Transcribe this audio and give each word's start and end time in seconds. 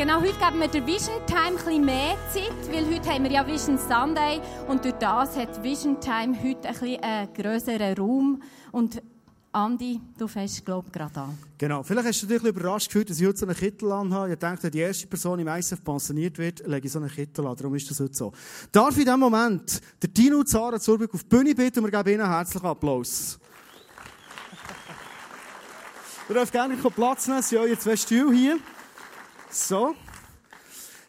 Genau, 0.00 0.22
heute 0.22 0.38
geben 0.38 0.60
wir 0.60 0.68
der 0.68 0.86
Vision 0.86 1.16
Time 1.26 1.56
bisschen 1.56 1.84
mehr 1.84 2.16
Zeit, 2.32 2.72
weil 2.72 2.86
heute 2.86 3.06
haben 3.10 3.24
wir 3.24 3.32
ja 3.32 3.46
Vision 3.46 3.76
Sunday 3.76 4.40
und 4.66 4.82
durch 4.82 4.94
das 4.94 5.36
hat 5.36 5.62
Vision 5.62 6.00
Time 6.00 6.34
heute 6.42 6.68
ein 6.68 6.74
bisschen 6.74 7.02
einen 7.02 7.34
grösseren 7.34 7.98
Raum. 7.98 8.42
Und 8.72 9.02
Andi, 9.52 10.00
du 10.16 10.26
fängst, 10.26 10.64
glaube 10.64 10.86
ich, 10.86 10.92
gerade 10.94 11.20
an. 11.20 11.38
Genau. 11.58 11.82
Vielleicht 11.82 12.08
hast 12.08 12.22
du 12.22 12.26
dich 12.28 12.42
überrascht 12.42 12.86
gefühlt, 12.86 13.10
dass 13.10 13.20
ich 13.20 13.26
heute 13.26 13.40
so 13.40 13.44
einen 13.44 13.54
Kittel 13.54 13.92
anhabe. 13.92 14.32
Ich 14.32 14.40
wenn 14.40 14.70
die 14.70 14.78
erste 14.78 15.06
Person 15.06 15.38
im 15.38 15.48
ISF 15.48 15.84
pensioniert 15.84 16.38
wird, 16.38 16.66
lege 16.66 16.86
ich 16.86 16.92
so 16.92 16.98
einen 16.98 17.10
Kittel 17.10 17.46
an. 17.46 17.56
Darum 17.56 17.74
ist 17.74 17.90
das 17.90 18.00
heute 18.00 18.14
so. 18.14 18.32
Darf 18.72 18.92
ich 18.92 19.00
in 19.00 19.04
diesem 19.04 19.20
Moment 19.20 19.82
der 20.00 20.14
Tino 20.14 20.38
und 20.38 20.48
Sarah 20.48 20.80
Zurbrück 20.80 21.12
auf 21.12 21.24
die 21.24 21.28
Bühne 21.28 21.54
bitten 21.54 21.80
und 21.80 21.92
wir 21.92 22.02
geben 22.02 22.20
ihnen 22.20 22.26
herzlichen 22.26 22.64
Applaus. 22.64 23.36
Ihr 26.30 26.36
dürft 26.36 26.52
gerne 26.52 26.74
Platz 26.74 27.26
nehmen, 27.26 27.40
es 27.40 27.50
sind 27.50 27.58
eure 27.58 27.78
zwei 27.78 27.96
Stühle 27.96 28.32
hier. 28.32 28.58
So. 29.52 29.96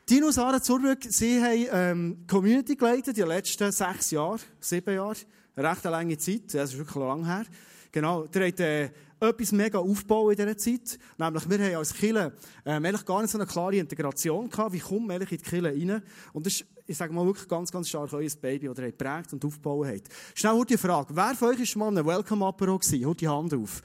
Dino 0.09 0.26
und 0.26 0.34
Sarah 0.34 0.59
Zurbrück, 0.59 1.04
sie 1.08 1.40
haben 1.40 1.68
ähm, 1.72 2.18
Community 2.27 2.76
geleitet 2.76 3.09
in 3.09 3.14
den 3.14 3.27
letzten 3.27 3.72
sechs 3.72 4.09
Jahren, 4.09 4.40
sieben 4.59 4.95
Jahren. 4.95 5.17
Eine 5.55 5.70
recht 5.70 5.84
lange 5.84 6.17
Zeit, 6.17 6.54
das 6.54 6.72
ist 6.72 6.77
wirklich 6.80 6.95
lang 6.95 7.23
her. 7.23 7.45
Genau, 7.91 8.26
der 8.26 8.48
hat 8.48 8.59
äh, 8.59 8.90
etwas 9.20 9.52
mega 9.52 9.77
aufgebaut 9.77 10.31
in 10.31 10.38
dieser 10.38 10.58
Zeit. 10.58 10.98
Nämlich, 11.20 11.48
wir 11.48 11.59
haben 11.59 11.76
als 11.76 11.94
Kille 11.94 12.34
ähm, 12.66 12.84
eigentlich 12.84 13.05
gar 13.05 13.22
nicht 13.22 13.30
so 13.30 13.38
eine 13.38 13.45
klare 13.45 13.76
Integration 13.76 14.50
gehabt, 14.50 14.73
wie 14.73 14.80
kommt 14.80 15.08
man 15.08 15.22
in 15.22 15.28
die 15.28 15.38
Kille 15.38 15.70
rein. 15.70 16.02
Und 16.34 16.45
das 16.48 16.53
ist, 16.53 16.66
ich 16.88 16.98
sage 16.98 17.14
mal, 17.14 17.26
wirklich 17.26 17.48
ganz, 17.48 17.72
ganz 17.72 17.89
stark 17.89 18.12
euer 18.14 18.28
Baby, 18.42 18.67
das 18.67 18.80
ihr 18.80 18.86
geprägt 18.86 19.34
und 19.34 19.45
aufgebaut 19.45 19.86
habt. 19.86 20.09
Schnell 20.34 20.66
die 20.66 20.78
Frage, 20.78 21.16
wer 21.16 21.36
von 21.36 21.50
euch 21.50 21.70
schon 21.70 21.80
mal 21.80 21.95
ein 21.95 22.03
Welcome-Apero 22.03 22.80
gewesen? 22.80 23.05
Holt 23.05 23.22
die 23.22 23.28
Hand 23.28 23.53
auf. 23.53 23.84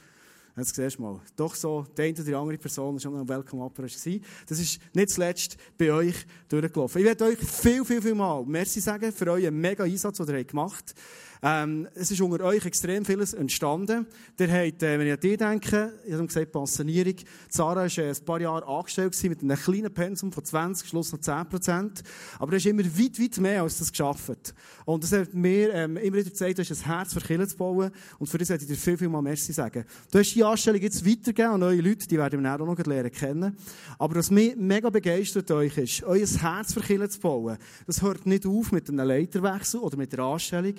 Jetzt 0.57 0.75
siehst 0.75 0.97
du 0.97 1.03
mal. 1.03 1.21
Doch 1.37 1.55
so, 1.55 1.87
die 1.97 2.03
eine 2.03 2.13
oder 2.15 2.25
die 2.25 2.35
andere 2.35 2.57
Person 2.57 2.99
schon 2.99 3.15
am 3.15 3.29
Welcome 3.29 3.63
Upper 3.63 3.83
war. 3.83 4.21
Das 4.49 4.59
ist 4.59 4.81
nicht 4.95 5.11
zuletzt 5.11 5.57
bei 5.77 5.93
euch 5.93 6.15
durchgelaufen. 6.49 7.01
Ich 7.01 7.07
werde 7.07 7.25
euch 7.25 7.39
viel, 7.39 7.85
viel, 7.85 8.01
viel 8.01 8.15
mal 8.15 8.43
Merci 8.47 8.81
sagen 8.81 9.13
für 9.13 9.31
euren 9.31 9.55
mega 9.55 9.85
Einsatz, 9.85 10.17
den 10.17 10.29
ihr 10.35 10.45
gemacht 10.45 10.85
habt. 10.89 10.95
Ähm, 11.43 11.89
es 11.95 12.11
ist 12.11 12.21
unter 12.21 12.45
euch 12.45 12.65
extrem 12.65 13.05
vieles 13.05 13.35
entstanden. 13.35 14.07
Der 14.39 14.49
hat, 14.49 14.83
äh, 14.83 14.99
wenn 14.99 15.07
ich 15.07 15.13
an 15.13 15.21
die 15.21 15.37
denke, 15.37 15.93
ich 16.07 16.13
habe 16.13 16.27
gesagt, 16.27 16.53
Pensionierung. 16.53 17.15
Sarah 17.49 17.83
war 17.83 17.99
äh, 17.99 18.11
ein 18.11 18.25
paar 18.25 18.41
Jahre 18.41 18.67
angestellt 18.67 19.17
mit 19.25 19.43
einem 19.43 19.57
kleinen 19.57 19.93
Pensum 19.93 20.33
von 20.33 20.45
20, 20.45 20.89
Schluss 20.89 21.13
noch 21.13 21.21
10 21.21 21.49
Prozent. 21.49 22.03
Aber 22.39 22.53
er 22.53 22.57
ist 22.57 22.67
immer 22.67 22.85
weit, 22.85 23.21
weit 23.21 23.39
mehr 23.39 23.63
als 23.63 23.79
das 23.79 23.91
geschafft. 23.91 24.55
Und 24.85 25.05
das 25.05 25.13
hat 25.13 25.35
mir 25.35 25.75
ähm, 25.75 25.97
immer 25.97 26.17
wieder 26.17 26.31
gezeigt, 26.31 26.59
du 26.59 26.63
hast 26.63 26.71
ein 26.71 26.85
Herz 26.85 27.13
für 27.13 27.21
Kinder 27.21 27.47
zu 27.49 27.57
bauen. 27.57 27.91
Und 28.19 28.27
für 28.27 28.39
das 28.39 28.51
hätte 28.51 28.65
ich 28.65 28.69
dir 28.69 28.77
viel, 28.77 28.97
viel 28.97 29.09
mal 29.09 29.23
Merci 29.23 29.53
sagen. 29.53 29.85
Du 30.11 30.19
hast 30.19 30.35
die 30.35 30.45
Anstellung 30.45 30.81
jetzt 30.81 31.05
weitergegeben 31.05 31.53
an 31.53 31.61
neue 31.61 31.81
Leute, 31.81 32.07
die 32.07 32.19
werden 32.19 32.43
wir 32.43 32.55
auch 32.55 32.59
noch 32.59 32.79
lernen 32.79 33.13
kennen. 33.13 33.57
Aber 33.99 34.17
was 34.17 34.31
mich 34.31 34.57
mega 34.57 34.91
begeistert 34.91 35.51
euch 35.51 35.77
ist, 35.79 36.03
euer 36.05 36.27
Herz 36.27 36.75
für 36.75 36.81
Kinder 36.81 37.09
zu 37.09 37.21
bauen. 37.21 37.57
Das 37.87 38.03
hört 38.03 38.27
nicht 38.27 38.47
auf 38.47 38.73
mit 38.73 38.89
einem 38.89 39.07
Leiterwechsel 39.07 39.81
oder 39.81 39.97
mit 39.97 40.13
der 40.13 40.21
Anstellung, 40.21 40.75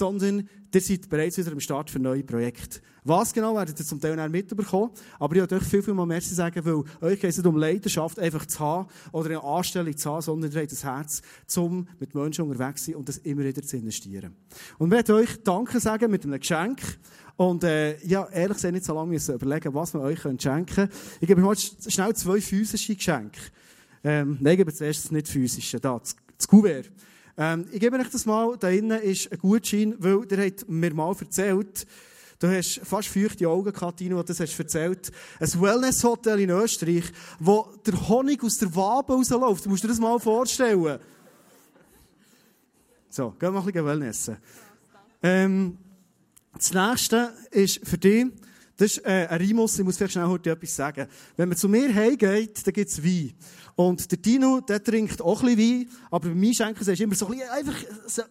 sondern 0.00 0.48
ihr 0.72 0.80
seid 0.80 1.08
bereits 1.10 1.36
wieder 1.36 1.52
am 1.52 1.60
Start 1.60 1.90
für 1.90 1.98
neue 1.98 2.24
Projekte. 2.24 2.80
Was 3.04 3.32
genau 3.32 3.54
werdet 3.54 3.78
ihr 3.78 3.84
zum 3.84 4.00
Teil 4.00 4.28
mitbekommen, 4.30 4.90
aber 5.18 5.34
ich 5.34 5.40
wollte 5.42 5.56
euch 5.56 5.62
viel, 5.62 5.82
viel 5.82 5.94
mal 5.94 6.06
Merci 6.06 6.34
sagen, 6.34 6.64
weil 6.64 7.10
euch 7.10 7.20
geht 7.20 7.30
es 7.30 7.36
nicht 7.36 7.46
um 7.46 7.56
Leidenschaft 7.56 8.18
einfach 8.18 8.46
zu 8.46 8.60
haben 8.60 8.88
oder 9.12 9.30
eine 9.30 9.44
Anstellung 9.44 9.94
zu 9.94 10.10
haben, 10.10 10.22
sondern 10.22 10.50
ihr 10.52 10.60
habt 10.60 10.72
das 10.72 10.84
Herz, 10.84 11.22
um 11.56 11.86
mit 11.98 12.14
Menschen 12.14 12.46
unterwegs 12.46 12.84
zu 12.84 12.92
sein 12.92 12.98
und 12.98 13.08
das 13.08 13.18
immer 13.18 13.44
wieder 13.44 13.62
zu 13.62 13.76
investieren. 13.76 14.34
Und 14.78 14.88
ich 14.88 14.96
möchte 14.96 15.14
euch 15.14 15.42
Danke 15.42 15.80
sagen 15.80 16.10
mit 16.10 16.24
einem 16.24 16.40
Geschenk. 16.40 16.80
Und 17.36 17.64
äh, 17.64 17.98
ja, 18.06 18.26
ehrlich 18.30 18.56
gesagt 18.56 18.74
nicht 18.74 18.84
so 18.84 18.94
lange 18.94 19.10
müssen 19.12 19.34
überlegen, 19.34 19.72
was 19.74 19.94
wir 19.94 20.00
euch 20.00 20.20
schenken 20.20 20.66
können. 20.66 20.90
Ich 21.20 21.28
gebe 21.28 21.46
euch 21.46 21.72
schnell 21.88 22.14
zwei 22.14 22.40
physische 22.40 22.94
Geschenke. 22.94 23.40
Ähm, 24.02 24.38
nein, 24.40 24.52
ich 24.52 24.58
gebe 24.58 24.72
zuerst 24.72 25.12
nicht 25.12 25.28
physische, 25.28 25.78
da, 25.78 25.98
das, 25.98 26.16
das 26.36 26.48
Kuvert. 26.48 26.90
Ähm, 27.36 27.66
ich 27.72 27.80
gebe 27.80 27.98
euch 27.98 28.10
das 28.10 28.26
mal, 28.26 28.56
da 28.58 28.68
innen 28.68 29.00
ist 29.00 29.30
ein 29.32 29.38
Gutschein, 29.38 29.94
weil 29.98 30.26
der 30.26 30.46
hat 30.46 30.68
mir 30.68 30.94
mal 30.94 31.14
erzählt, 31.18 31.86
Du 32.40 32.48
hast 32.48 32.80
fast 32.84 33.08
feuchte 33.08 33.46
Augen, 33.46 33.70
Katino, 33.70 34.22
das 34.22 34.40
hast 34.40 34.56
du 34.56 34.62
erzählt. 34.62 35.12
Ein 35.38 35.60
Wellness-Hotel 35.60 36.40
in 36.40 36.48
Österreich, 36.48 37.04
wo 37.38 37.68
der 37.84 38.08
Honig 38.08 38.42
aus 38.42 38.56
der 38.56 38.74
Wabe 38.74 39.12
rausläuft. 39.12 39.66
Du 39.66 39.68
musst 39.68 39.84
dir 39.84 39.88
das 39.88 40.00
mal 40.00 40.18
vorstellen. 40.18 40.98
So, 43.10 43.32
gehen 43.32 43.52
wir 43.52 43.58
ein 43.58 43.66
bisschen 43.66 43.84
Wellnessen. 43.84 44.36
Ähm, 45.22 45.76
das 46.54 46.72
nächste 46.72 47.34
ist 47.50 47.86
für 47.86 47.98
dich, 47.98 48.28
das 48.78 48.92
ist 48.92 49.04
äh, 49.04 49.26
ein 49.28 49.38
Rimus, 49.38 49.78
ich 49.78 49.84
muss 49.84 49.98
vielleicht 49.98 50.14
schnell 50.14 50.26
heute 50.26 50.50
etwas 50.50 50.74
sagen. 50.74 51.08
Wenn 51.36 51.50
man 51.50 51.58
zu 51.58 51.68
mir 51.68 51.94
heimgeht, 51.94 52.66
dann 52.66 52.72
gibt 52.72 52.90
es 52.90 53.04
Wein. 53.04 53.34
Und 53.76 54.10
der 54.10 54.18
Dino, 54.18 54.60
der 54.60 54.82
trinkt 54.82 55.22
auch 55.22 55.42
ein 55.42 55.56
bisschen 55.56 55.80
Wein, 55.80 55.90
aber 56.10 56.28
bei 56.28 56.34
mir 56.34 56.54
schenken 56.54 56.84
sie 56.84 57.02
immer 57.02 57.14
so 57.14 57.26
ein 57.26 57.32
bisschen, 57.32 57.50
einfach, 57.50 57.76
so, 58.06 58.22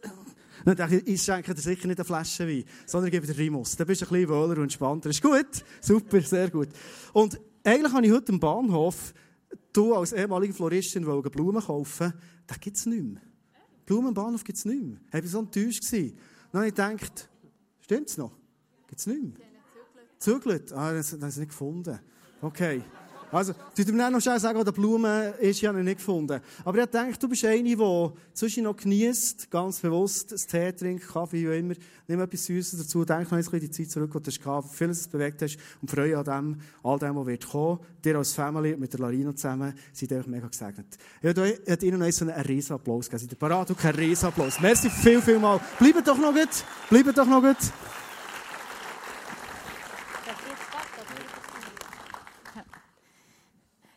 dann 0.66 0.76
dachte 0.76 0.98
ich, 0.98 1.08
ich 1.08 1.22
schenke 1.22 1.54
dir 1.54 1.62
sicher 1.62 1.88
nicht 1.88 2.00
eine 2.00 2.06
Flasche 2.06 2.48
Wein, 2.48 2.64
sondern 2.86 3.12
gebe 3.12 3.26
dir 3.26 3.38
Rimus. 3.38 3.76
Dann 3.76 3.88
bist 3.88 4.02
du 4.02 4.06
ein 4.06 4.10
bisschen 4.10 4.30
wohler 4.30 4.58
und 4.58 4.64
entspannter. 4.64 5.10
Ist 5.10 5.22
gut? 5.22 5.64
Super, 5.82 6.22
sehr 6.22 6.50
gut. 6.50 6.70
Und 7.14 7.40
eigentlich 7.64 7.94
habe 7.94 8.06
ich 8.06 8.12
heute 8.12 8.34
am 8.34 8.40
Bahnhof, 8.40 9.14
du 9.74 9.96
als 9.96 10.14
ehemalige 10.14 10.54
Floristin, 10.54 11.06
wollte 11.06 11.30
Blumen 11.30 11.62
kaufen. 11.62 12.14
Da 12.46 12.56
gibt 12.56 12.78
es 12.78 12.86
nicht 12.86 13.04
mehr. 13.04 13.22
Blumen 13.86 14.10
am 14.10 14.14
Bahnhof 14.14 14.44
gibt 14.44 14.58
es 14.58 14.66
nicht 14.66 14.84
mehr. 14.84 14.98
Ich 15.08 15.14
war 15.14 15.30
so 15.30 15.40
enttäuscht. 15.40 15.84
Dann 15.92 16.14
habe 16.54 16.68
ich 16.68 16.76
gedacht, 16.76 17.30
stimmt 17.82 18.10
es 18.10 18.18
noch? 18.18 18.32
Gibt 18.88 19.00
es 19.00 19.08
nicht 19.08 19.22
mehr? 19.22 19.34
Zügelt? 20.18 20.74
Ah, 20.74 20.94
das, 20.94 21.12
das 21.12 21.22
habe 21.22 21.30
ich 21.30 21.38
nicht 21.38 21.50
gefunden. 21.50 22.00
Okay. 22.42 22.84
Also, 23.32 23.54
du 23.76 23.84
mir 23.92 23.98
dann 23.98 24.14
noch 24.14 24.22
schnell 24.22 24.40
sagen, 24.40 24.58
wo 24.60 24.64
der 24.64 24.72
Blumen 24.72 25.34
ist, 25.40 25.62
ich 25.62 25.66
habe 25.66 25.80
ihn 25.80 25.86
nicht 25.86 25.98
gefunden. 25.98 26.42
Aber 26.66 26.78
ich 26.80 26.86
denke, 26.88 27.18
du 27.18 27.28
bist 27.28 27.46
eine, 27.46 27.64
die 27.64 28.10
zwischen 28.34 28.64
noch 28.64 28.76
genießt, 28.76 29.52
ganz 29.52 29.80
bewusst, 29.80 30.32
das 30.32 30.48
Tee 30.48 30.72
trinkt, 30.72 31.08
Kaffee, 31.08 31.50
wie 31.50 31.58
immer. 31.58 31.76
Nimm 32.08 32.20
etwas 32.22 32.46
Süßes 32.46 32.80
dazu, 32.80 33.06
denk 33.06 33.26
noch 33.26 33.38
ein 33.38 33.44
bisschen 33.44 33.60
die 33.60 33.70
Zeit 33.70 33.92
zurück, 33.92 34.12
die 34.14 34.32
du 34.32 34.46
hast, 34.46 34.76
vieles 34.76 35.08
bewegt 35.08 35.42
hast 35.42 35.58
und 35.82 35.92
freue 35.92 36.18
an 36.18 36.24
dem, 36.24 36.58
all 36.84 36.98
dem, 36.98 37.16
was 37.16 37.28
wird 37.28 37.48
kommen. 37.48 37.80
Dir 38.04 38.18
als 38.18 38.34
Family 38.34 38.76
mit 38.78 38.94
der 38.94 39.02
Larina 39.02 39.36
zusammen, 39.36 39.74
seid 39.94 40.12
euch 40.14 40.28
mega 40.28 40.48
gesegnet. 40.48 40.98
Ich 41.22 41.28
hätte 41.30 41.86
Ihnen 41.86 42.00
noch 42.00 42.22
einen 42.22 42.30
riesen 42.46 42.74
Applaus 42.74 43.06
gegeben. 43.06 43.22
Seid 43.22 43.32
ihr 43.32 43.38
parat? 43.38 43.70
Okay, 43.70 43.90
einen 43.90 44.00
riesen 44.00 44.28
Applaus. 44.28 44.60
Merci 44.60 44.90
viel, 44.90 45.22
viel 45.22 45.40
mal. 45.40 45.60
Bleibt 45.78 46.08
doch 46.08 46.18
noch 46.18 46.34
gut. 46.34 46.50
Bleibt 46.90 47.18
doch 47.18 47.28
noch 47.28 47.42
gut. 47.42 47.58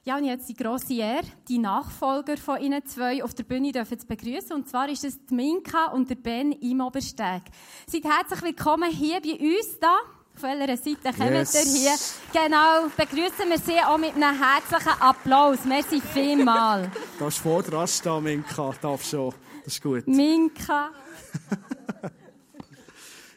Ja, 0.05 0.17
und 0.17 0.25
jetzt 0.25 0.49
die 0.49 0.55
grosse 0.55 0.95
Ehre, 0.95 1.23
die 1.47 1.59
Nachfolger 1.59 2.37
von 2.37 2.61
Ihnen 2.61 2.85
zwei 2.85 3.23
auf 3.23 3.35
der 3.35 3.45
Bühne 3.45 3.71
dürfen 3.71 4.01
zu 4.01 4.05
begrüßen. 4.05 4.51
Und 4.53 4.69
zwar 4.69 4.89
ist 4.89 5.05
es 5.05 5.25
die 5.27 5.35
Minka 5.35 5.93
und 5.93 6.11
der 6.11 6.17
Ben 6.17 6.51
im 6.51 6.81
Obersteg. 6.81 7.43
Seid 7.87 8.03
herzlich 8.03 8.43
willkommen 8.43 8.91
hier 8.91 9.21
bei 9.21 9.39
uns 9.39 9.79
da. 9.81 9.99
Auf 10.35 10.43
welcher 10.43 10.77
Seite 10.77 11.17
kommen 11.17 11.35
yes. 11.35 11.55
ihr 11.55 11.81
hier? 11.81 11.93
Genau, 12.33 12.89
begrüßen 12.97 13.49
wir 13.49 13.59
Sie 13.59 13.79
auch 13.79 13.97
mit 13.97 14.17
einem 14.17 14.37
herzlichen 14.37 15.01
Applaus. 15.01 15.59
Merci 15.65 16.01
vielmal. 16.01 16.91
Du 17.21 17.27
ist 17.27 17.39
vorderst 17.39 18.05
da, 18.05 18.19
Minka. 18.19 18.75
Darf 18.83 19.05
schon. 19.05 19.33
Das 19.63 19.75
ist 19.75 19.83
gut. 19.85 20.09
Minka. 20.09 20.91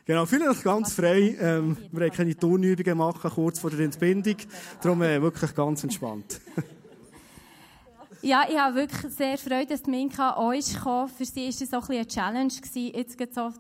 Genau, 0.08 0.28
fühlen 0.28 0.48
euch 0.48 0.62
ganz 0.62 0.94
frei. 0.94 1.36
Ähm, 1.42 1.76
wir 1.92 2.06
haben 2.06 2.16
keine 2.16 2.38
Turnübungen 2.38 2.96
machen, 2.96 3.32
kurz 3.32 3.58
vor 3.58 3.72
der 3.72 3.80
Entbindung. 3.80 4.36
Darum 4.80 5.02
äh, 5.02 5.20
wirklich 5.20 5.56
ganz 5.56 5.84
entspannt. 5.84 6.42
ja, 8.22 8.44
ich 8.48 8.56
habe 8.56 8.76
wirklich 8.76 9.12
sehr 9.12 9.36
Freude, 9.40 9.66
dass 9.66 9.88
Minka 9.88 10.30
uns 10.34 10.80
kam. 10.80 11.10
Für 11.10 11.26
sie 11.26 11.48
war 11.48 11.50
es 11.50 11.74
auch 11.74 11.90
ein 11.90 11.96
eine 11.96 12.08
Challenge. 12.08 12.54
Gewesen. 12.54 12.94
Jetzt 12.94 13.34
so 13.34 13.52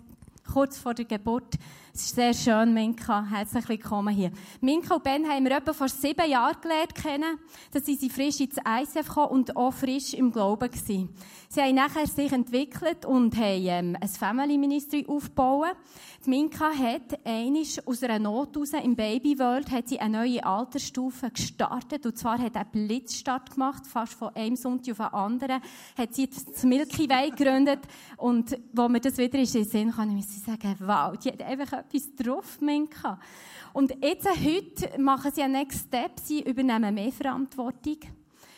kurz 0.53 0.77
vor 0.77 0.93
der 0.93 1.05
Geburt. 1.05 1.55
Es 1.95 2.07
ist 2.07 2.15
sehr 2.15 2.33
schön, 2.33 2.73
Minka. 2.73 3.23
Herzlich 3.23 3.69
willkommen 3.69 4.13
hier. 4.13 4.29
Minka 4.59 4.95
und 4.95 5.03
Ben 5.05 5.25
haben 5.29 5.45
wir 5.45 5.55
etwa 5.55 5.71
vor 5.71 5.87
sieben 5.87 6.29
Jahren 6.29 6.57
gelernt 6.61 6.93
kennen. 6.93 7.39
Da 7.71 7.79
sie 7.79 8.09
frisch 8.09 8.41
ins 8.41 8.57
ICF 8.57 9.07
gekommen 9.07 9.29
und 9.29 9.55
auch 9.55 9.71
frisch 9.71 10.13
im 10.13 10.29
Glauben 10.29 10.69
gewesen. 10.69 11.07
Sie 11.47 11.61
haben 11.61 11.75
nachher 11.75 12.05
sich 12.05 12.33
entwickelt 12.33 13.05
und 13.05 13.37
haben 13.37 13.65
ähm, 13.67 13.97
ein 14.01 14.09
Family 14.09 14.57
Ministry 14.57 15.05
aufgebaut. 15.07 15.77
Minka 16.25 16.69
hat 16.69 17.17
einisch 17.23 17.79
aus 17.85 18.03
einer 18.03 18.19
Not 18.19 18.55
heraus 18.55 18.73
im 18.73 18.95
Baby 18.95 19.39
World 19.39 19.71
hat 19.71 19.87
sie 19.87 19.97
eine 19.97 20.17
neue 20.17 20.45
Altersstufe 20.45 21.31
gestartet. 21.31 22.05
Und 22.05 22.17
zwar 22.17 22.39
hat 22.39 22.57
er 22.57 22.65
Blitzstart 22.65 23.51
gemacht, 23.51 23.87
fast 23.87 24.15
von 24.15 24.35
einem 24.35 24.57
Sonntag 24.57 24.91
auf 24.91 24.97
den 24.97 25.17
anderen. 25.17 25.61
Hat 25.97 26.13
sie 26.13 26.27
das 26.27 26.63
Milky 26.63 27.07
Way 27.07 27.29
gegründet. 27.29 27.79
Und 28.17 28.57
wo 28.73 28.89
mir 28.89 28.99
das 28.99 29.17
wieder 29.17 29.39
in 29.39 29.45
den 29.45 29.63
Sinn 29.63 29.91
kann 29.91 30.17
ich 30.17 30.25
sagen, 30.27 30.75
wow, 30.79 31.15
die 31.17 31.29
hat 31.29 31.41
einfach 31.41 31.84
etwas 31.85 32.15
drauf, 32.15 32.59
Minka. 32.61 33.19
Und 33.73 33.95
jetzt, 34.01 34.27
heute, 34.27 34.99
machen 34.99 35.31
sie 35.33 35.43
einen 35.43 35.53
Next 35.53 35.87
Step. 35.87 36.19
Sie 36.19 36.41
übernehmen 36.41 36.93
mehr 36.93 37.11
Verantwortung. 37.11 37.97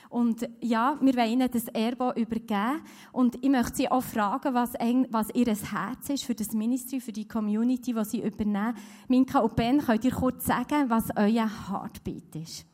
Und 0.10 0.48
ja, 0.62 0.98
wir 1.02 1.16
wollen 1.16 1.32
ihnen 1.32 1.52
das 1.52 1.68
Erbe 1.68 2.14
übergeben. 2.16 2.82
Und 3.12 3.44
ich 3.44 3.50
möchte 3.50 3.76
sie 3.76 3.92
auch 3.92 4.04
fragen, 4.04 4.54
was, 4.54 4.74
was 4.74 5.30
ihr 5.34 5.46
Herz 5.46 6.10
ist 6.10 6.24
für 6.24 6.36
das 6.36 6.54
Ministry, 6.54 7.02
für 7.02 7.12
die 7.12 7.28
Community, 7.28 7.94
die 7.94 8.06
sie 8.06 8.22
übernehmen. 8.24 8.76
Minka 9.08 9.40
und 9.40 9.56
Ben, 9.56 9.80
könnt 9.80 10.06
ihr 10.06 10.12
kurz 10.12 10.46
sagen, 10.46 10.90
was 10.90 11.10
euer 11.16 11.50
Heartbeat 11.70 12.36
ist? 12.36 12.66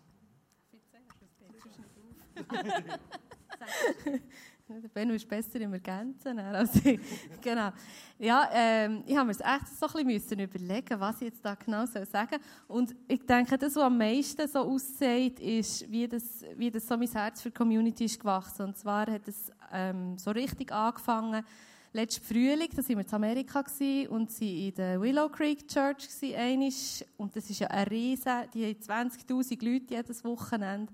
Benno 4.94 5.13
ist 5.13 5.27
besser 5.27 5.60
im 5.60 5.74
Ergänzen 5.74 6.39
als 6.39 6.75
ich. 6.86 7.00
genau. 7.42 7.71
Ja, 8.18 8.50
ähm, 8.54 9.04
ich 9.06 9.15
habe 9.15 9.27
mir 9.27 9.31
echt 9.33 9.68
so 9.77 9.88
ein 9.98 10.07
bisschen 10.07 10.39
überlegen, 10.39 11.00
was 11.00 11.18
ich 11.18 11.27
jetzt 11.30 11.44
da 11.44 11.56
genau 11.56 11.86
sagen 11.86 12.07
soll. 12.10 12.39
Und 12.68 12.95
ich 13.07 13.25
denke, 13.25 13.57
das, 13.57 13.75
was 13.75 13.83
am 13.83 13.98
meisten 13.98 14.48
so 14.48 14.60
aussieht, 14.60 15.39
ist, 15.42 15.92
wie 15.92 16.07
das, 16.07 16.45
wie 16.56 16.71
das 16.71 16.88
so 16.88 16.95
mein 16.95 17.12
Herz 17.12 17.42
für 17.42 17.50
die 17.50 17.56
Community 17.56 18.06
ist 18.06 18.19
gewachsen. 18.19 18.68
Und 18.68 18.77
zwar 18.77 19.07
hat 19.07 19.27
es 19.27 19.51
ähm, 19.71 20.18
so 20.18 20.31
richtig 20.31 20.71
angefangen, 20.71 21.44
letzten 21.92 22.24
Frühling, 22.24 22.69
da 22.71 22.77
waren 22.77 22.88
wir 22.88 23.06
in 23.06 23.13
Amerika 23.13 23.62
gewesen, 23.62 24.07
und 24.07 24.31
sie 24.31 24.69
in 24.69 24.75
der 24.75 25.01
Willow 25.01 25.27
Creek 25.27 25.68
Church 25.68 26.07
gewesen, 26.07 27.06
und 27.18 27.36
das 27.36 27.50
ist 27.50 27.60
ja 27.60 27.68
ein 27.68 27.88
riesen, 27.88 28.50
die 28.54 28.65
haben 28.65 29.10
20'000 29.10 29.63
Leute 29.63 29.94
jedes 29.94 30.24
Wochenende. 30.24 30.92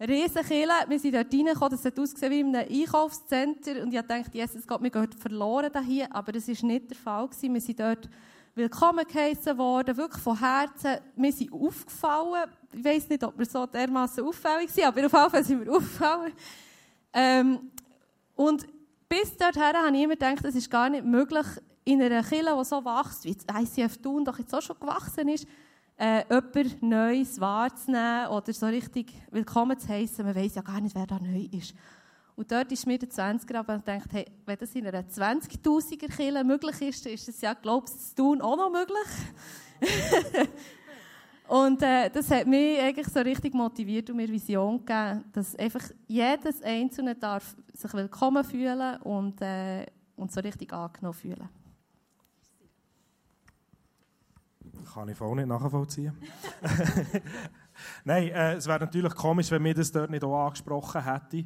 Eine 0.00 0.12
riesen 0.12 0.44
Kille, 0.44 0.72
wir 0.86 0.98
sind 1.00 1.16
dort 1.16 1.34
reingekommen, 1.34 1.70
das 1.72 1.84
hat 1.84 1.98
ausgesehen 1.98 2.32
wie 2.32 2.40
in 2.40 2.54
einem 2.54 2.72
Einkaufscenter, 2.72 3.82
und 3.82 3.92
ich 3.92 4.00
dachte, 4.00 4.30
Jesus 4.32 4.64
Gott, 4.64 4.80
wir 4.80 4.90
gehen 4.90 5.10
verloren 5.10 5.72
hier, 5.84 6.06
aber 6.14 6.30
das 6.30 6.46
war 6.46 6.68
nicht 6.68 6.90
der 6.90 6.96
Fall 6.96 7.26
gewesen. 7.26 7.54
Wir 7.54 7.60
sind 7.60 7.80
dort 7.80 8.08
willkommen 8.54 9.04
geheissen 9.04 9.58
worden, 9.58 9.96
wirklich 9.96 10.22
von 10.22 10.38
Herzen. 10.38 10.98
Wir 11.16 11.32
sind 11.32 11.52
aufgefallen. 11.52 12.48
Ich 12.72 12.84
weiß 12.84 13.08
nicht, 13.08 13.24
ob 13.24 13.36
wir 13.36 13.46
so 13.46 13.66
dermaßen 13.66 14.24
auffällig 14.24 14.70
sind, 14.70 14.84
aber 14.84 15.04
auf 15.04 15.12
jeden 15.12 15.30
Fall 15.30 15.44
sind 15.44 15.64
wir 15.64 15.72
aufgefallen. 15.72 16.32
Ähm, 17.12 17.58
und 18.36 18.68
bis 19.08 19.36
dorthin 19.36 19.62
habe 19.64 19.96
ich 19.96 20.02
immer 20.04 20.14
gedacht, 20.14 20.44
es 20.44 20.54
ist 20.54 20.70
gar 20.70 20.88
nicht 20.90 21.04
möglich, 21.04 21.46
in 21.84 22.00
einer 22.00 22.22
Kirche, 22.22 22.54
die 22.56 22.64
so 22.64 22.84
wächst, 22.84 23.24
wie 23.24 23.34
das 23.34 23.62
ICF 23.62 23.96
Thun 23.96 24.24
doch 24.24 24.38
jetzt 24.38 24.54
auch 24.54 24.62
schon 24.62 24.78
gewachsen 24.78 25.26
ist, 25.26 25.44
äh, 25.98 26.24
jemand 26.30 26.82
Neues 26.82 27.40
wahrzunehmen 27.40 28.28
oder 28.28 28.52
so 28.52 28.66
richtig 28.66 29.12
willkommen 29.30 29.78
zu 29.78 29.88
heißen. 29.88 30.24
Man 30.24 30.34
weiß 30.34 30.54
ja 30.54 30.62
gar 30.62 30.80
nicht, 30.80 30.94
wer 30.94 31.06
da 31.06 31.18
neu 31.18 31.48
ist. 31.52 31.74
Und 32.36 32.52
dort 32.52 32.70
ist 32.70 32.86
mir 32.86 32.98
der 32.98 33.08
20er 33.08 33.56
aber 33.56 33.78
denkt, 33.78 34.12
hey, 34.12 34.24
wenn 34.46 34.56
das 34.56 34.72
in 34.74 34.86
einer 34.86 35.02
20.000er 35.02 36.08
Kirche 36.08 36.44
möglich 36.44 36.82
ist, 36.82 37.04
dann 37.04 37.12
ist 37.12 37.28
es 37.28 37.40
ja, 37.40 37.52
glaubst 37.52 38.16
du, 38.16 38.34
auch 38.40 38.56
noch 38.56 38.70
möglich. 38.70 39.08
Und 41.48 41.82
äh, 41.82 42.10
das 42.10 42.30
hat 42.30 42.46
mich 42.46 42.78
eigentlich 42.78 43.08
so 43.08 43.20
richtig 43.20 43.54
motiviert 43.54 44.10
und 44.10 44.16
mir 44.16 44.28
Vision 44.28 44.84
gegeben, 44.84 45.24
dass 45.32 45.56
einfach 45.56 45.82
jedes 46.06 46.62
Einzelne 46.62 47.14
darf 47.14 47.56
sich 47.72 47.92
willkommen 47.94 48.44
fühlen 48.44 49.00
und, 49.00 49.40
äh, 49.40 49.86
und 50.16 50.30
so 50.30 50.40
richtig 50.40 50.70
angenommen 50.74 51.14
fühlen. 51.14 51.48
Kann 54.92 55.08
ich 55.08 55.16
voll 55.16 55.36
nicht 55.36 55.48
nachvollziehen. 55.48 56.16
Nein, 58.04 58.28
äh, 58.28 58.54
es 58.54 58.66
wäre 58.66 58.80
natürlich 58.80 59.14
komisch, 59.14 59.50
wenn 59.50 59.62
mir 59.62 59.74
das 59.74 59.92
dort 59.92 60.10
nicht 60.10 60.24
auch 60.24 60.46
angesprochen 60.46 61.04
hätte. 61.04 61.44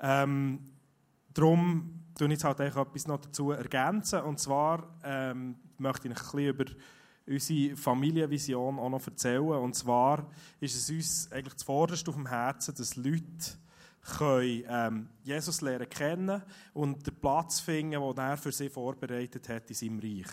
Ähm, 0.00 0.70
darum 1.32 2.04
tue 2.16 2.26
ich 2.28 2.32
jetzt 2.32 2.44
halt 2.44 2.60
etwas 2.60 3.06
noch 3.06 3.20
dazu 3.20 3.52
ergänzen. 3.52 4.20
Und 4.22 4.38
zwar 4.38 4.94
ähm, 5.04 5.56
möchte 5.78 6.08
ich 6.08 6.14
ein 6.14 6.22
bisschen 6.22 6.48
über 6.48 6.64
unsere 7.26 7.76
Familienvision 7.76 8.78
auch 8.78 8.90
noch 8.90 9.06
erzählen. 9.06 9.42
Und 9.42 9.74
zwar 9.74 10.26
ist 10.60 10.76
es 10.76 10.90
uns 10.90 11.32
eigentlich 11.32 11.54
zuvorderst 11.54 12.08
auf 12.08 12.14
dem 12.14 12.26
Herzen, 12.26 12.74
dass 12.74 12.96
Leute 12.96 13.22
können, 14.18 14.64
ähm, 14.68 15.08
Jesus 15.22 15.60
lernen 15.60 15.88
kennen 15.88 16.42
und 16.72 17.06
den 17.06 17.14
Platz 17.16 17.60
finden, 17.60 18.00
den 18.00 18.18
er 18.18 18.36
für 18.36 18.52
sie 18.52 18.68
vorbereitet 18.68 19.48
hat 19.48 19.68
in 19.68 19.76
seinem 19.76 19.98
Reich. 19.98 20.28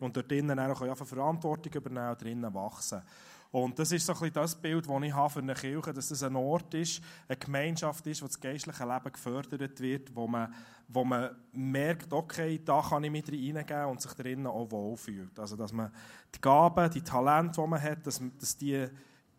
Und 0.00 0.16
dort 0.16 0.30
drinnen 0.30 0.58
auch 0.58 0.96
Verantwortung 0.96 1.72
übernehmen 1.72 2.10
und 2.10 2.22
drinnen 2.22 2.54
wachsen. 2.54 3.02
Und 3.50 3.78
das 3.78 3.92
ist 3.92 4.04
so 4.04 4.12
ein 4.12 4.18
bisschen 4.18 4.34
das 4.34 4.54
Bild, 4.54 4.86
das 4.86 5.02
ich 5.02 5.12
habe 5.12 5.30
für 5.30 5.38
eine 5.38 5.54
Kirche, 5.54 5.92
dass 5.94 6.10
es 6.10 6.22
ein 6.22 6.36
Ort 6.36 6.74
ist, 6.74 7.00
eine 7.26 7.38
Gemeinschaft 7.38 8.06
ist, 8.06 8.22
wo 8.22 8.26
das 8.26 8.38
geistliche 8.38 8.84
Leben 8.84 9.12
gefördert 9.12 9.80
wird, 9.80 10.14
wo 10.14 10.26
man, 10.26 10.52
wo 10.86 11.02
man 11.02 11.30
merkt, 11.52 12.12
okay, 12.12 12.60
da 12.62 12.82
kann 12.82 13.04
ich 13.04 13.10
mit 13.10 13.32
reingehen 13.32 13.86
und 13.86 14.02
sich 14.02 14.12
drinnen 14.12 14.46
auch 14.46 14.70
wohlfühlt. 14.70 15.38
Also, 15.38 15.56
dass 15.56 15.72
man 15.72 15.90
die 16.34 16.40
Gaben, 16.42 16.90
die 16.90 17.00
Talente, 17.00 17.62
die 17.62 17.66
man 17.66 17.82
hat, 17.82 18.06
dass, 18.06 18.20
dass 18.38 18.56
die 18.56 18.86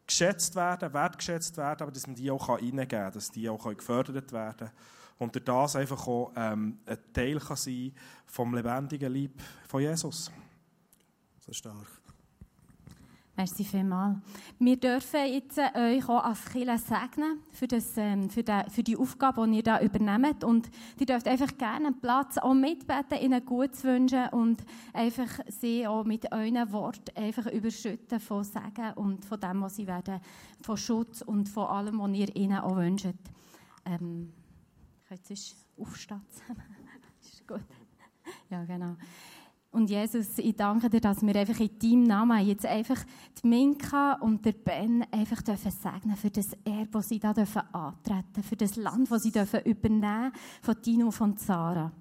geschätzt 0.07 0.55
werden, 0.55 0.91
wertgeschätzt 0.91 1.55
werden, 1.57 1.83
aber 1.83 1.91
dass 1.91 2.07
man 2.07 2.15
die 2.15 2.31
auch 2.31 2.49
reingeben 2.49 2.87
kann, 2.87 3.13
dass 3.13 3.29
die 3.29 3.47
auch 3.47 3.63
gefördert 3.75 4.31
werden. 4.31 4.71
Und 5.19 5.35
durch 5.35 5.45
das 5.45 5.75
einfach 5.75 6.07
auch 6.07 6.31
ähm, 6.35 6.79
ein 6.87 6.97
Teil 7.13 7.39
kann 7.39 7.57
sein 7.57 7.93
vom 8.25 8.55
lebendigen 8.55 9.13
Leib 9.13 9.33
von 9.67 9.81
Jesus. 9.81 10.31
So 11.49 11.53
stark. 11.53 12.01
Merci 13.35 13.63
vielmals. 13.63 14.17
Wir 14.59 14.77
dürfen 14.77 15.25
jetzt 15.33 15.57
äh, 15.57 15.97
euch 15.97 16.07
auch 16.07 16.23
als 16.23 16.45
Kirche 16.45 16.77
segnen 16.77 17.39
für, 17.51 17.67
das, 17.67 17.97
ähm, 17.97 18.29
für, 18.29 18.43
die, 18.43 18.61
für 18.69 18.83
die 18.83 18.95
Aufgabe, 18.95 19.47
die 19.47 19.55
ihr 19.55 19.63
da 19.63 19.81
übernehmt. 19.81 20.43
Und 20.43 20.69
ihr 20.99 21.07
dürft 21.07 21.27
einfach 21.27 21.57
gerne 21.57 21.87
einen 21.87 22.01
Platz 22.01 22.37
auch 22.37 22.53
mitbeten, 22.53 23.17
ihnen 23.19 23.43
gut 23.43 23.75
zu 23.75 23.87
wünschen 23.87 24.29
und 24.29 24.63
einfach 24.93 25.39
sie 25.47 25.87
auch 25.87 26.03
mit 26.03 26.31
euren 26.31 26.71
Worten 26.71 27.17
einfach 27.17 27.47
überschütten 27.47 28.19
von 28.19 28.43
Segen 28.43 28.93
und 28.93 29.25
von 29.25 29.39
dem, 29.39 29.61
was 29.61 29.77
sie 29.77 29.87
werden, 29.87 30.19
von 30.61 30.77
Schutz 30.77 31.23
und 31.23 31.49
von 31.49 31.65
allem, 31.65 31.97
was 31.99 32.15
ihr 32.15 32.35
ihnen 32.35 32.59
auch 32.59 32.75
wünscht. 32.75 33.07
Ähm, 33.85 34.33
könnt 35.07 35.29
ihr 35.31 35.37
aufstehen? 35.79 36.21
ist 37.21 37.47
gut. 37.47 37.63
Ja, 38.51 38.63
genau. 38.65 38.95
Und 39.71 39.89
Jesus, 39.89 40.37
ich 40.37 40.55
danke 40.55 40.89
dir, 40.89 40.99
dass 40.99 41.21
wir 41.21 41.35
einfach 41.35 41.59
in 41.59 41.77
deinem 41.77 42.03
Namen 42.03 42.47
jetzt 42.47 42.65
einfach 42.65 42.97
die 43.41 43.47
Minka 43.47 44.13
und 44.13 44.43
der 44.43 44.53
Ben 44.53 45.05
einfach 45.11 45.43
dürfen 45.43 45.71
segnen 45.71 46.15
für 46.15 46.31
das 46.31 46.53
Erbe, 46.65 46.89
das 46.91 47.09
sie 47.09 47.19
da 47.19 47.33
dürfen 47.33 47.61
antreten, 47.71 48.41
für 48.41 48.55
das 48.55 48.75
Land, 48.77 49.11
das 49.11 49.23
sie 49.23 49.31
dürfen 49.31 49.61
übernehmen 49.61 50.31
von 50.61 50.81
Tino 50.81 51.05
und 51.05 51.11
von 51.11 51.37
Zara. 51.37 51.91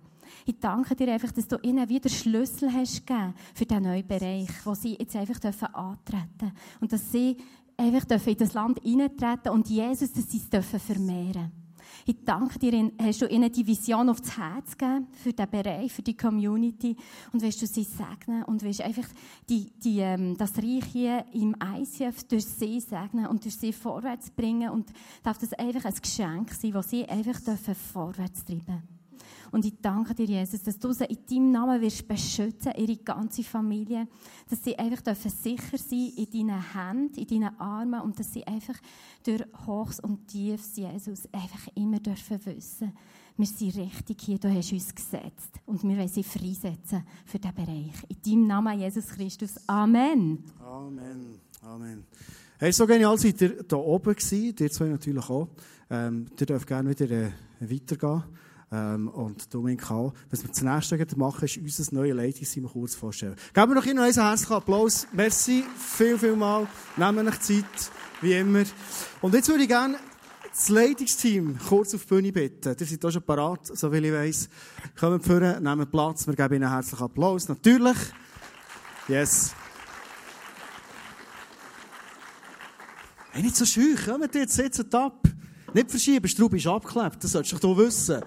Ich 0.47 0.59
danke 0.59 0.97
dir 0.97 1.12
einfach, 1.12 1.31
dass 1.31 1.47
du 1.47 1.56
ihnen 1.62 1.88
wieder 1.88 2.09
Schlüssel 2.09 2.73
hast 2.73 3.06
gegeben 3.06 3.35
für 3.55 3.67
diesen 3.67 3.82
neuen 3.82 4.06
Bereich, 4.06 4.49
wo 4.65 4.75
sie 4.75 4.97
jetzt 4.99 5.15
einfach 5.17 5.38
dürfen 5.38 5.75
antreten 5.75 6.53
und 6.81 6.91
dass 6.91 7.12
sie 7.12 7.37
einfach 7.76 8.06
dürfen 8.06 8.31
in 8.31 8.38
das 8.38 8.55
Land 8.55 8.85
eintreten 8.85 9.50
und 9.50 9.69
Jesus, 9.69 10.12
dass 10.12 10.31
sie 10.31 10.38
es 10.38 10.49
dürfen 10.49 10.81
vermehren. 10.81 11.53
Ich 12.06 12.17
danke 12.25 12.58
dir, 12.58 12.90
hast 13.00 13.23
du 13.23 13.26
ihnen 13.26 13.50
die 13.50 13.67
Vision 13.67 14.08
aufs 14.08 14.37
Herz 14.37 14.76
gegeben 14.76 15.06
für 15.12 15.32
diesen 15.32 15.50
Bereich, 15.50 15.93
für 15.93 16.02
die 16.02 16.17
Community? 16.17 16.96
Und 17.32 17.43
willst 17.43 17.62
du 17.62 17.67
sie 17.67 17.85
segnen? 17.85 18.44
Und 18.44 18.62
willst 18.62 18.81
einfach 18.81 19.08
die, 19.49 19.70
die, 19.82 20.00
ähm, 20.00 20.37
das 20.37 20.56
Reich 20.58 20.85
hier 20.93 21.25
im 21.32 21.56
ICF 21.62 22.25
durch 22.25 22.46
sie 22.46 22.81
segnen 22.81 23.26
und 23.26 23.44
durch 23.44 23.56
sie 23.56 23.73
vorwärts 23.73 24.31
bringen? 24.31 24.70
Und 24.70 24.93
darf 25.23 25.38
das 25.38 25.52
einfach 25.52 25.85
ein 25.85 25.94
Geschenk 25.94 26.52
sein, 26.52 26.73
das 26.73 26.90
sie 26.90 27.08
einfach 27.08 27.40
dürfen 27.40 27.75
vorwärts 27.75 28.44
treiben 28.44 28.97
und 29.50 29.64
ich 29.64 29.74
danke 29.81 30.14
dir, 30.14 30.26
Jesus, 30.26 30.62
dass 30.62 30.78
du 30.78 30.93
sie 30.93 31.05
in 31.05 31.26
deinem 31.28 31.50
Namen 31.52 31.81
wirst 31.81 32.06
beschützen, 32.06 32.72
ihre 32.76 32.96
ganze 32.96 33.43
Familie, 33.43 34.06
dass 34.48 34.62
sie 34.62 34.78
einfach 34.78 35.02
dürfen 35.02 35.31
sicher 35.31 35.78
sein 35.78 36.12
in 36.17 36.31
deinen 36.31 36.74
Händen, 36.74 37.19
in 37.19 37.26
deinen 37.26 37.60
Armen 37.60 38.00
und 38.00 38.19
dass 38.19 38.32
sie 38.32 38.46
einfach 38.46 38.76
durch 39.24 39.43
Hochs 39.67 40.00
und 40.00 40.26
Tiefs, 40.28 40.76
Jesus, 40.76 41.28
einfach 41.32 41.69
immer 41.74 42.00
dürfen 42.00 42.44
wissen, 42.44 42.93
wir 43.38 43.46
sind 43.46 43.76
richtig 43.76 44.20
hier, 44.20 44.38
du 44.38 44.52
hast 44.52 44.72
uns 44.72 44.93
gesetzt 44.93 45.60
und 45.64 45.84
wir 45.84 45.96
wollen 45.96 46.08
sie 46.08 46.24
freisetzen 46.24 47.05
für 47.24 47.38
diesen 47.38 47.55
Bereich. 47.55 47.94
In 48.08 48.22
deinem 48.24 48.46
Namen, 48.48 48.81
Jesus 48.81 49.06
Christus. 49.06 49.55
Amen. 49.69 50.43
Amen. 50.60 51.38
Amen. 51.62 52.05
Hey, 52.58 52.72
so 52.72 52.84
genial 52.84 53.17
seid 53.17 53.40
ihr 53.40 53.64
hier 53.69 53.78
oben 53.78 54.12
gewesen, 54.12 54.56
ihr 54.58 54.70
zwei 54.72 54.86
natürlich 54.86 55.31
auch. 55.31 55.46
Ähm, 55.88 56.26
ihr 56.38 56.46
dürft 56.46 56.67
gerne 56.67 56.90
wieder 56.90 57.08
äh, 57.08 57.31
weitergehen. 57.60 58.24
Ähm, 58.70 59.08
und 59.08 59.53
Dominik 59.55 59.91
auch. 59.91 60.13
Was 60.31 60.43
wir 60.43 60.53
zunächst 60.53 61.17
machen, 61.17 61.44
ist 61.44 61.56
unser 61.56 61.94
neues 61.94 62.15
Leitungsteam 62.15 62.69
kurz 62.69 62.94
vorstellen. 62.94 63.34
Geben 63.55 63.70
wir 63.70 63.75
noch 63.77 63.87
Ihnen 63.87 63.98
einen 63.98 64.13
herzlichen 64.13 64.53
Applaus. 64.53 65.06
Merci 65.13 65.65
viel, 65.77 66.19
viel 66.19 66.37
mal. 66.37 66.67
Nehmen 66.96 67.29
euch 67.29 67.41
Zeit, 67.41 67.65
wie 68.20 68.34
immer. 68.34 68.65
Und 69.22 69.34
jetzt 69.34 69.48
würde 69.48 69.63
ich 69.63 69.69
gerne 69.69 69.98
das 70.51 70.69
Leitungsteam 70.69 71.56
kurz 71.69 71.94
auf 71.94 72.03
die 72.03 72.08
Bühne 72.08 72.32
bitten. 72.32 72.77
Ihr 72.79 72.87
seid 72.87 73.05
auch 73.05 73.10
schon 73.10 73.22
parat, 73.22 73.67
so 73.67 73.91
wie 73.91 73.98
ich 73.98 74.13
weiss. 74.13 74.48
Kommen 74.98 75.20
vorne, 75.20 75.60
nehmen 75.60 75.91
Platz. 75.91 76.27
Wir 76.27 76.34
geben 76.34 76.55
Ihnen 76.55 76.65
einen 76.65 76.72
herzlichen 76.75 77.05
Applaus. 77.05 77.48
Natürlich. 77.48 77.96
Yes. 79.08 79.55
Hey, 83.31 83.43
nicht 83.43 83.56
so 83.56 83.65
scheu. 83.65 83.94
Kommt 84.05 84.34
jetzt, 84.34 84.55
sitzt 84.55 84.94
ab. 84.94 85.27
Nicht 85.75 85.91
verschieben, 85.91 86.27
Straub 86.29 86.55
ist 86.55 86.67
abgeklebt, 86.67 87.22
das 87.22 87.32
solltest 87.32 87.53
du 87.53 87.58
doch 87.58 87.77
wissen. 87.77 88.22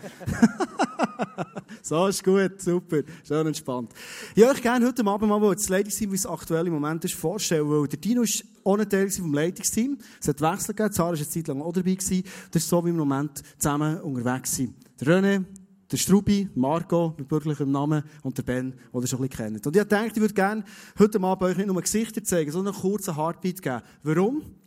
so 1.81 2.07
ist 2.07 2.23
gut, 2.23 2.61
super, 2.61 3.01
schön 3.27 3.47
entspannt. 3.47 3.91
Ich 4.35 4.43
würde 4.43 4.61
gerne 4.61 4.85
heute 4.85 5.05
Abend 5.05 5.27
mal 5.27 5.55
das 5.55 5.67
Leitungsteam, 5.67 6.11
wie 6.11 6.15
es 6.15 6.25
aktuell 6.25 6.67
im 6.67 6.73
Moment 6.73 7.03
ist, 7.03 7.15
vorstellen, 7.15 7.67
weil 7.67 7.87
der 7.87 7.99
Dino 7.99 8.21
ist 8.21 8.45
ohne 8.63 8.87
Teil 8.87 9.09
vom 9.09 9.33
Leitungsteam. 9.33 9.97
Es 10.19 10.27
hat 10.27 10.39
Wechsel 10.39 10.75
gegeben, 10.75 10.93
Sarah 10.93 11.09
war 11.09 11.15
eine 11.15 11.27
Zeit 11.27 11.47
lang 11.47 11.61
auch 11.61 11.73
dabei 11.73 11.95
gewesen. 11.95 12.23
Das 12.51 12.61
ist 12.61 12.69
so, 12.69 12.81
wie 12.81 12.87
wir 12.87 12.91
im 12.91 12.97
Moment 12.97 13.41
zusammen 13.57 13.99
unterwegs 14.01 14.55
sind. 14.55 14.75
Der 14.99 15.07
René, 15.07 15.43
der 15.91 15.97
Strubi, 15.97 16.47
Marco 16.53 17.15
mit 17.17 17.27
bürgerlichem 17.27 17.71
Namen 17.71 18.03
und 18.21 18.37
der 18.37 18.43
Ben, 18.43 18.71
den 18.71 19.01
ihr 19.01 19.07
schon 19.07 19.19
ein 19.19 19.27
bisschen 19.27 19.53
kennt. 19.53 19.67
Und 19.67 19.75
ich 19.75 19.83
dachte, 19.83 20.11
ich 20.13 20.21
würde 20.21 20.33
gerne 20.33 20.63
heute 20.99 21.19
Abend 21.21 21.43
euch 21.43 21.57
nicht 21.57 21.67
nur 21.67 21.81
Gesichter 21.81 22.23
zeigen, 22.23 22.51
sondern 22.51 22.75
einen 22.75 22.83
kurzen 22.83 23.15
Heartbeat 23.15 23.61
geben. 23.61 23.81
Warum? 24.03 24.60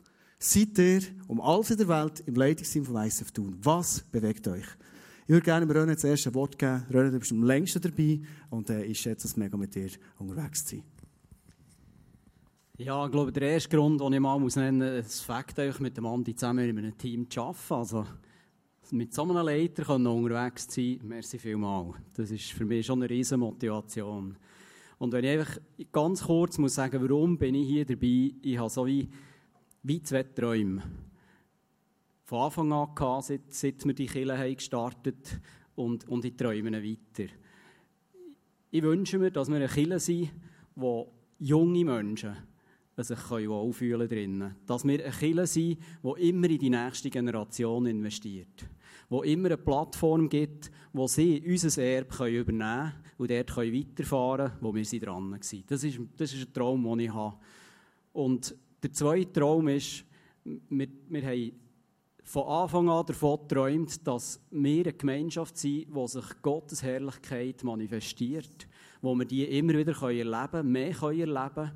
Seid 0.45 0.79
ihr 0.79 1.01
um 1.27 1.41
alles 1.41 1.71
in 1.71 1.79
der 1.79 1.89
Welt 1.89 2.23
im 2.27 2.35
Leitungsteam 2.35 2.85
von 2.85 2.97
ICF 2.97 3.33
tun? 3.33 3.57
Was 3.63 4.01
bewegt 4.01 4.47
euch? 4.47 4.67
Ich 5.27 5.31
würde 5.31 5.43
gerne 5.43 5.65
René 5.65 5.95
das 5.95 6.05
erste 6.05 6.35
Wort 6.35 6.59
geben. 6.59 6.85
René, 6.91 7.11
du 7.11 7.19
bist 7.19 7.33
am 7.33 7.45
längsten 7.45 7.81
dabei 7.81 8.21
und 8.51 8.69
äh, 8.69 8.85
ich 8.85 9.01
schätze 9.01 9.27
es 9.27 9.37
mega 9.39 9.57
mit 9.57 9.75
dir 9.75 9.89
unterwegs 10.19 10.67
zu. 10.67 10.83
Ja, 12.77 13.07
ich 13.07 13.13
glaube, 13.13 13.33
der 13.33 13.53
erste 13.53 13.75
Grund, 13.75 14.01
den 14.01 14.13
ich 14.13 14.21
mal 14.21 14.39
muss 14.39 14.57
nennen 14.57 14.97
muss, 14.97 15.07
es 15.07 15.21
fängt 15.21 15.59
euch 15.59 15.81
mit 15.81 15.97
dem 15.97 16.05
Andi 16.05 16.35
zusammen 16.35 16.69
in 16.69 16.77
einem 16.77 16.99
Team 16.99 17.31
zu 17.31 17.41
arbeiten. 17.41 17.75
Also, 17.75 18.07
mit 18.91 19.15
so 19.15 19.23
einem 19.23 19.37
Leiter 19.37 19.85
können 19.85 20.07
unterwegs 20.07 20.67
sein, 20.69 21.01
merci 21.05 21.39
vielmals. 21.39 21.95
Das 22.15 22.31
ist 22.31 22.53
für 22.53 22.67
mich 22.67 22.85
schon 22.85 23.03
eine 23.03 23.09
riesige 23.09 23.39
Motivation. 23.39 24.37
Und 24.99 25.13
wenn 25.13 25.25
ich 25.25 25.39
einfach 25.39 25.59
ganz 25.91 26.25
kurz 26.25 26.59
muss 26.59 26.75
sagen, 26.75 27.01
warum 27.01 27.39
bin 27.39 27.55
ich 27.55 27.67
hier 27.67 27.87
dabei, 27.87 28.33
ich 28.43 28.59
habe 28.59 28.69
so 28.69 28.87
wie, 28.87 29.09
wie 29.85 30.03
zwei 30.03 30.23
Träume. 30.23 30.83
Von 32.25 32.41
Anfang 32.41 32.73
an 32.73 32.95
gehabt, 32.95 33.25
seit, 33.27 33.53
seit 33.53 33.85
wir 33.85 33.95
die 33.95 34.07
Kirche 34.07 34.55
gestartet 34.55 35.41
und, 35.77 36.09
und 36.09 36.25
ich 36.25 36.37
träume 36.37 36.73
weiter. 36.73 37.31
Ich 38.71 38.83
wünsche 38.83 39.19
mir, 39.19 39.31
dass 39.31 39.49
wir 39.49 39.57
eine 39.57 39.69
Kirche 39.69 40.01
sind, 40.01 40.31
wo 40.75 41.13
junge 41.39 41.85
Menschen 41.85 42.35
sich 42.97 43.31
wohlfühlen 43.31 44.09
drinnen. 44.09 44.57
Dass 44.67 44.87
wir 44.87 45.05
eine 45.05 45.13
Kirche 45.13 45.47
sind, 45.47 45.79
die 46.03 46.29
immer 46.29 46.49
in 46.49 46.59
die 46.59 46.71
nächste 46.71 47.11
Generation 47.11 47.85
investiert. 47.85 48.67
Wo 49.11 49.23
immer 49.23 49.49
eine 49.49 49.59
Plattform 49.59 50.31
gibt, 50.31 50.71
wo 50.95 51.07
sie 51.07 51.43
unser 51.47 51.83
Erbe 51.83 52.31
übernehmen 52.31 52.93
können 52.93 52.93
und 53.19 53.31
dort 53.31 53.57
weiterfahren 53.57 54.49
können, 54.49 54.59
wo 54.63 54.75
wir 54.75 55.01
dran 55.01 55.31
waren. 55.31 55.65
Das 55.67 55.85
ist, 55.85 56.01
das 56.17 56.33
ist 56.33 56.49
ein 56.49 56.53
Traum, 56.55 56.85
den 56.85 57.01
ich 57.01 57.13
habe. 57.13 57.37
Und 58.15 58.57
der 58.85 58.93
zweite 58.93 59.33
Traum 59.33 59.69
ist, 59.69 60.05
wir, 60.45 60.89
wir 61.09 61.23
haben 61.23 61.53
von 62.23 62.45
Anfang 62.45 62.89
an 62.89 63.07
davon 63.07 63.41
geträumt, 63.41 64.07
dass 64.07 64.41
wir 64.51 64.85
eine 64.85 64.93
Gemeinschaft 64.93 65.59
sind, 65.59 65.87
wo 65.91 66.07
sich 66.07 66.25
Gottes 66.43 66.83
Herrlichkeit 66.83 67.65
manifestiert, 67.65 68.69
wo 69.03 69.15
wir 69.15 69.25
die 69.25 69.45
immer 69.45 69.75
wieder 69.75 70.01
erleben 70.01 70.51
können, 70.51 70.73
mehr 70.73 71.03
erleben 71.03 71.55
können 71.55 71.73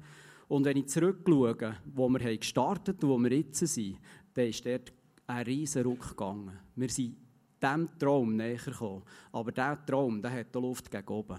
und 0.49 0.65
wenn 0.65 0.79
ich 0.79 0.88
zurückschaue, 0.88 1.77
wo 1.95 2.09
wir 2.09 2.38
gestartet 2.38 3.03
haben 3.03 3.11
und 3.11 3.19
wo 3.19 3.23
wir 3.23 3.37
jetzt 3.37 3.59
sind, 3.59 3.99
dann 4.33 4.47
ist 4.47 4.65
dort 4.65 4.93
ein 5.27 5.45
riesen 5.45 5.83
Ruck 5.83 6.09
gegangen. 6.09 6.59
Wir 6.75 6.88
sind 6.88 7.17
diesem 7.62 7.99
Traum 7.99 8.37
näher 8.37 8.57
gekommen. 8.57 9.03
Aber 9.33 9.53
dieser 9.53 9.85
Traum, 9.85 10.23
der 10.23 10.33
hat 10.33 10.55
Luft 10.55 10.91
gegen 10.91 11.09
oben. 11.09 11.38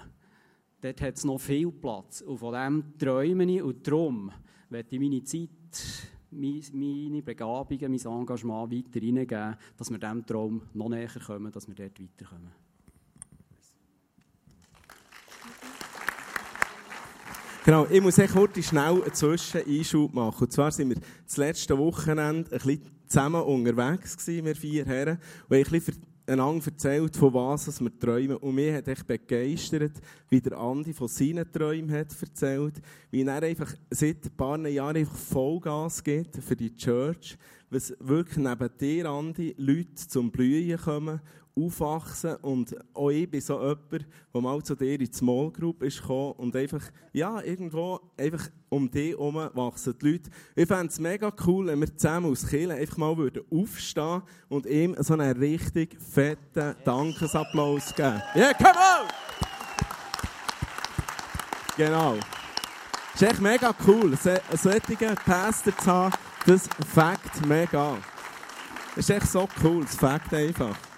Dort 0.82 1.02
hat 1.02 1.16
es 1.16 1.26
noch 1.26 1.40
viel 1.40 1.72
Platz. 1.72 2.22
Und 2.22 2.38
von 2.38 2.54
dem 2.54 2.98
träume 2.98 3.52
ich 3.52 3.64
und 3.64 3.86
darum 3.86 4.32
werde 4.70 4.88
ich 4.92 5.00
meine 5.00 5.24
Zeit, 5.24 5.50
meine 6.32 7.22
Begabungen, 7.22 7.92
mein 7.92 8.20
Engagement 8.20 8.72
weiter 8.72 9.00
hineingeben, 9.00 9.56
dass 9.78 9.90
wir 9.90 9.98
diesem 9.98 10.26
Traum 10.26 10.62
noch 10.74 10.90
näher 10.90 11.10
kommen, 11.26 11.52
dass 11.52 11.68
wir 11.68 11.76
dort 11.76 12.00
weiterkommen. 12.00 12.52
Genau, 17.66 17.86
ich 17.90 18.02
muss 18.02 18.18
echt 18.18 18.34
kurz 18.34 18.66
schnell 18.66 19.04
einen 19.04 19.14
Zwischeneinschub 19.14 20.14
machen. 20.14 20.44
Und 20.44 20.52
zwar 20.52 20.72
sind 20.72 20.90
wir 20.90 20.98
das 21.26 21.38
letzte 21.38 21.78
Wochenende 21.78 22.52
ein 22.52 22.58
bisschen 22.58 22.82
zusammen 23.06 23.42
unterwegs 23.42 24.18
gewesen, 24.18 24.46
wir 24.46 24.56
vier 24.56 24.86
Herren, 24.86 25.20
und 25.50 25.58
haben 25.58 25.66
ein 25.66 25.72
bisschen 25.72 26.02
einander 26.30 26.66
erzählt, 26.66 27.16
von 27.16 27.34
was 27.34 27.82
wir 27.82 28.00
träumen. 28.00 28.38
Und 28.38 28.56
mich 28.56 28.74
hat 28.74 28.88
echt 28.88 29.06
begeistert, 29.06 29.94
wie 30.30 30.40
der 30.40 30.58
Andi 30.58 30.94
von 30.94 31.08
seinen 31.08 31.52
Träumen 31.52 31.92
hat 31.92 32.16
erzählt, 32.22 32.76
wie 33.12 33.24
er 33.24 33.44
einfach 33.44 33.74
seit 33.90 34.26
ein 34.26 34.38
paar 34.38 34.68
Jahren 34.68 34.98
einfach 34.98 35.16
Vollgas 35.16 36.04
gibt 36.04 36.38
für 36.38 36.56
die 36.56 36.76
Church, 36.76 37.38
was 37.70 37.94
wirklich 38.00 38.38
neben 38.38 38.70
dir, 38.80 39.06
Andi, 39.08 39.56
Leute 39.58 39.96
zum 39.96 40.32
Blühen 40.32 40.80
kommen 40.80 41.20
aufwachsen 41.56 42.36
und 42.38 42.76
auch 42.94 43.10
ich 43.10 43.30
bin 43.30 43.42
so 43.42 43.60
jemand, 43.60 44.06
der 44.34 44.42
mal 44.42 44.64
zu 44.64 44.76
dir 44.76 44.94
in 44.94 45.06
die 45.06 45.14
Small 45.14 45.52
Group 45.52 45.84
ist 45.84 46.02
gekommen 46.02 46.34
und 46.38 46.56
einfach, 46.56 46.82
ja, 47.12 47.42
irgendwo, 47.42 48.00
einfach 48.18 48.50
um 48.70 48.90
dich 48.90 49.12
herum 49.12 49.36
wachsen 49.54 49.96
die 50.02 50.12
Leute. 50.12 50.30
Ich 50.56 50.68
fände 50.68 50.88
es 50.88 51.00
mega 51.00 51.34
cool, 51.46 51.68
wenn 51.68 51.80
wir 51.80 51.96
zusammen 51.96 52.32
aus 52.32 52.48
Kirche 52.48 52.74
einfach 52.74 52.98
mal 52.98 53.18
würden 53.18 53.44
aufstehen 53.52 54.22
und 54.48 54.66
ihm 54.66 54.96
so 55.00 55.14
einen 55.14 55.38
richtig 55.38 55.98
fetten 56.02 56.76
Dankesapplaus 56.86 57.94
geben. 57.96 58.22
Yeah, 58.36 58.54
come 58.54 58.70
on! 58.70 59.08
Genau. 61.76 62.18
Es 63.16 63.22
ist 63.22 63.32
echt 63.32 63.42
mega 63.42 63.74
cool, 63.88 64.18
einen 64.24 64.58
solchen 64.58 65.16
Pastor 65.26 65.78
zu 65.78 65.92
haben, 65.92 66.14
das 66.46 66.70
fängt 66.94 67.46
mega. 67.48 67.98
Es 68.92 69.10
ist 69.10 69.10
echt 69.10 69.28
so 69.28 69.48
cool, 69.64 69.84
das 69.84 69.96
fängt 69.96 70.34
einfach. 70.34 70.89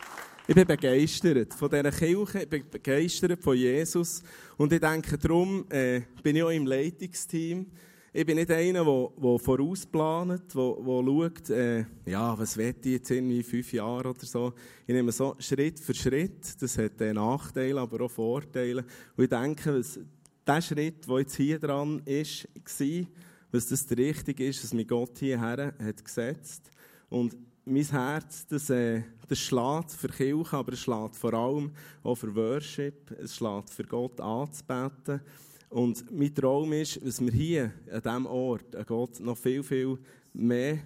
Ich 0.51 0.55
bin 0.55 0.67
begeistert 0.67 1.53
von 1.53 1.69
dieser 1.69 1.91
Kirche, 1.91 2.41
ich 2.41 2.49
bin 2.49 2.69
begeistert 2.69 3.41
von 3.41 3.55
Jesus. 3.55 4.21
Und 4.57 4.73
ich 4.73 4.81
denke, 4.81 5.17
darum 5.17 5.65
äh, 5.69 6.01
bin 6.21 6.35
ich 6.35 6.43
auch 6.43 6.49
im 6.49 6.67
Leitungsteam. 6.67 7.67
Ich 8.11 8.25
bin 8.25 8.35
nicht 8.35 8.51
einer, 8.51 8.83
der, 8.83 9.39
vorausplant, 9.39 10.53
der, 10.53 10.75
schaut, 10.75 11.49
äh, 11.51 11.85
ja, 12.05 12.37
was 12.37 12.57
will 12.57 12.75
ich 12.83 12.91
jetzt 12.91 13.11
in 13.11 13.41
fünf 13.45 13.71
Jahren 13.71 14.07
oder 14.07 14.25
so. 14.25 14.51
Ich 14.85 14.93
nehme 14.93 15.13
so 15.13 15.37
Schritt 15.39 15.79
für 15.79 15.93
Schritt. 15.93 16.61
Das 16.61 16.77
hat 16.77 16.99
äh, 16.99 17.13
Nachteile, 17.13 17.79
aber 17.79 18.03
auch 18.03 18.11
Vorteile. 18.11 18.83
Und 19.15 19.23
ich 19.23 19.29
denke, 19.29 19.79
was, 19.79 20.01
der 20.45 20.61
Schritt, 20.61 21.07
der 21.07 21.19
jetzt 21.19 21.35
hier 21.37 21.59
dran 21.59 22.01
ist, 22.03 22.49
war, 22.55 23.07
was 23.53 23.67
das 23.67 23.87
der 23.87 23.99
richtige 23.99 24.47
ist, 24.47 24.65
was 24.65 24.73
mir 24.73 24.83
Gott 24.83 25.17
hierher 25.17 25.73
hat 25.79 26.03
gesetzt. 26.03 26.69
Und 27.07 27.37
mein 27.65 27.85
Herz, 27.85 28.45
das, 28.47 28.69
äh, 28.69 29.03
das 29.27 29.39
schlägt 29.39 29.91
für 29.91 30.09
Kirche, 30.09 30.57
aber 30.57 30.73
es 30.73 30.79
schlägt 30.79 31.15
vor 31.15 31.33
allem 31.33 31.71
auch 32.03 32.15
für 32.15 32.35
Worship, 32.35 33.11
es 33.11 33.35
schlägt 33.35 33.69
für 33.69 33.83
Gott 33.83 34.19
anzubeten. 34.19 35.21
Und 35.69 36.11
mein 36.11 36.33
Traum 36.35 36.73
ist, 36.73 36.99
dass 37.05 37.21
wir 37.21 37.31
hier 37.31 37.71
an 37.91 38.01
diesem 38.01 38.25
Ort 38.25 38.75
an 38.75 38.85
Gott 38.85 39.19
noch 39.19 39.37
viel, 39.37 39.63
viel 39.63 39.97
mehr 40.33 40.79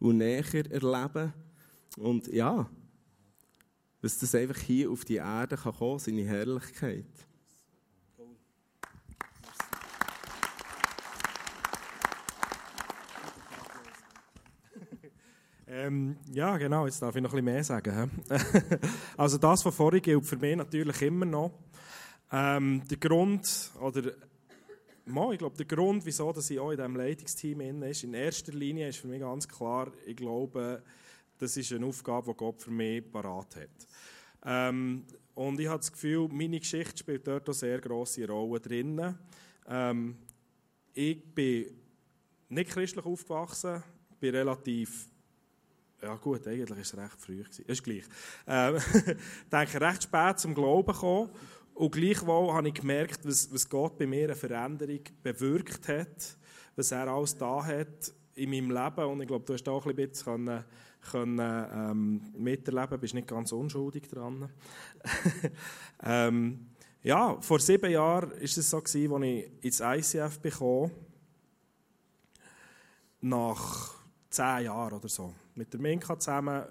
und 0.00 0.18
näher 0.18 0.44
erleben. 0.70 1.32
Und 1.96 2.28
ja, 2.28 2.68
dass 4.00 4.18
das 4.18 4.34
einfach 4.34 4.58
hier 4.58 4.90
auf 4.90 5.04
die 5.04 5.16
Erde 5.16 5.56
kann 5.56 5.74
kommen, 5.74 5.98
seine 5.98 6.24
Herrlichkeit. 6.24 7.27
Ähm, 15.70 16.16
ja, 16.32 16.56
genau, 16.56 16.86
jetzt 16.86 17.02
darf 17.02 17.14
ich 17.14 17.20
noch 17.20 17.34
ein 17.34 17.44
bisschen 17.44 17.44
mehr 17.44 17.64
sagen. 17.64 18.10
also 19.18 19.36
das, 19.36 19.64
was 19.66 19.74
vorhin 19.74 20.00
gilt 20.00 20.24
für 20.24 20.38
mich 20.38 20.56
natürlich 20.56 21.02
immer 21.02 21.26
noch. 21.26 21.52
Ähm, 22.32 22.82
der 22.88 22.96
Grund, 22.96 23.72
oder 23.78 24.12
mal, 25.04 25.32
ich 25.32 25.38
glaube, 25.38 25.56
der 25.58 25.66
Grund, 25.66 26.06
wieso 26.06 26.32
dass 26.32 26.48
ich 26.48 26.58
auch 26.58 26.70
in 26.70 26.78
diesem 26.78 26.96
Leitungsteam 26.96 27.58
bin, 27.58 27.82
ist, 27.82 28.02
in 28.02 28.14
erster 28.14 28.52
Linie 28.52 28.88
ist 28.88 28.98
für 28.98 29.08
mich 29.08 29.20
ganz 29.20 29.46
klar, 29.46 29.92
ich 30.06 30.16
glaube, 30.16 30.82
das 31.38 31.54
ist 31.58 31.70
eine 31.72 31.84
Aufgabe, 31.84 32.30
die 32.32 32.36
Gott 32.36 32.62
für 32.62 32.70
mich 32.70 33.10
parat 33.10 33.56
hat. 33.56 33.88
Ähm, 34.46 35.04
und 35.34 35.60
ich 35.60 35.68
habe 35.68 35.78
das 35.78 35.92
Gefühl, 35.92 36.28
meine 36.28 36.60
Geschichte 36.60 36.96
spielt 36.96 37.26
dort 37.26 37.46
eine 37.46 37.54
sehr 37.54 37.78
grosse 37.80 38.26
Rolle 38.26 38.58
drin. 38.58 39.14
Ähm, 39.68 40.16
ich 40.94 41.22
bin 41.34 41.66
nicht 42.48 42.70
christlich 42.70 43.04
aufgewachsen, 43.04 43.82
bin 44.18 44.34
relativ 44.34 45.10
ja 46.02 46.14
gut, 46.16 46.46
eigentlich 46.46 46.70
war 46.70 46.78
es 46.78 46.96
recht 46.96 47.20
früh. 47.20 47.42
Gewesen. 47.42 47.64
Ist 47.66 47.82
gleich. 47.82 48.04
Ähm, 48.46 48.76
ich 48.94 49.50
denke, 49.50 49.80
recht 49.80 50.04
spät 50.04 50.38
zum 50.38 50.54
Glauben 50.54 50.92
gekommen. 50.92 51.30
Und 51.74 51.92
gleichwohl 51.92 52.52
habe 52.52 52.68
ich 52.68 52.74
gemerkt, 52.74 53.20
was, 53.24 53.52
was 53.52 53.68
Gott 53.68 53.98
bei 53.98 54.06
mir 54.06 54.24
eine 54.24 54.34
Veränderung 54.34 55.00
bewirkt 55.22 55.88
hat. 55.88 56.36
Was 56.76 56.92
er 56.92 57.08
alles 57.08 57.36
da 57.36 57.64
hat 57.64 58.12
in 58.34 58.50
meinem 58.50 58.70
Leben. 58.70 59.04
Und 59.10 59.20
ich 59.20 59.28
glaube, 59.28 59.44
du 59.44 59.54
hast 59.54 59.68
auch 59.68 59.86
ein 59.86 59.94
bisschen 59.94 60.24
können, 60.24 60.64
können, 61.10 61.66
ähm, 61.72 62.32
miterleben. 62.36 63.00
bist 63.00 63.14
nicht 63.14 63.28
ganz 63.28 63.52
unschuldig 63.52 64.08
dran. 64.08 64.48
ähm, 66.02 66.68
ja, 67.02 67.40
vor 67.40 67.58
sieben 67.58 67.90
Jahren 67.90 68.30
war 68.30 68.42
es 68.42 68.54
so, 68.54 68.78
als 68.78 68.94
ich 68.94 69.10
ins 69.62 69.80
ICF 69.80 70.38
bekam. 70.40 70.90
Nach 73.20 73.94
zehn 74.30 74.64
Jahren 74.64 74.92
oder 74.92 75.08
so 75.08 75.34
mit 75.58 75.72
der 75.72 75.80
Minka 75.80 76.18
zusammen. 76.18 76.64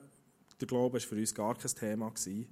Der 0.59 0.67
Glaube 0.67 0.93
war 0.93 0.99
für 0.99 1.15
uns 1.15 1.35
gar 1.35 1.55
kein 1.55 1.71
Thema. 1.71 2.09
Gewesen. 2.09 2.47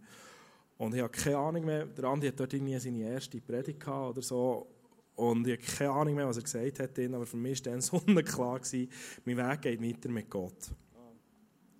Und 0.78 0.94
ich 0.94 1.02
habe 1.02 1.12
keine 1.12 1.38
Ahnung 1.38 1.66
mehr, 1.66 1.86
der 1.86 2.04
Andi 2.06 2.28
hat 2.28 2.40
dort 2.40 2.54
irgendwie 2.54 2.78
seine 2.78 3.04
erste 3.04 3.40
Predigt 3.40 3.88
oder 3.88 4.22
so. 4.22 4.68
Und 5.16 5.48
ich 5.48 5.58
habe 5.58 5.78
keine 5.78 5.92
Ahnung 5.92 6.16
mehr, 6.16 6.28
was 6.28 6.38
er 6.38 6.44
gesagt 6.44 6.80
hat, 6.80 7.00
aber 7.00 7.26
für 7.26 7.38
mich 7.38 7.66
war 7.66 7.72
dann 7.72 7.82
sonnenklar, 7.82 8.60
gewesen, 8.60 8.90
mein 9.24 9.38
Weg 9.38 9.62
geht 9.62 9.82
weiter 9.82 10.10
mit 10.10 10.30
Gott. 10.30 10.72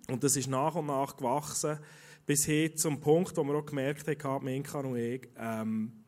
Und 0.08 0.24
das 0.24 0.36
ist 0.36 0.48
nach 0.48 0.74
und 0.74 0.86
nach 0.86 1.16
gewachsen, 1.16 1.78
bis 2.24 2.46
hin 2.46 2.76
zum 2.76 2.98
Punkt, 2.98 3.36
wo 3.36 3.44
wir 3.44 3.54
auch 3.56 3.66
gemerkt 3.66 4.24
haben, 4.24 4.44
Minka 4.44 4.80
und 4.80 4.96
ich, 4.96 5.28
ähm, 5.38 6.04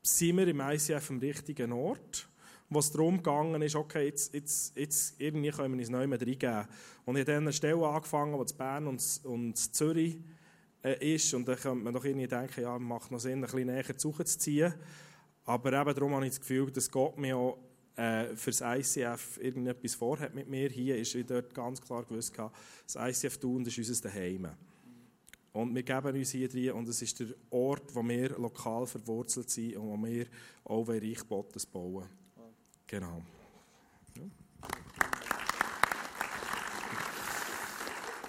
sind 0.00 0.36
wir 0.36 0.46
im 0.46 0.60
ICF 0.60 1.10
am 1.10 1.18
richtigen 1.18 1.72
Ort. 1.72 2.27
Wo 2.70 2.78
es 2.78 2.90
darum 2.90 3.20
ist, 3.62 3.74
okay, 3.76 4.06
jetzt, 4.06 4.34
jetzt, 4.34 4.76
jetzt 4.76 5.20
irgendwie 5.20 5.50
können 5.50 5.74
wir 5.74 5.80
uns 5.80 5.88
neu 5.88 6.06
mehr 6.06 6.20
reingeben. 6.20 6.66
Und 7.04 7.16
ich 7.16 7.20
habe 7.20 7.32
dann 7.32 7.44
eine 7.44 7.52
Stelle 7.52 7.86
angefangen, 7.86 8.34
die 8.34 8.52
in 8.52 8.58
Bern 8.58 8.86
und, 8.86 9.20
und 9.24 9.56
Zürich 9.56 10.18
äh, 10.84 11.14
ist. 11.14 11.32
Und 11.32 11.48
dann 11.48 11.56
könnte 11.56 11.84
man 11.84 11.94
doch 11.94 12.04
irgendwie 12.04 12.26
denken, 12.26 12.60
ja, 12.60 12.78
macht 12.78 13.10
noch 13.10 13.20
Sinn, 13.20 13.38
ein 13.38 13.40
bisschen 13.42 13.66
näher 13.66 13.96
zu 13.96 14.12
ziehen. 14.12 14.74
Aber 15.44 15.72
eben 15.72 15.94
darum 15.94 16.14
habe 16.14 16.26
ich 16.26 16.32
das 16.32 16.40
Gefühl, 16.40 16.70
dass 16.70 16.90
Gott 16.90 17.16
mir 17.16 17.36
auch 17.36 17.58
äh, 17.96 18.36
für 18.36 18.50
das 18.50 18.60
ICF 18.60 19.38
irgendetwas 19.42 19.94
vorhat 19.94 20.34
mit 20.34 20.48
mir. 20.48 20.68
Hier 20.68 20.98
ist 20.98 21.14
ich 21.14 21.26
dort 21.26 21.54
ganz 21.54 21.80
klar 21.80 22.04
gewusst, 22.04 22.34
das 22.86 22.96
ICF 22.96 23.38
tun, 23.38 23.64
ist 23.64 23.78
unser 23.78 24.08
Daheim. 24.08 24.48
Und 25.52 25.74
wir 25.74 25.82
geben 25.82 26.14
uns 26.14 26.30
hier 26.30 26.48
drin 26.48 26.72
und 26.72 26.88
es 26.88 27.00
ist 27.00 27.18
der 27.18 27.28
Ort, 27.50 27.94
wo 27.94 28.06
wir 28.06 28.38
lokal 28.38 28.86
verwurzelt 28.86 29.50
sind 29.50 29.76
und 29.76 29.88
wo 29.88 30.06
wir 30.06 30.26
auch 30.64 30.86
Reich 30.86 31.26
Gottes 31.26 31.66
bauen. 31.66 32.06
Genau. 32.88 33.22
Ja. 34.16 34.22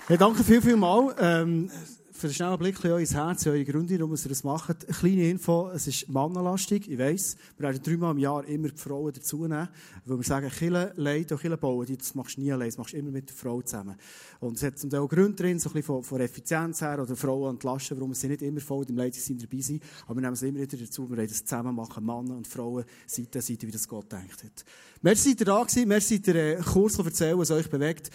Hey, 0.07 0.17
danke 0.17 0.43
viel, 0.43 0.61
viel 0.61 0.75
mal. 0.75 1.15
Ähm, 1.17 1.71
für 2.19 2.27
einen 2.27 2.33
schnellen 2.33 2.57
Blick 2.57 2.83
in 2.83 2.91
euer 2.91 2.99
Herz, 2.99 3.45
in 3.45 3.51
eure 3.53 3.63
Gründe, 3.63 3.97
warum 3.97 4.11
ihr 4.11 4.29
das 4.29 4.43
macht. 4.43 4.85
Eine 4.85 4.93
kleine 4.93 5.29
Info, 5.29 5.69
es 5.69 5.87
ist 5.87 6.09
mannenlastig, 6.09 6.91
ich 6.91 6.99
weiss. 6.99 7.37
Wir 7.57 7.69
werden 7.69 7.81
dreimal 7.81 8.11
im 8.11 8.17
Jahr 8.17 8.45
immer 8.45 8.67
die 8.67 8.77
Frauen 8.77 9.13
dazu 9.13 9.47
nehmen, 9.47 9.69
weil 10.03 10.17
wir 10.17 10.23
sagen, 10.25 10.49
Kille 10.49 10.91
leiden 10.97 11.31
und 11.31 11.41
Kille 11.41 11.55
bauen, 11.55 11.87
das 11.97 12.15
machst 12.15 12.35
du 12.35 12.41
nie 12.41 12.51
allein, 12.51 12.67
das 12.67 12.77
machst 12.77 12.91
du 12.91 12.97
immer 12.97 13.11
mit 13.11 13.29
der 13.29 13.35
Frau 13.37 13.61
zusammen. 13.61 13.95
Und 14.41 14.57
es 14.57 14.63
hat 14.63 14.77
zum 14.77 14.89
Teil 14.89 14.99
auch 14.99 15.07
Gründe 15.07 15.35
drin, 15.35 15.59
so 15.59 15.69
ein 15.69 15.73
bisschen 15.73 15.85
von, 15.85 16.03
von 16.03 16.19
Effizienz 16.19 16.81
her 16.81 17.01
oder 17.01 17.15
Frauen 17.15 17.51
entlasten, 17.51 17.97
warum 17.97 18.13
sie 18.13 18.27
nicht 18.27 18.41
immer 18.41 18.59
voll 18.59 18.85
im 18.89 18.97
Leitungsteam 18.97 19.37
dabei 19.37 19.61
sind, 19.61 19.81
aber 20.05 20.15
wir 20.15 20.21
nehmen 20.21 20.33
es 20.33 20.41
immer 20.41 20.59
wieder 20.59 20.77
dazu, 20.77 21.09
wir 21.09 21.15
wollen 21.15 21.27
das 21.27 21.45
zusammen 21.45 21.73
machen, 21.73 22.05
Männer 22.05 22.35
und 22.35 22.47
Frauen, 22.47 22.83
Seite 23.07 23.39
an 23.39 23.43
Seite, 23.43 23.65
wie 23.65 23.71
das 23.71 23.87
Gott 23.87 24.11
denkt 24.11 24.43
hat. 24.43 24.65
Merci, 25.01 25.29
seid 25.29 25.39
ihr 25.39 25.45
da 25.45 25.63
gewesen, 25.63 25.87
merci, 25.87 26.15
seid 26.17 26.27
ihr 26.27 26.35
äh, 26.35 26.61
kurz 26.61 26.99
erzählen, 26.99 27.39
was 27.39 27.49
euch 27.51 27.69
bewegt. 27.69 28.09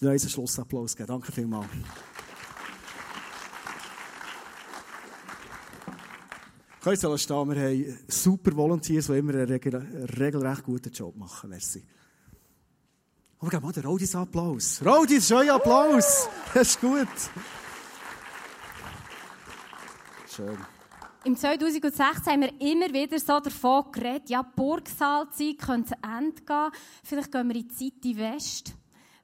Dann 0.00 0.08
einen 0.08 0.18
Schlussapplaus 0.18 0.96
geben. 0.96 1.08
Danke 1.08 1.30
vielmals. 1.30 1.68
Könnt 6.84 7.02
ihr 7.02 7.16
stehen, 7.16 7.48
wir 7.48 7.62
haben 7.62 7.98
super 8.08 8.54
Volunteers, 8.54 9.06
die 9.06 9.14
immer 9.14 9.32
einen 9.32 9.46
regel 9.46 9.74
regelrecht 10.18 10.64
guten 10.64 10.92
Job 10.92 11.16
machen. 11.16 11.48
Merci. 11.48 11.82
Aber 13.38 13.50
gib 13.50 13.62
mal 13.62 13.72
den 13.72 13.86
Rodis 13.86 14.14
Applaus. 14.14 14.82
Rodis, 14.84 15.26
schön 15.26 15.48
Applaus. 15.48 16.28
Das 16.52 16.68
ist 16.68 16.80
gut. 16.82 17.08
Schön. 20.28 20.58
Im 21.24 21.34
2016 21.34 22.30
haben 22.30 22.42
wir 22.42 22.60
immer 22.60 22.92
wieder 22.92 23.18
so 23.18 23.40
davon 23.40 23.90
geredet, 23.90 24.28
ja, 24.28 24.42
Burgsaalzeit 24.42 25.56
könnte 25.60 25.94
zu 25.94 25.94
Ende 26.02 26.42
gehen. 26.42 26.70
Vielleicht 27.02 27.32
gehen 27.32 27.48
wir 27.48 27.56
in 27.56 27.66
die 27.66 27.74
City 27.74 28.18
West. 28.18 28.74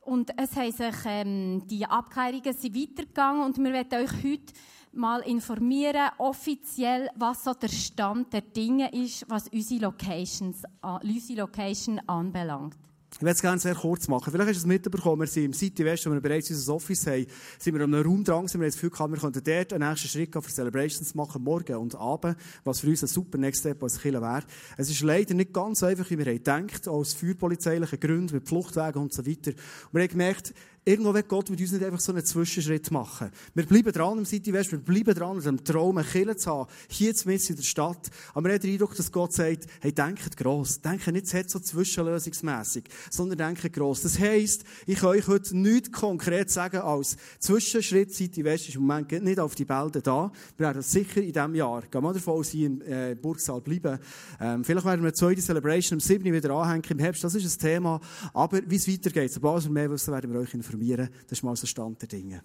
Und 0.00 0.30
es 0.38 0.56
haben 0.56 0.72
sich 0.72 0.96
ähm, 1.04 1.66
die 1.66 1.84
Abklärungen 1.84 2.54
sind 2.54 2.74
weitergegangen 2.74 3.42
und 3.42 3.58
wir 3.58 3.70
werden 3.70 4.02
euch 4.02 4.24
heute 4.24 4.54
mal 4.92 5.20
informieren, 5.20 6.10
offiziell, 6.18 7.08
was 7.16 7.44
so 7.44 7.54
der 7.54 7.68
Stand 7.68 8.32
der 8.32 8.42
Dinge 8.42 8.92
ist, 8.92 9.24
was 9.28 9.48
unsere, 9.48 9.82
Locations, 9.82 10.62
unsere 11.02 11.40
Location 11.40 12.00
anbelangt. 12.06 12.76
Ich 13.12 13.22
werde 13.22 13.32
es 13.32 13.42
gerne 13.42 13.58
sehr 13.58 13.74
kurz 13.74 14.06
machen. 14.06 14.30
Vielleicht 14.30 14.50
hast 14.50 14.56
du 14.58 14.60
es 14.60 14.66
mitbekommen, 14.66 15.20
wir 15.20 15.26
sind 15.26 15.46
im 15.46 15.52
City 15.52 15.84
West, 15.84 16.06
wo 16.06 16.12
wir 16.12 16.20
bereits 16.20 16.48
unser 16.50 16.74
Office 16.74 17.06
haben, 17.08 17.26
sind 17.58 17.74
wir 17.74 17.84
an 17.84 17.92
einem 17.92 18.06
Raum 18.06 18.22
dran, 18.22 18.46
sind 18.46 18.60
wir 18.60 18.68
das 18.68 18.76
Gefühl 18.76 18.90
gehabt, 18.90 19.12
wir 19.12 19.18
könnten 19.18 19.42
dort 19.42 19.72
einen 19.72 19.88
nächsten 19.88 20.08
Schritt 20.08 20.32
für 20.32 20.42
Celebrations 20.42 21.14
machen, 21.14 21.42
morgen 21.42 21.76
und 21.76 21.96
abend, 21.96 22.36
was 22.62 22.80
für 22.80 22.86
uns 22.86 23.02
ein 23.02 23.08
super 23.08 23.36
Next 23.36 23.60
Step 23.60 23.82
als 23.82 24.00
Killer 24.00 24.22
wäre. 24.22 24.44
Es 24.76 24.88
ist 24.88 25.02
leider 25.02 25.34
nicht 25.34 25.52
ganz 25.52 25.82
einfach, 25.82 26.08
wie 26.08 26.18
wir 26.18 26.26
haben 26.26 26.66
gedacht, 26.68 26.86
aus 26.86 27.12
feuerpolizeilichen 27.12 27.98
Gründen, 27.98 28.34
mit 28.34 28.48
Fluchtwegen 28.48 29.02
und 29.02 29.12
so 29.12 29.26
weiter. 29.26 29.50
Und 29.50 29.94
wir 29.94 30.02
haben 30.02 30.10
gemerkt, 30.10 30.54
Irgendwo 30.82 31.12
will 31.12 31.22
Gott 31.24 31.50
mit 31.50 31.60
uns 31.60 31.72
nicht 31.72 31.84
einfach 31.84 32.00
so 32.00 32.10
einen 32.10 32.24
Zwischenschritt 32.24 32.90
machen. 32.90 33.30
Wir 33.54 33.66
bleiben 33.66 33.92
dran 33.92 34.16
im 34.16 34.24
City 34.24 34.50
West, 34.50 34.72
wir 34.72 34.78
bleiben 34.78 35.12
dran, 35.12 35.36
mit 35.36 35.44
dem 35.44 35.62
Traum, 35.62 35.98
eine 35.98 36.06
Kirche 36.06 36.36
zu 36.36 36.50
haben, 36.50 36.70
hier 36.88 37.12
in 37.26 37.56
der 37.56 37.62
Stadt. 37.62 38.08
Aber 38.32 38.48
wir 38.48 38.54
haben 38.54 38.60
den 38.62 38.72
Eindruck, 38.72 38.94
dass 38.96 39.12
Gott 39.12 39.34
sagt, 39.34 39.66
hey, 39.80 39.92
denkt 39.92 40.38
gross. 40.38 40.80
Denkt 40.80 41.06
nicht 41.08 41.26
so 41.26 41.58
zwischenlösungsmässig, 41.58 42.84
sondern 43.10 43.36
denkt 43.36 43.70
gross. 43.74 44.00
Das 44.00 44.18
heisst, 44.18 44.64
ich 44.86 44.98
kann 44.98 45.10
euch 45.10 45.28
heute 45.28 45.54
nichts 45.54 45.92
konkret 45.92 46.50
sagen 46.50 46.78
als 46.78 47.18
Zwischenschritt. 47.40 48.14
City 48.14 48.42
West 48.42 48.68
ist 48.68 48.76
im 48.76 48.86
Moment 48.86 49.22
nicht 49.22 49.38
auf 49.38 49.54
die 49.54 49.66
Bälde 49.66 50.00
da. 50.00 50.32
Wir 50.56 50.68
werden 50.68 50.80
sicher 50.80 51.20
in 51.20 51.30
diesem 51.30 51.54
Jahr, 51.56 51.82
gehen 51.82 52.02
wir 52.02 52.12
davon 52.14 52.34
aus, 52.38 52.48
hier 52.48 52.68
im 52.68 52.80
äh, 52.80 53.14
Burgsaal 53.20 53.60
bleiben. 53.60 53.98
Ähm, 54.40 54.64
vielleicht 54.64 54.86
werden 54.86 55.02
wir 55.02 55.08
eine 55.08 55.12
zweite 55.12 55.42
Celebration 55.42 55.98
im 55.98 56.00
7. 56.00 56.24
wieder 56.24 56.54
anhängen 56.54 56.84
im 56.88 56.98
Herbst. 57.00 57.22
Das 57.22 57.34
ist 57.34 57.44
ein 57.54 57.60
Thema. 57.60 58.00
Aber 58.32 58.60
wie 58.66 58.76
es 58.76 58.88
weitergeht, 58.88 59.30
sobald 59.30 59.64
wir 59.64 59.70
mehr 59.70 59.90
wissen, 59.90 60.14
werden 60.14 60.32
wir 60.32 60.40
euch 60.40 60.54
informieren 60.54 60.69
informieren. 60.70 61.08
Das 61.24 61.38
ist 61.38 61.42
mal 61.42 61.56
so 61.56 61.66
Stand 61.66 62.00
der 62.02 62.08
Dinge. 62.08 62.42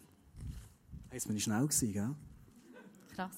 Jetzt 1.12 1.28
bin 1.28 1.38
ich 1.38 1.44
schnell 1.44 1.62
gewesen, 1.62 1.94
gell? 1.94 2.16
Krass. 3.16 3.38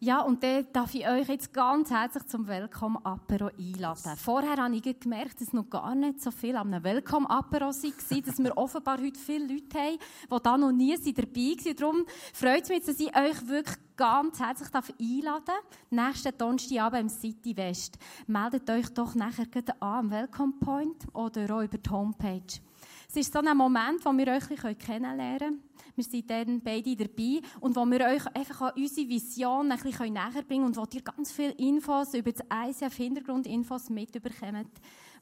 Ja, 0.00 0.20
und 0.20 0.44
dann 0.44 0.64
darf 0.72 0.94
ich 0.94 1.08
euch 1.08 1.28
jetzt 1.28 1.52
ganz 1.52 1.90
herzlich 1.90 2.24
zum 2.26 2.46
Welcome 2.46 3.04
Apero 3.04 3.50
einladen. 3.58 4.16
Vorher 4.16 4.56
habe 4.56 4.76
ich 4.76 5.00
gemerkt, 5.00 5.40
dass 5.40 5.52
noch 5.52 5.68
gar 5.68 5.92
nicht 5.96 6.20
so 6.20 6.30
viel 6.30 6.54
am 6.54 6.70
Welcome 6.70 7.28
Apero 7.28 7.70
waren, 7.70 8.22
dass 8.24 8.38
wir 8.38 8.56
offenbar 8.56 8.98
heute 9.00 9.18
viele 9.18 9.52
Leute 9.52 9.76
haben, 9.76 9.98
die 10.30 10.42
da 10.42 10.56
noch 10.56 10.70
nie 10.70 10.94
dabei 10.94 11.26
waren. 11.26 11.76
Darum 11.76 12.04
freut 12.32 12.62
es 12.62 12.68
mich, 12.68 12.84
dass 12.84 13.00
ich 13.00 13.16
euch 13.16 13.48
wirklich 13.48 13.76
ganz 13.96 14.38
herzlich 14.38 14.68
einladen 15.00 15.44
darf. 15.46 15.64
Nächsten 15.90 16.38
Donnerstagabend 16.38 17.00
im 17.00 17.08
City 17.08 17.56
West. 17.56 17.98
Meldet 18.28 18.70
euch 18.70 18.88
doch 18.90 19.16
nachher 19.16 19.46
an 19.80 19.98
am 19.98 20.10
Welcome 20.12 20.52
Point 20.60 21.06
oder 21.12 21.56
auch 21.56 21.62
über 21.62 21.78
die 21.78 21.90
Homepage. 21.90 22.67
Es 23.10 23.16
ist 23.16 23.32
so 23.32 23.38
ein 23.38 23.56
Moment, 23.56 24.04
wo 24.04 24.10
wir 24.10 24.28
euch 24.28 24.78
kennenlernen 24.78 25.38
können. 25.38 25.62
Wir 25.94 26.04
sind 26.04 26.28
dann 26.28 26.60
beide 26.60 26.94
dabei 26.94 27.40
und 27.58 27.74
wo 27.74 27.86
wir 27.86 28.00
euch 28.00 28.26
einfach 28.36 28.60
an 28.60 28.72
unsere 28.76 29.08
Vision 29.08 29.72
ein 29.72 29.78
bisschen 29.78 30.12
näher 30.12 30.42
bringen 30.46 30.66
und 30.66 30.76
wo 30.76 30.84
ihr 30.92 31.00
ganz 31.00 31.32
viele 31.32 31.52
Infos 31.52 32.12
über 32.12 32.30
das 32.30 32.44
ICF 32.52 32.94
Hintergrundinfos 32.94 33.88
mitbekommt, 33.88 34.68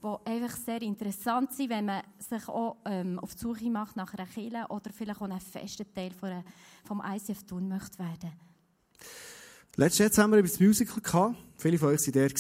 die 0.03 0.31
einfach 0.31 0.57
sehr 0.57 0.83
interessant 0.83 1.53
sind, 1.53 1.71
wenn 1.71 1.85
man 1.87 2.03
sich 2.19 2.49
auch 2.49 2.79
ähm, 2.87 3.21
auf 3.21 3.37
die 3.37 3.43
Suche 3.43 3.71
macht 3.71 3.95
nach 3.95 4.13
einer 4.15 4.27
Kirche 4.27 4.67
oder 4.69 4.91
vielleicht 4.91 5.21
auch 5.21 5.27
einen 5.27 5.41
festen 5.41 5.87
Teil 5.95 6.11
vom 6.83 7.01
ICF 7.07 7.45
tun 7.45 7.69
möchte 7.69 8.01
werden. 8.01 8.33
Letztes 9.79 10.17
Jahr 10.17 10.25
haben 10.25 10.31
wir 10.31 10.39
über 10.39 10.49
das 10.49 10.59
Musical 10.59 11.03
gehabt. 11.03 11.37
Viele 11.59 11.77
von 11.77 11.89
euch 11.89 12.07
waren 12.07 12.13
der. 12.13 12.31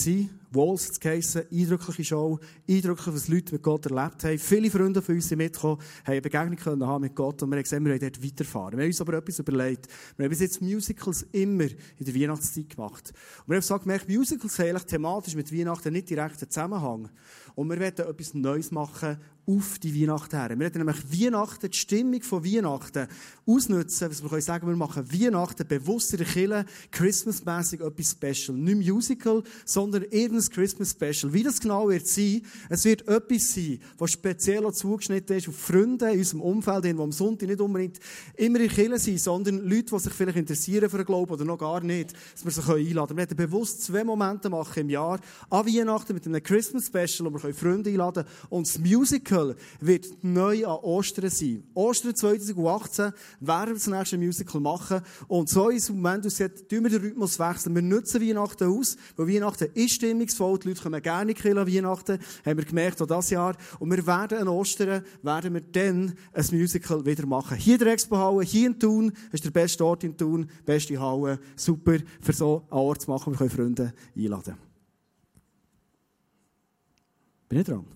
Walls 0.52 0.92
zu 0.92 1.00
geheissen, 1.00 1.42
eindrückliche 1.52 2.04
Show, 2.04 2.38
eindrücklich, 2.66 3.14
was 3.14 3.28
Leute 3.28 3.52
mit 3.52 3.62
Gott 3.62 3.84
erlebt 3.84 4.24
haben. 4.24 4.38
Viele 4.38 4.70
Freunde 4.70 5.02
von 5.02 5.16
uns 5.16 5.28
sind 5.28 5.36
mitgekommen, 5.36 5.78
haben 6.04 6.12
eine 6.12 6.22
Begegnung 6.22 6.86
haben 6.86 7.00
mit 7.02 7.14
Gott 7.14 7.42
und 7.42 7.50
wir 7.50 7.56
haben 7.56 7.62
gesehen, 7.62 7.84
wir 7.84 7.90
wollen 7.90 8.00
dort 8.00 8.24
weiterfahren. 8.24 8.78
Wir 8.78 8.84
haben 8.84 8.90
uns 8.90 9.00
aber 9.02 9.14
etwas 9.14 9.38
überlegt. 9.38 9.88
Wir 10.16 10.24
haben 10.24 10.30
bis 10.30 10.40
jetzt 10.40 10.62
Musicals 10.62 11.26
immer 11.32 11.64
in 11.64 12.04
der 12.06 12.14
Weihnachtszeit 12.14 12.70
gemacht. 12.70 13.12
Und 13.40 13.48
wir 13.48 13.56
haben 13.56 13.60
gesagt, 13.60 13.82
gemerkt, 13.82 14.08
Musicals 14.08 14.58
haben 14.58 14.68
eigentlich 14.68 14.86
thematisch 14.86 15.34
mit 15.34 15.52
Weihnachten 15.52 15.92
nicht 15.92 16.08
direkt 16.08 16.40
einen 16.40 16.50
Zusammenhang. 16.50 17.10
Und 17.54 17.68
wir 17.68 17.76
wollen 17.76 17.86
etwas 17.86 18.32
Neues 18.32 18.70
machen 18.70 19.18
auf 19.46 19.78
die 19.78 20.00
Weihnachten 20.00 20.36
her. 20.36 20.50
Wir 20.50 20.58
werden 20.58 20.84
nämlich 20.84 21.22
Weihnachten, 21.22 21.70
die 21.70 21.76
Stimmung 21.76 22.20
von 22.22 22.44
Weihnachten 22.44 23.06
ausnutzen, 23.46 24.10
was 24.10 24.20
wir 24.20 24.28
können 24.28 24.42
sagen, 24.42 24.66
wir 24.66 24.74
machen 24.74 25.12
Weihnachten 25.12 25.68
bewusst 25.68 26.12
in 26.12 26.18
der 26.18 26.26
Kirche, 26.26 26.66
Christmas-mässig 26.90 27.80
etwas 27.80 28.10
Special. 28.10 28.58
Nicht 28.58 28.88
Musical, 28.88 29.44
sondern 29.64 30.02
irgendein 30.10 30.50
Christmas 30.50 30.90
Special. 30.90 31.32
Wie 31.32 31.44
das 31.44 31.60
genau 31.60 31.88
wird 31.88 32.08
sein, 32.08 32.42
es 32.68 32.84
wird 32.84 33.06
etwas 33.06 33.54
sein, 33.54 33.78
was 33.98 34.10
speziell 34.10 34.72
zugeschnitten 34.72 35.36
ist 35.36 35.48
auf 35.48 35.56
Freunde 35.56 36.10
in 36.10 36.18
unserem 36.18 36.40
Umfeld, 36.40 36.84
die 36.84 36.90
am 36.90 37.12
Sonntag 37.12 37.48
nicht 37.48 37.60
unbedingt 37.60 38.00
immer 38.34 38.58
in 38.58 38.66
der 38.66 38.74
Kirche 38.74 38.98
sind, 38.98 39.20
sondern 39.20 39.58
Leute, 39.58 39.94
die 39.94 39.98
sich 40.00 40.12
vielleicht 40.12 40.38
interessieren 40.38 40.90
für 40.90 40.96
den 40.96 41.06
Glauben 41.06 41.32
oder 41.32 41.44
noch 41.44 41.58
gar 41.58 41.80
nicht, 41.80 42.14
dass 42.34 42.44
wir 42.44 42.50
sie 42.50 42.62
einladen 42.62 42.94
können. 42.94 43.10
Wir 43.10 43.16
werden 43.16 43.36
bewusst 43.36 43.84
zwei 43.84 44.02
Momente 44.02 44.50
machen 44.50 44.80
im 44.80 44.90
Jahr, 44.90 45.20
an 45.50 45.66
Weihnachten 45.66 46.14
mit 46.14 46.26
einem 46.26 46.42
Christmas 46.42 46.86
Special, 46.86 47.32
wo 47.32 47.42
wir 47.42 47.54
Freunde 47.54 47.90
einladen 47.90 48.24
können. 48.24 48.46
Und 48.50 48.66
das 48.66 48.78
Musical 48.78 49.35
Musical 49.36 49.56
wird 49.80 50.06
neu 50.22 50.66
an 50.66 50.78
Ostern 50.82 51.30
sein. 51.30 51.64
Ostern 51.74 52.14
2018 52.14 53.12
werden 53.40 53.68
wir 53.68 53.74
das 53.74 53.86
nächste 53.86 54.18
Musical 54.18 54.60
machen. 54.60 55.00
Und 55.28 55.48
so 55.48 55.68
ist 55.68 55.88
im 55.88 55.96
Moment 55.96 56.26
aussieht, 56.26 56.68
tun 56.68 56.84
wir 56.84 56.90
den 56.90 57.02
Rhythmus 57.02 57.38
wechseln. 57.38 57.74
Wir 57.74 57.82
nutzen 57.82 58.20
Weihnachten 58.20 58.68
aus, 58.68 58.96
weil 59.16 59.28
Weihnachten 59.28 59.68
ist 59.74 59.94
stimmungsvoll. 59.94 60.58
Die 60.58 60.68
Leute 60.68 60.82
kommen 60.82 61.02
gerne 61.02 61.32
in 61.32 61.58
an 61.58 61.66
Weihnachten. 61.66 62.18
Haben 62.44 62.58
wir 62.58 62.64
gemerkt, 62.64 63.00
auch 63.02 63.06
dieses 63.06 63.30
Jahr. 63.30 63.56
Und 63.78 63.90
wir 63.90 64.06
werden 64.06 64.38
an 64.38 64.48
Ostern, 64.48 65.02
werden 65.22 65.54
wir 65.54 65.60
dann 65.60 66.14
ein 66.32 66.46
Musical 66.52 67.04
wieder 67.04 67.26
machen. 67.26 67.56
Hier 67.58 67.74
in 67.74 67.80
der 67.80 67.92
Expo-Halle, 67.92 68.42
hier 68.42 68.68
in 68.68 68.78
Thun. 68.78 69.12
Das 69.26 69.34
ist 69.34 69.44
der 69.44 69.50
beste 69.50 69.84
Ort 69.84 70.04
in 70.04 70.16
Thun, 70.16 70.48
beste 70.64 70.98
Halle. 70.98 71.38
Super, 71.54 71.98
für 72.20 72.32
so 72.32 72.62
einen 72.70 72.80
Ort 72.80 73.02
zu 73.02 73.10
machen. 73.10 73.32
Wir 73.32 73.38
können 73.38 73.50
Freunde 73.50 73.94
einladen. 74.16 74.54
Bin 77.48 77.60
ich 77.60 77.66
dran? 77.66 77.95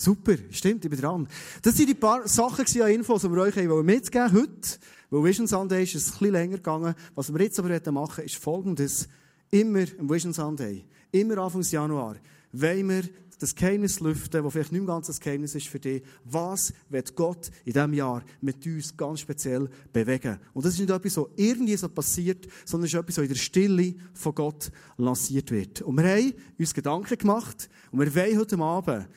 Super, 0.00 0.36
stimmt, 0.52 0.84
ich 0.84 0.90
bin 0.92 1.00
dran. 1.00 1.28
Das 1.60 1.76
waren 1.76 1.86
die 1.86 1.94
paar 1.94 2.28
Sachen 2.28 2.64
an 2.82 2.90
Infos, 2.90 3.22
die 3.22 3.30
wir 3.32 3.42
euch 3.42 3.56
mitgeben 3.56 3.70
wollen 3.72 4.32
heute. 4.32 4.78
Weil 5.10 5.24
Vision 5.24 5.48
Sunday 5.48 5.82
ist 5.82 5.96
es 5.96 6.06
ein 6.06 6.10
bisschen 6.12 6.32
länger 6.32 6.56
gegangen. 6.58 6.94
Was 7.16 7.34
wir 7.34 7.40
jetzt 7.42 7.58
aber 7.58 7.92
machen 7.92 8.22
ist 8.24 8.36
folgendes. 8.36 9.08
immer 9.50 9.84
am 9.98 10.08
Vision 10.08 10.32
Sunday, 10.32 10.84
immer 11.10 11.38
Anfang 11.38 11.62
Januar, 11.62 12.14
wollen 12.52 12.88
wir 12.88 13.02
das 13.40 13.54
Geheimnis 13.56 13.98
lüften, 13.98 14.40
das 14.42 14.52
vielleicht 14.52 14.70
nicht 14.70 14.80
mehr 14.80 14.94
ganz 14.94 15.08
das 15.08 15.18
Geheimnis 15.18 15.56
ist 15.56 15.66
für 15.66 15.80
dich. 15.80 16.02
Was 16.24 16.72
wird 16.90 17.16
Gott 17.16 17.50
in 17.64 17.72
diesem 17.72 17.94
Jahr 17.94 18.22
mit 18.40 18.64
uns 18.66 18.96
ganz 18.96 19.20
speziell 19.20 19.68
bewegen? 19.92 20.38
Und 20.54 20.64
das 20.64 20.74
ist 20.74 20.80
nicht 20.80 20.90
etwas, 20.90 21.16
was 21.16 21.26
irgendwie 21.34 21.76
so 21.76 21.88
passiert, 21.88 22.46
sondern 22.64 22.86
es 22.86 22.94
ist 22.94 23.00
etwas, 23.00 23.16
was 23.16 23.22
in 23.24 23.28
der 23.28 23.36
Stille 23.36 23.94
von 24.14 24.34
Gott 24.34 24.70
lanciert 24.96 25.50
wird. 25.50 25.82
Und 25.82 25.96
wir 25.96 26.08
haben 26.08 26.34
uns 26.56 26.72
Gedanken 26.72 27.18
gemacht 27.18 27.68
und 27.90 27.98
wir 27.98 28.14
wollen 28.14 28.38
heute 28.38 28.58
Abend 28.58 29.08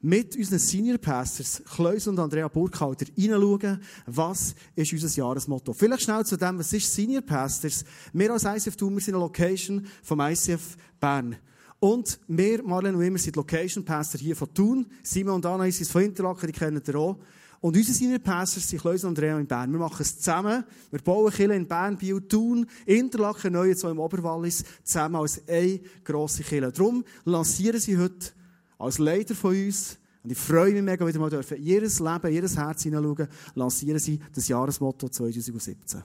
mit 0.00 0.36
unseren 0.36 0.58
Senior 0.58 0.98
Pastors, 0.98 1.62
Kleus 1.74 2.06
und 2.06 2.18
Andrea 2.18 2.48
Burkhalter, 2.48 3.06
hineinschauen, 3.14 3.80
was 4.06 4.54
ist 4.74 4.92
unser 4.92 5.08
Jahresmotto. 5.08 5.72
Vielleicht 5.72 6.02
schnell 6.02 6.24
zu 6.24 6.36
dem, 6.36 6.58
was 6.58 6.72
ist 6.72 6.92
Senior 6.92 7.22
Pastors? 7.22 7.84
Wir 8.12 8.32
als 8.32 8.44
ICF 8.44 8.80
wir 8.80 9.00
sind 9.00 9.14
eine 9.14 9.24
Location 9.24 9.86
vom 10.02 10.20
ICF 10.20 10.76
Bern. 11.00 11.36
Und 11.78 12.18
wir, 12.28 12.62
Marlene 12.62 12.96
und 12.96 13.12
wir 13.12 13.18
sind 13.18 13.36
Location 13.36 13.84
Pastor 13.84 14.20
hier 14.20 14.34
von 14.34 14.52
Thun. 14.52 14.86
Simon 15.02 15.34
und 15.34 15.46
Anna 15.46 15.70
sind 15.70 15.88
von 15.88 16.02
Interlaken, 16.02 16.46
die 16.46 16.52
kennen 16.52 16.82
ihr 16.86 16.94
auch. 16.96 17.18
Und 17.60 17.76
unsere 17.76 17.96
Senior 17.96 18.18
Pastors 18.18 18.68
sind 18.68 18.80
Kleus 18.80 19.02
und 19.04 19.10
Andrea 19.10 19.38
in 19.38 19.46
Bern. 19.46 19.72
Wir 19.72 19.78
machen 19.78 20.00
es 20.00 20.18
zusammen. 20.18 20.64
Wir 20.90 21.00
bauen 21.00 21.32
Kirche 21.32 21.54
in 21.54 21.66
Bern, 21.66 21.96
Biel, 21.96 22.20
Thun, 22.20 22.66
Interlaken, 22.84 23.52
neu 23.52 23.68
jetzt 23.68 23.84
auch 23.84 23.90
im 23.90 23.98
Oberwallis, 23.98 24.64
zusammen 24.84 25.16
als 25.16 25.42
eine 25.48 25.80
grosse 26.04 26.42
Kirche. 26.42 26.70
Darum 26.70 27.04
lancieren 27.24 27.80
sie 27.80 27.98
heute 27.98 28.32
als 28.78 28.98
Leiter 28.98 29.34
von 29.34 29.54
uns, 29.54 29.98
und 30.22 30.32
ich 30.32 30.38
freue 30.38 30.72
mich 30.72 30.82
mega, 30.82 31.06
wieder 31.06 31.20
mal 31.20 31.30
dürfen, 31.30 31.62
jedes 31.62 32.00
Leben, 32.00 32.32
jedes 32.32 32.56
Herz 32.56 32.82
hineinschauen, 32.82 33.28
lancieren 33.54 33.98
sie 33.98 34.18
das 34.34 34.48
Jahresmotto 34.48 35.08
2017. 35.08 36.02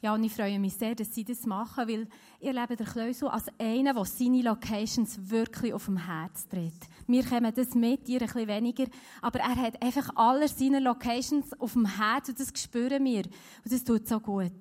Ja, 0.00 0.14
und 0.14 0.22
ich 0.22 0.32
freue 0.32 0.60
mich 0.60 0.74
sehr, 0.74 0.94
dass 0.94 1.12
Sie 1.12 1.24
das 1.24 1.44
machen, 1.44 1.88
weil 1.88 2.06
ihr 2.40 2.52
lebt 2.52 2.78
der 2.78 2.86
Kleusel 2.86 3.26
als 3.26 3.46
einer, 3.58 3.94
der 3.94 4.04
seine 4.04 4.42
Locations 4.42 5.18
wirklich 5.28 5.74
auf 5.74 5.86
dem 5.86 5.96
Herz 5.96 6.46
dreht. 6.46 6.72
Wir 7.08 7.24
kommen 7.24 7.52
das 7.52 7.74
mit, 7.74 8.08
ihr 8.08 8.20
ein 8.20 8.26
bisschen 8.28 8.46
weniger, 8.46 8.84
aber 9.20 9.40
er 9.40 9.56
hat 9.56 9.82
einfach 9.82 10.10
alle 10.14 10.46
seine 10.46 10.78
Locations 10.78 11.52
auf 11.58 11.72
dem 11.72 11.86
Herz 11.86 12.28
und 12.28 12.38
das 12.38 12.52
spüren 12.54 13.04
wir. 13.04 13.24
Und 13.24 13.72
das 13.72 13.82
tut 13.82 14.06
so 14.06 14.20
gut. 14.20 14.52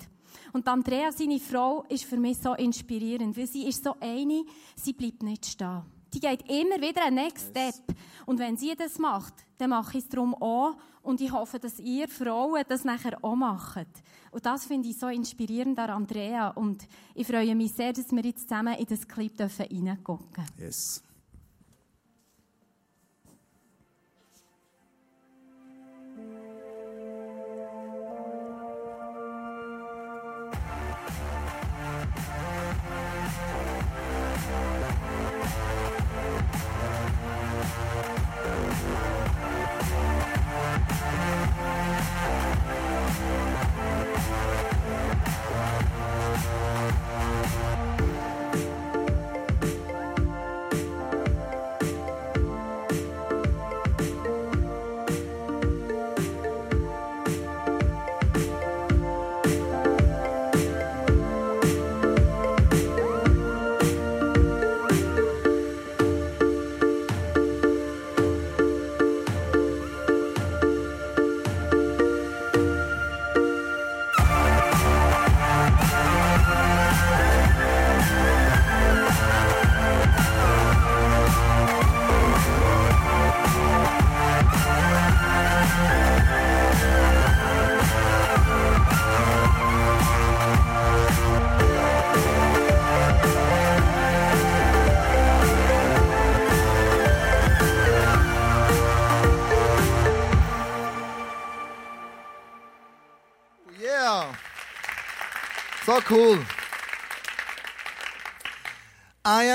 Und 0.53 0.67
Andrea, 0.67 1.11
seine 1.11 1.39
Frau, 1.39 1.83
ist 1.87 2.05
für 2.05 2.17
mich 2.17 2.39
so 2.39 2.55
inspirierend, 2.55 3.37
weil 3.37 3.45
sie 3.45 3.67
ist 3.67 3.83
so 3.83 3.95
eine, 3.99 4.43
sie 4.75 4.93
bleibt 4.93 5.21
nicht 5.21 5.45
stehen. 5.45 5.83
Die 6.13 6.19
geht 6.19 6.49
immer 6.49 6.81
wieder 6.81 7.05
einen 7.05 7.15
Next 7.15 7.49
Step. 7.49 7.75
Und 8.25 8.39
wenn 8.39 8.57
sie 8.57 8.75
das 8.75 8.99
macht, 8.99 9.33
dann 9.57 9.69
mache 9.69 9.97
ich 9.97 10.03
es 10.03 10.09
darum 10.09 10.33
auch. 10.35 10.75
Und 11.01 11.21
ich 11.21 11.31
hoffe, 11.31 11.59
dass 11.59 11.79
ihr 11.79 12.07
Frauen 12.07 12.63
das 12.67 12.83
nachher 12.83 13.23
auch 13.23 13.35
macht. 13.35 13.87
Und 14.31 14.45
das 14.45 14.65
finde 14.65 14.89
ich 14.89 14.97
so 14.97 15.07
inspirierend 15.07 15.79
an 15.79 15.89
Andrea. 15.89 16.49
Und 16.49 16.85
ich 17.15 17.25
freue 17.25 17.55
mich 17.55 17.73
sehr, 17.73 17.93
dass 17.93 18.11
wir 18.11 18.23
jetzt 18.23 18.49
zusammen 18.49 18.75
in 18.75 18.85
das 18.85 19.07
Clip 19.07 19.31
reingucken 19.39 20.27
dürfen. 20.33 20.53
Yes. 20.59 21.01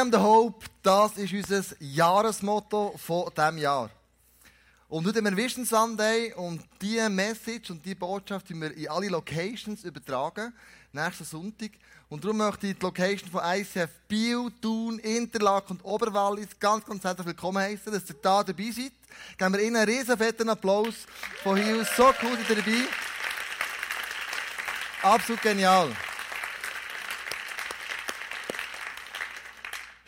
Am 0.03 0.11
the 0.11 0.19
hope, 0.19 0.67
das 0.83 1.17
ist 1.17 1.33
unser 1.33 1.63
Jahresmotto 1.79 2.95
von 2.97 3.31
diesem 3.37 3.59
Jahr. 3.59 3.89
Und 4.89 5.07
heute 5.07 5.19
haben 5.19 5.27
wir 5.27 5.37
Vision 5.37 5.65
Sunday 5.65 6.33
und 6.35 6.61
diese 6.81 7.09
Message 7.09 7.71
und 7.71 7.85
diese 7.85 7.95
Botschaft 7.95 8.49
die 8.49 8.55
wir 8.55 8.77
in 8.77 8.89
alle 8.89 9.09
Locations 9.11 9.85
übertragen, 9.85 10.53
nächsten 10.91 11.25
Sonntag. 11.25 11.71
Und 12.09 12.25
darum 12.25 12.39
möchte 12.39 12.67
ich 12.67 12.77
die 12.77 12.83
Location 12.83 13.31
von 13.31 13.43
ICF 13.45 13.91
Biel, 14.09 14.51
Thun, 14.61 14.99
Interlaken 14.99 15.77
und 15.77 15.85
Oberwallis 15.85 16.49
ganz, 16.59 16.85
ganz 16.85 17.05
herzlich 17.05 17.29
willkommen 17.29 17.63
heißen, 17.63 17.93
dass 17.93 18.11
ihr 18.11 18.17
da 18.21 18.43
dabei 18.43 18.73
seid. 18.73 18.93
Geben 19.39 19.55
wir 19.55 19.61
Ihnen 19.61 19.77
einen 19.77 19.89
riesen 19.89 20.19
fetten 20.19 20.49
Applaus 20.49 21.07
von 21.45 21.57
hier 21.57 21.81
aus. 21.81 21.87
So 21.97 22.13
cool, 22.25 22.37
dass 22.37 22.51
ihr 22.51 22.57
dabei 22.57 22.89
Absolut 25.05 25.43
genial. 25.43 25.95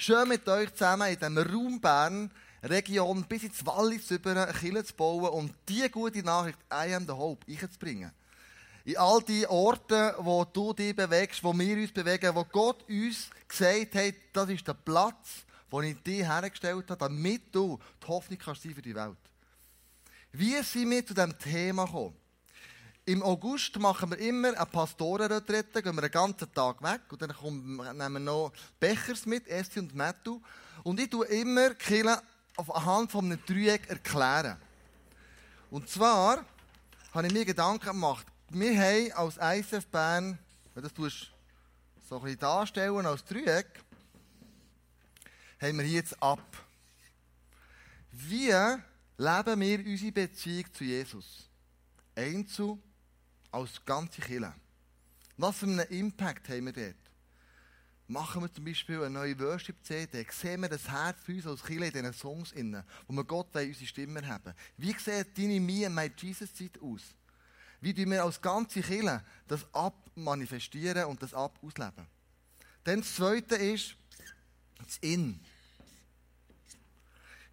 Schön 0.06 0.28
mit 0.28 0.46
euch 0.50 0.70
zusammen 0.74 1.08
in 1.08 1.18
diesem 1.18 1.38
Raum 1.38 1.80
Bern, 1.80 2.30
Region, 2.62 3.24
bis 3.24 3.44
ins 3.44 3.64
Wallis 3.64 4.10
über 4.10 4.32
eine 4.32 4.52
Kirche 4.52 4.84
zu 4.84 4.92
bauen 4.92 5.30
und 5.30 5.54
diese 5.66 5.88
gute 5.88 6.22
Nachricht, 6.22 6.58
I 6.70 6.94
am 6.94 7.06
the 7.06 7.12
Hope, 7.12 7.50
einzubringen. 7.50 8.12
In 8.84 8.98
all 8.98 9.22
die 9.22 9.46
Orte, 9.46 10.14
wo 10.18 10.44
du 10.44 10.74
dich 10.74 10.94
bewegst, 10.94 11.42
wo 11.42 11.58
wir 11.58 11.78
uns 11.78 11.90
bewegen, 11.90 12.34
wo 12.34 12.44
Gott 12.44 12.86
uns 12.86 13.30
gesagt 13.48 13.94
hat, 13.94 14.14
das 14.34 14.50
ist 14.50 14.68
der 14.68 14.74
Platz, 14.74 15.46
den 15.72 15.84
ich 15.84 16.02
dir 16.02 16.26
hergestellt 16.26 16.90
habe, 16.90 17.08
damit 17.08 17.54
du 17.54 17.78
die 18.02 18.06
Hoffnung 18.06 18.38
kannst 18.38 18.62
sein 18.62 18.74
für 18.74 18.82
die 18.82 18.94
Welt. 18.94 19.16
Wie 20.32 20.62
sind 20.62 20.90
wir 20.90 21.06
zu 21.06 21.14
diesem 21.14 21.38
Thema 21.38 21.86
gekommen? 21.86 22.14
Im 23.06 23.22
August 23.22 23.78
machen 23.78 24.10
wir 24.10 24.18
immer 24.18 24.48
eine 24.56 24.64
Pastorenretrette, 24.64 25.82
gehen 25.82 25.94
wir 25.94 26.02
einen 26.02 26.10
ganzen 26.10 26.50
Tag 26.54 26.82
weg 26.82 27.02
und 27.10 27.20
dann 27.20 27.34
kommen, 27.34 27.76
nehmen 27.76 28.12
wir 28.14 28.20
noch 28.20 28.52
Bechers 28.80 29.26
mit, 29.26 29.46
Esti 29.46 29.80
und 29.80 29.94
Mattu. 29.94 30.40
Und 30.82 30.98
ich 30.98 31.10
tue 31.10 31.26
immer 31.26 31.74
Kille 31.74 32.22
anhand 32.56 33.12
von 33.12 33.26
einem 33.26 33.44
Dreieck 33.44 33.90
erklären. 33.90 34.56
Und 35.70 35.90
zwar 35.90 36.46
habe 37.12 37.26
ich 37.26 37.32
mir 37.32 37.44
Gedanken 37.44 37.84
gemacht, 37.84 38.26
wir 38.48 38.78
haben 38.78 39.12
als 39.12 39.36
ISF 39.36 39.86
Bern, 39.88 40.38
wenn 40.72 40.82
das 40.82 40.92
so 40.94 42.16
ein 42.16 42.22
bisschen 42.22 42.38
darstellen 42.38 43.04
als 43.04 43.22
Dreieck, 43.24 43.66
haben 45.60 45.78
wir 45.78 45.86
jetzt 45.86 46.22
ab. 46.22 46.40
Wie 48.12 48.50
leben 49.18 49.60
wir 49.60 49.78
unsere 49.80 50.12
Beziehung 50.12 50.72
zu 50.72 50.84
Jesus? 50.84 51.50
Einzel 52.14 52.78
als 53.54 53.84
ganze 53.84 54.20
Kirche. 54.20 54.52
Was 55.36 55.58
für 55.58 55.66
einen 55.66 55.86
Impact 55.88 56.48
haben 56.48 56.66
wir 56.66 56.72
dort? 56.72 56.96
Machen 58.06 58.42
wir 58.42 58.52
zum 58.52 58.64
Beispiel 58.64 58.98
eine 58.98 59.10
neue 59.10 59.38
Worship-CD, 59.38 60.26
sehen 60.30 60.60
wir 60.60 60.68
das 60.68 60.88
Herz 60.88 61.18
für 61.22 61.32
uns 61.32 61.46
als 61.46 61.62
Kirche 61.62 61.86
in 61.86 61.92
diesen 61.92 62.12
Songs, 62.12 62.52
innen, 62.52 62.82
wo 63.06 63.14
wir 63.14 63.24
Gott 63.24 63.54
wollen, 63.54 63.68
unsere 63.68 63.86
Stimme 63.86 64.26
haben. 64.26 64.52
Wie 64.76 64.92
sieht 64.92 65.38
deine 65.38 65.60
Me 65.60 65.86
and 65.86 65.94
My 65.94 66.10
Jesus-Zeit 66.14 66.78
aus? 66.82 67.02
Wie 67.80 67.94
tun 67.94 68.10
wir 68.10 68.24
als 68.24 68.40
ganze 68.40 68.82
Kirche 68.82 69.24
das 69.46 69.64
abmanifestieren 69.72 71.04
und 71.04 71.22
das 71.22 71.32
ausleben? 71.32 72.06
Dann 72.82 73.00
das 73.00 73.14
Zweite 73.14 73.54
ist 73.54 73.96
das 74.78 74.98
In. 74.98 75.40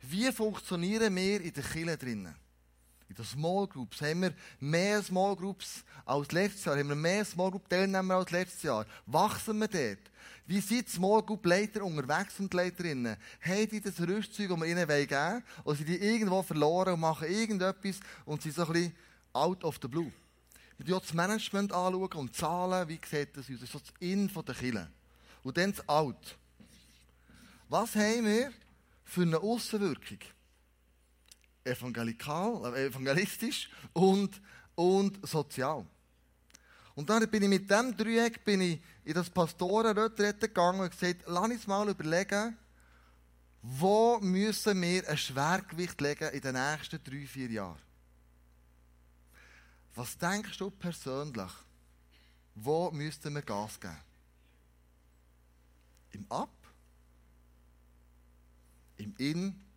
Wie 0.02 0.32
funktionieren 0.32 1.16
wir 1.16 1.42
in 1.42 1.54
der 1.54 1.64
Kirche 1.64 1.98
drinnen? 1.98 2.41
In 3.12 3.16
den 3.16 3.26
Small 3.26 3.68
Groups 3.68 4.02
haben 4.02 4.22
wir 4.22 4.34
mehr 4.62 5.04
Small 5.04 5.36
Groups 5.36 5.84
als 6.06 6.32
letztes 6.32 6.64
Jahr, 6.64 6.78
haben 6.78 6.88
wir 6.88 6.96
mehr 6.96 7.26
Small 7.26 7.52
Group 7.52 7.68
Teilnehmer 7.68 8.16
als 8.16 8.32
letztes 8.32 8.64
Jahr. 8.64 8.86
Wachsen 9.06 9.60
wir 9.60 9.68
dort? 9.68 10.00
Wie 10.48 10.62
sind 10.62 10.88
Small 10.88 11.22
Group 11.22 11.46
Leiter 11.46 11.84
unterwegs 11.84 12.40
und 12.40 12.54
Leiterinnen? 12.54 13.18
Haben 13.42 13.68
die 13.68 13.82
das 13.82 14.00
Rüstzeug, 14.00 14.48
das 14.48 14.58
wir 14.58 14.66
ihnen 14.66 14.88
geben 14.88 15.10
wollen? 15.10 15.44
Oder 15.66 15.76
sind 15.76 15.90
die 15.90 15.98
irgendwo 15.98 16.42
verloren 16.42 16.94
und 16.94 17.02
machen 17.02 17.28
irgendetwas 17.28 18.00
und 18.24 18.42
sind 18.42 18.56
so 18.56 18.66
ein 18.66 18.72
bisschen 18.72 18.96
out 19.34 19.62
of 19.66 19.78
the 19.82 19.90
blue? 19.90 20.14
Wir 20.78 20.88
schauen 20.88 21.02
das 21.02 21.14
Management 21.14 21.74
anschauen 21.74 22.14
und 22.14 22.34
Zahlen, 22.34 22.88
wie 22.88 23.00
sieht 23.06 23.36
das 23.36 23.50
aus? 23.50 23.60
Das 23.60 23.64
ist 23.64 23.72
so 23.74 23.80
das 23.80 23.94
In 24.00 24.30
von 24.30 24.46
der 24.46 24.56
Kirche. 24.56 24.90
Und 25.44 25.58
dann 25.58 25.74
das 25.74 25.90
Out. 25.90 26.38
Was 27.68 27.94
haben 27.94 28.26
wir 28.26 28.54
für 29.04 29.24
eine 29.24 29.38
Aussenwirkung? 29.38 30.20
Evangelikal, 31.64 32.74
äh, 32.76 32.86
evangelistisch 32.88 33.70
und, 33.94 34.42
und 34.76 35.28
sozial. 35.28 35.86
Und 36.96 37.10
dann 37.10 37.30
bin 37.30 37.44
ich 37.44 37.50
mit 37.50 37.70
diesem 37.70 37.96
Dreieck 37.96 38.44
bin 38.44 38.62
ich 38.62 38.82
in 39.04 39.14
das 39.14 39.30
Pastorenretrette 39.30 40.48
gegangen 40.48 40.82
und 40.82 40.92
gesagt, 40.92 41.24
lass 41.28 41.50
uns 41.50 41.68
mal 41.68 41.90
überlegen, 41.90 42.58
wo 43.62 44.20
müssen 44.20 44.82
wir 44.82 45.08
ein 45.08 45.18
Schwergewicht 45.18 46.02
legen 46.02 46.30
in 46.30 46.42
den 46.42 46.56
nächsten 46.56 47.04
drei, 47.04 47.26
vier 47.26 47.50
Jahren? 47.50 47.80
Was 49.96 50.18
denkst 50.18 50.58
du 50.58 50.72
persönlich? 50.72 51.52
Wo 52.56 52.92
müssten 52.92 53.34
wir 53.34 53.42
Gas 53.42 53.80
geben? 53.80 53.98
Im 56.12 56.26
Ab? 56.30 56.50
Im 58.98 59.16
In? 59.18 59.71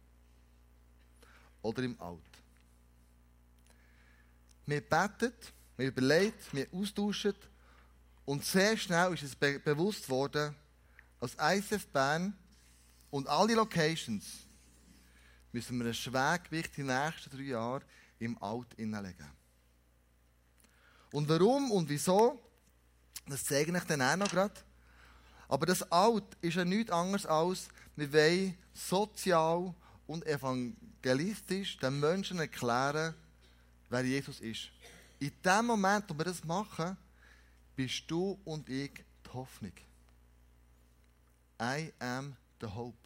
Oder 1.65 1.83
im 1.83 1.99
Out? 1.99 2.21
Wir 4.67 4.83
beten, 4.83 5.33
wir 5.79 5.89
überlegen, 5.89 6.35
wir 6.53 6.67
austauschen 6.73 7.35
und 8.27 8.45
sehr 8.45 8.77
schnell 8.77 9.15
ist 9.15 9.23
es 9.23 9.35
be 9.35 9.59
bewusst 9.59 10.09
worden, 10.11 10.55
als 11.21 11.37
ICF 11.41 11.87
Bern 11.87 12.37
und 13.11 13.29
alle 13.29 13.55
Locations 13.55 14.25
müssen 15.53 15.79
wir 15.79 15.87
ein 15.87 15.95
Schwergewicht 15.95 16.77
den 16.77 16.87
nächsten 16.87 17.31
drei 17.35 17.45
Jahren 17.45 17.85
im 18.19 18.37
Out 18.43 18.75
innenlegen. 18.75 19.31
Und 21.13 21.27
warum 21.31 21.71
und 21.71 21.89
wieso, 21.89 22.43
das 23.27 23.43
zeige 23.43 23.75
ich 23.75 23.85
dann 23.85 24.03
auch 24.03 24.17
noch 24.17 24.31
gerade. 24.31 24.61
Aber 25.49 25.65
das 25.65 25.91
Out 25.91 26.37
ist 26.43 26.57
ja 26.57 26.65
nichts 26.65 26.91
anderes 26.91 27.25
als, 27.25 27.69
wir 27.97 28.13
wollen 28.13 28.59
sozial 28.75 29.75
und 30.07 30.27
evangelistisch 30.27 31.79
den 31.79 32.01
Menschen 32.01 32.39
erklären, 32.39 33.15
wer 33.91 34.05
Jesus 34.05 34.41
ist. 34.41 34.71
In 35.19 35.33
dem 35.45 35.67
Moment, 35.67 36.05
wo 36.09 36.19
wir 36.19 36.25
das 36.25 36.45
machen, 36.45 36.97
bist 37.77 38.05
du 38.09 38.39
und 38.45 38.69
ich 38.69 38.93
die 39.25 39.31
Hoffnung. 39.33 39.73
I 41.61 41.93
am 41.99 42.37
the 42.61 42.67
hope. 42.67 42.97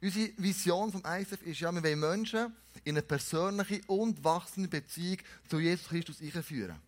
Unsere 0.00 0.32
Vision 0.36 0.92
vom 0.92 1.02
ISF 1.04 1.42
ist 1.42 1.60
ja, 1.60 1.72
wir 1.72 1.82
wollen 1.82 2.00
Menschen 2.00 2.54
in 2.84 2.94
eine 2.94 3.02
persönliche 3.02 3.80
und 3.86 4.22
wachsende 4.22 4.68
Beziehung 4.68 5.18
zu 5.48 5.58
Jesus 5.58 5.88
Christus 5.88 6.20
einführen. 6.20 6.78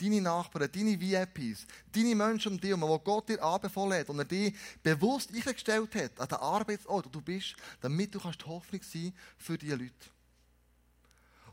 Deine 0.00 0.20
Nachbarn, 0.20 0.70
deine 0.70 1.00
VIPs, 1.00 1.66
deine 1.92 2.14
Menschen 2.14 2.52
um 2.52 2.60
dich 2.60 2.70
herum, 2.70 2.88
die 2.88 3.04
Gott 3.04 3.28
dir 3.28 3.42
anbefohlen 3.42 3.98
hat 3.98 4.08
und 4.08 4.18
er 4.18 4.24
dich 4.24 4.54
bewusst 4.82 5.34
eingestellt 5.34 5.94
hat 5.94 6.20
an 6.20 6.28
den 6.28 6.38
Arbeitsort, 6.38 7.06
wo 7.06 7.10
du 7.10 7.20
bist, 7.20 7.56
damit 7.80 8.14
du 8.14 8.20
kannst 8.20 8.46
Hoffnung 8.46 8.82
sein 8.82 9.12
für 9.36 9.58
diese 9.58 9.74
Leute. 9.74 9.92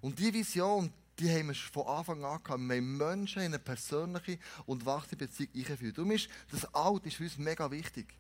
Und 0.02 0.20
diese 0.20 0.34
Vision, 0.34 0.94
die 1.18 1.30
haben 1.32 1.48
wir 1.48 1.56
von 1.56 1.88
Anfang 1.88 2.24
an 2.24 2.44
gehabt. 2.44 2.62
Wir 2.62 2.76
haben 2.76 2.98
Menschen 2.98 3.42
in 3.42 3.46
eine 3.48 3.60
persönliche 3.60 4.38
und 4.66 4.86
wachsende 4.86 5.26
Beziehung 5.26 5.50
eingeführt. 5.56 5.98
Darum 5.98 6.12
ist 6.12 6.30
das 6.52 6.66
Alt 6.74 7.06
ist 7.06 7.16
für 7.16 7.24
uns 7.24 7.38
mega 7.38 7.72
wichtig. 7.72 8.14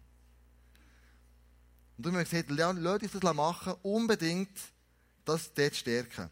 Und 1.98 2.06
darum 2.06 2.18
haben 2.18 2.32
wir 2.32 2.44
gesagt, 2.44 2.82
lasst 2.82 3.04
uns 3.04 3.24
das 3.24 3.34
machen, 3.36 3.74
unbedingt 3.84 4.58
das 5.26 5.54
dort 5.54 5.76
stärken. 5.76 6.30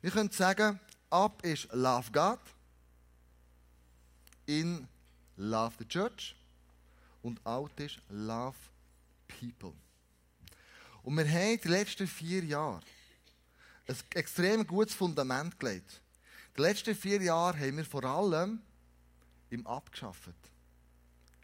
Wir 0.00 0.10
können 0.10 0.30
sagen, 0.30 0.78
ab 1.10 1.42
ist 1.44 1.68
Love 1.72 2.10
God, 2.12 2.38
in 4.46 4.88
Love 5.36 5.74
the 5.78 5.84
Church 5.86 6.34
und 7.22 7.44
out 7.44 7.78
ist 7.80 7.98
Love 8.08 8.56
People. 9.28 9.74
Und 11.02 11.16
wir 11.16 11.28
haben 11.28 11.60
die 11.62 11.68
letzten 11.68 12.06
vier 12.06 12.44
Jahre 12.44 12.80
ein 13.86 13.96
extrem 14.14 14.66
gutes 14.66 14.94
Fundament 14.94 15.58
gelegt. 15.58 16.00
Die 16.56 16.62
letzten 16.62 16.94
vier 16.94 17.22
Jahre 17.22 17.58
haben 17.58 17.76
wir 17.76 17.84
vor 17.84 18.04
allem 18.04 18.60
im 19.50 19.66
Abgeschafft. 19.66 20.34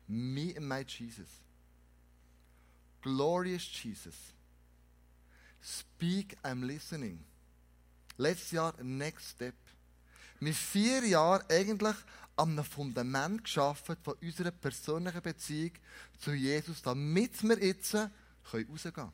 Me 0.08 0.54
and 0.56 0.66
my 0.66 0.84
Jesus. 0.86 1.28
Glorious 3.02 3.62
Jesus. 3.62 4.14
Speak, 5.60 6.36
I'm 6.42 6.64
listening. 6.64 7.24
Letztes 8.16 8.50
Jahr 8.52 8.74
Next 8.82 9.30
Step. 9.30 9.54
Wir 10.40 10.54
vier 10.54 11.06
Jahre 11.06 11.44
eigentlich 11.48 11.96
an 12.36 12.52
einem 12.52 12.64
Fundament 12.64 13.44
geschaffen 13.44 13.96
von 14.02 14.14
unserer 14.14 14.50
persönlichen 14.50 15.22
Beziehung 15.22 15.72
zu 16.18 16.32
Jesus, 16.32 16.82
damit 16.82 17.42
wir 17.42 17.62
jetzt 17.62 17.94
rausgehen 17.94 18.92
können. 18.92 19.12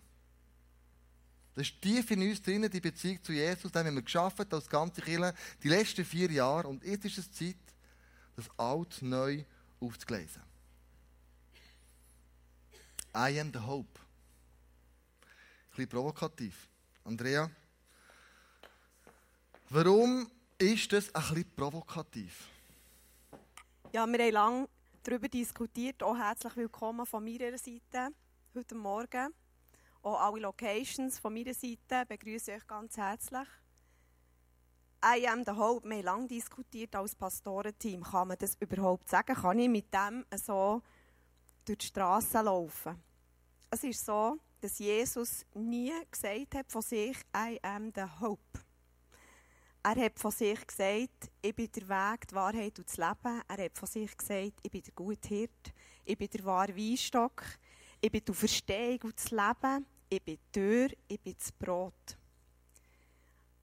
Das 1.54 1.66
ist 1.66 1.82
tief 1.82 2.08
in 2.12 2.22
uns 2.22 2.40
drinnen, 2.40 2.70
die 2.70 2.80
Beziehung 2.80 3.22
zu 3.22 3.32
Jesus. 3.32 3.72
Den 3.72 3.86
haben 3.86 3.96
wir 3.96 4.02
geschaffen, 4.02 4.46
als 4.52 4.68
ganze 4.68 5.02
Kirche, 5.02 5.34
die 5.60 5.68
letzten 5.68 6.04
vier 6.04 6.30
Jahre. 6.30 6.68
Und 6.68 6.84
jetzt 6.84 7.04
ist 7.04 7.18
es 7.18 7.32
Zeit, 7.32 7.56
das 8.36 8.48
Alt 8.56 9.02
neu 9.02 9.42
aufzugleisen. 9.80 10.42
I 13.12 13.40
am 13.40 13.52
the 13.52 13.58
hope. 13.58 13.98
Ein 15.18 15.70
bisschen 15.70 15.88
provokativ. 15.88 16.68
Andrea, 17.02 17.50
warum 19.70 20.30
ist 20.58 20.92
das 20.92 21.12
ein 21.12 21.22
bisschen 21.22 21.56
provokativ? 21.56 22.48
Ja, 23.90 24.06
wir 24.06 24.18
haben 24.22 24.32
lange 24.32 24.68
darüber 25.02 25.28
diskutiert. 25.28 26.02
Auch 26.02 26.14
herzlich 26.14 26.54
willkommen 26.56 27.06
von 27.06 27.24
meiner 27.24 27.56
Seite 27.56 28.14
heute 28.54 28.74
Morgen. 28.74 29.32
Auch 30.02 30.20
alle 30.20 30.42
Locations 30.42 31.18
von 31.18 31.32
meiner 31.32 31.54
Seite 31.54 32.04
begrüße 32.06 32.52
euch 32.52 32.66
ganz 32.66 32.98
herzlich. 32.98 33.48
I 35.02 35.26
am 35.26 35.42
the 35.42 35.52
Hope. 35.52 35.88
Wir 35.88 35.96
haben 35.96 36.04
lange 36.04 36.26
diskutiert 36.26 36.94
als 36.96 37.14
Pastorenteam. 37.14 38.02
Kann 38.02 38.28
man 38.28 38.36
das 38.36 38.56
überhaupt 38.60 39.08
sagen? 39.08 39.34
Kann 39.34 39.58
ich 39.58 39.70
mit 39.70 39.94
dem 39.94 40.26
so 40.36 40.82
durch 41.64 41.78
die 41.78 41.86
Straße 41.86 42.42
laufen? 42.42 43.02
Es 43.70 43.84
ist 43.84 44.04
so, 44.04 44.36
dass 44.60 44.78
Jesus 44.78 45.46
nie 45.54 45.94
gesagt 46.10 46.56
hat 46.56 46.70
von 46.70 46.82
sich, 46.82 47.16
I 47.34 47.58
am 47.62 47.90
the 47.94 48.04
Hope. 48.20 48.67
Er 49.90 50.04
hat 50.04 50.18
von 50.18 50.30
sich 50.30 50.66
gesagt, 50.66 51.30
ich 51.40 51.56
bin 51.56 51.72
der 51.72 51.88
Weg, 51.88 52.28
die 52.28 52.34
Wahrheit 52.34 52.78
und 52.78 52.86
das 52.86 52.98
Leben. 52.98 53.42
Er 53.48 53.64
hat 53.64 53.78
von 53.78 53.88
sich 53.88 54.14
gesagt, 54.14 54.60
ich 54.62 54.70
bin 54.70 54.82
der 54.82 54.92
gute 54.94 55.28
Hirt, 55.28 55.72
ich 56.04 56.18
bin 56.18 56.28
der 56.28 56.44
wahre 56.44 56.76
Weinstock, 56.76 57.42
ich 57.98 58.12
bin 58.12 58.22
die 58.22 58.34
Verstehung 58.34 59.00
und 59.04 59.16
das 59.16 59.30
Leben, 59.30 59.86
ich 60.10 60.22
bin 60.22 60.36
die 60.36 60.52
Tür, 60.52 60.90
ich 61.08 61.18
bin 61.18 61.34
das 61.38 61.50
Brot. 61.52 62.18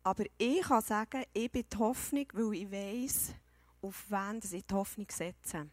Aber 0.02 0.24
ich 0.40 0.62
kann 0.62 0.82
sagen, 0.82 1.26
ich 1.32 1.52
bin 1.52 1.66
die 1.72 1.78
Hoffnung, 1.78 2.26
weil 2.34 2.54
ich 2.56 2.72
weiß, 2.72 3.36
auf 3.84 4.06
wen 4.10 4.40
ich 4.52 4.66
die 4.66 4.74
Hoffnung 4.74 5.08
setze. 5.12 5.70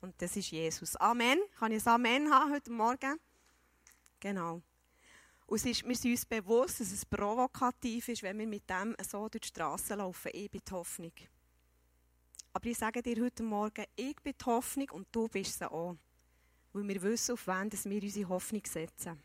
Und 0.00 0.14
das 0.22 0.34
ist 0.38 0.52
Jesus. 0.52 0.96
Amen. 0.96 1.38
Kann 1.58 1.70
ich 1.70 1.86
ein 1.86 1.92
Amen 1.92 2.32
haben 2.32 2.50
heute 2.50 2.70
Morgen? 2.70 3.20
Genau. 4.20 4.62
Und 5.52 5.58
es 5.58 5.66
ist, 5.66 5.86
wir 5.86 5.94
sind 5.94 6.12
uns 6.12 6.24
bewusst, 6.24 6.80
dass 6.80 6.92
es 6.92 7.04
provokativ 7.04 8.08
ist, 8.08 8.22
wenn 8.22 8.38
wir 8.38 8.46
mit 8.46 8.70
dem 8.70 8.96
so 9.06 9.28
durch 9.28 9.42
die 9.42 9.48
Straße 9.48 9.94
laufen. 9.94 10.30
Ich 10.32 10.50
bin 10.50 10.62
die 10.66 10.72
Hoffnung. 10.72 11.12
Aber 12.54 12.66
ich 12.66 12.78
sage 12.78 13.02
dir 13.02 13.22
heute 13.22 13.42
Morgen, 13.42 13.84
ich 13.94 14.16
bin 14.22 14.32
die 14.32 14.44
Hoffnung 14.46 14.88
und 14.92 15.08
du 15.12 15.28
bist 15.28 15.58
sie 15.58 15.70
auch. 15.70 15.98
Weil 16.72 16.88
wir 16.88 17.02
wissen, 17.02 17.32
auf 17.34 17.46
wen 17.46 17.70
wir 17.70 18.02
unsere 18.02 18.28
Hoffnung 18.30 18.62
setzen. 18.64 19.22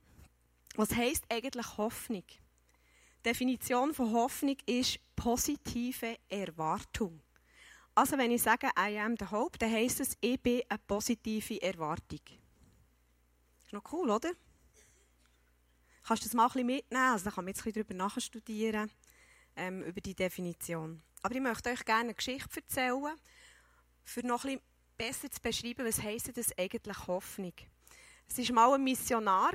Was 0.75 0.95
heisst 0.95 1.25
eigentlich 1.29 1.77
Hoffnung? 1.77 2.23
Die 2.27 3.23
Definition 3.23 3.93
von 3.93 4.11
Hoffnung 4.13 4.57
ist 4.65 4.97
positive 5.15 6.17
Erwartung. 6.27 7.21
Also 7.93 8.17
wenn 8.17 8.31
ich 8.31 8.41
sage, 8.41 8.67
I 8.75 8.97
am 8.97 9.15
the 9.19 9.27
hope, 9.29 9.59
dann 9.59 9.71
heisst 9.71 9.99
es, 9.99 10.17
ich 10.21 10.41
bin 10.41 10.63
eine 10.67 10.79
positive 10.87 11.61
Erwartung. 11.61 12.21
Ist 13.69 13.73
noch 13.73 13.93
cool, 13.93 14.09
oder? 14.09 14.31
Kannst 16.01 16.23
du 16.23 16.27
das 16.27 16.33
mal 16.33 16.45
ein 16.45 16.47
bisschen 16.47 16.65
mitnehmen? 16.65 17.11
Also 17.11 17.25
da 17.25 17.29
kann 17.29 17.45
man 17.45 17.49
jetzt 17.49 17.59
ein 17.59 17.65
bisschen 17.65 17.85
darüber 17.87 18.03
nachstudieren, 18.03 18.89
ähm, 19.55 19.83
über 19.83 20.01
die 20.01 20.15
Definition. 20.15 21.03
Aber 21.21 21.35
ich 21.35 21.41
möchte 21.41 21.69
euch 21.69 21.85
gerne 21.85 22.05
eine 22.05 22.15
Geschichte 22.15 22.61
erzählen, 22.61 23.15
für 24.03 24.25
noch 24.25 24.43
ein 24.43 24.57
bisschen 24.57 24.61
besser 24.97 25.29
zu 25.29 25.39
beschreiben, 25.39 25.85
was 25.85 26.01
heisst 26.01 26.35
das 26.35 26.57
eigentlich 26.57 27.05
Hoffnung. 27.05 27.53
Es 28.27 28.39
war 28.39 28.55
mal 28.55 28.73
ein 28.73 28.83
Missionar, 28.83 29.53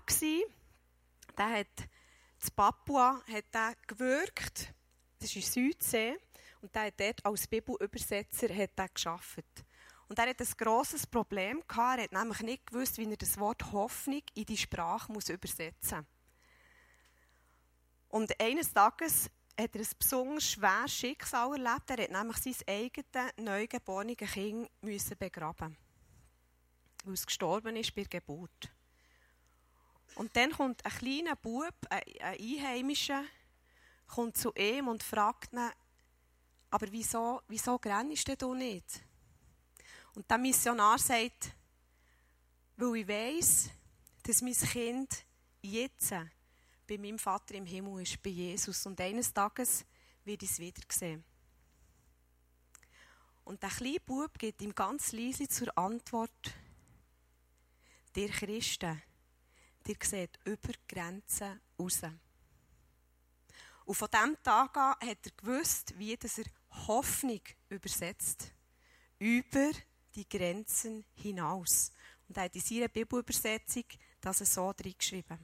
der 1.37 1.51
hat 1.51 1.81
in 1.81 2.55
Papua 2.55 3.21
hat 3.29 3.47
er 3.51 3.75
gewirkt. 3.89 4.73
Das 5.19 5.35
ist 5.35 5.53
Südsee. 5.53 6.17
Und 6.61 6.77
er 6.77 6.85
hat 6.85 7.01
dort 7.01 7.27
als 7.27 7.49
Bibelübersetzer 7.49 8.55
hat 8.55 8.71
er 8.77 8.89
gearbeitet. 8.91 9.65
Und 10.15 10.21
er 10.21 10.29
hat 10.29 10.41
ein 10.41 10.57
grosses 10.57 11.09
Problem 11.09 11.61
gehabt. 11.67 11.99
Er 11.99 12.05
hat 12.05 12.13
nämlich 12.13 12.41
nicht 12.43 12.67
gewusst, 12.69 12.99
wie 12.99 13.11
er 13.11 13.17
das 13.17 13.37
Wort 13.37 13.73
Hoffnung 13.73 14.23
in 14.35 14.45
die 14.45 14.57
Sprache 14.57 15.11
muss 15.11 15.29
übersetzen 15.29 15.99
muss. 15.99 16.07
Und 18.11 18.41
eines 18.41 18.73
Tages 18.73 19.29
hat 19.59 19.75
er 19.75 19.81
ein 19.81 19.89
besonders 19.99 20.49
schweres 20.49 20.95
Schicksal 20.95 21.51
erlebt. 21.55 21.91
Er 21.91 22.05
hat 22.05 22.13
nämlich 22.13 22.37
sein 22.37 22.55
eigenes 22.69 23.33
neugeborenes 23.39 24.17
Kind 24.19 24.71
müssen 24.83 25.19
begraben 25.19 25.77
weil 27.03 27.15
es 27.15 27.27
gestorben 27.27 27.75
ist 27.75 27.93
bei 27.93 28.05
der 28.05 28.21
Geburt. 28.21 28.71
Und 30.15 30.37
dann 30.37 30.53
kommt 30.53 30.87
ein 30.87 30.93
kleiner 30.93 31.35
Bub, 31.35 31.75
ein 31.91 32.03
Einheimischer, 32.21 33.25
kommt 34.07 34.37
zu 34.37 34.53
ihm 34.55 34.87
und 34.87 35.03
fragt 35.03 35.53
ihn, 35.53 35.73
aber 36.71 36.87
wieso, 36.93 37.43
wieso 37.49 37.81
grennst 37.81 38.41
du 38.41 38.55
nicht? 38.55 39.03
Und 40.15 40.31
der 40.31 40.39
Missionar 40.39 40.99
sagt, 40.99 41.53
weil 42.77 42.97
ich 42.97 43.09
weiss, 43.09 43.71
dass 44.23 44.43
mein 44.43 44.55
Kind 44.55 45.25
jetzt 45.61 46.11
bei 46.87 46.99
meinem 46.99 47.19
Vater 47.19 47.55
im 47.55 47.67
Himmel 47.67 48.03
ist, 48.03 48.23
bei 48.23 48.31
Jesus. 48.31 48.87
Und 48.87 49.01
eines 49.01 49.33
Tages 49.33 49.85
wird 50.25 50.43
ich 50.43 50.51
es 50.51 50.59
wieder 50.59 50.83
sehen. 50.89 51.25
Und 53.45 53.63
der 53.63 53.71
kleine 53.71 54.01
Bub 54.01 54.39
gibt 54.39 54.63
ihm 54.63 54.75
ganz 54.75 55.13
leise 55.13 55.49
zur 55.49 55.77
Antwort, 55.77 56.55
der 58.15 58.29
Christen, 58.29 59.03
der 59.87 59.97
sieht 60.03 60.39
über 60.45 60.73
Grenzen 60.89 61.61
raus. 61.79 62.01
Und 63.85 63.95
von 63.95 64.09
diesem 64.11 64.43
Tag 64.43 64.77
an 64.77 64.95
hat 65.09 65.27
er 65.27 65.33
gewusst, 65.37 65.99
wie 65.99 66.15
er 66.15 66.45
Hoffnung 66.87 67.41
übersetzt. 67.69 68.53
Über 69.19 69.71
die 70.15 70.29
Grenzen 70.29 71.05
hinaus. 71.15 71.93
Und 72.29 72.37
er 72.37 72.45
hat 72.45 72.55
in 72.55 72.61
seiner 72.61 72.89
Bibelübersetzung 72.89 73.85
das 74.21 74.39
so 74.39 74.69
reingeschrieben. 74.69 75.39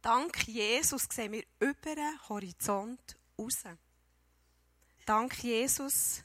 Dank 0.00 0.48
Jesus 0.48 1.06
sehen 1.10 1.32
wir 1.32 1.44
über 1.60 1.94
den 1.94 2.28
Horizont 2.28 3.16
raus. 3.38 3.62
Dank 5.06 5.42
Jesus 5.42 6.22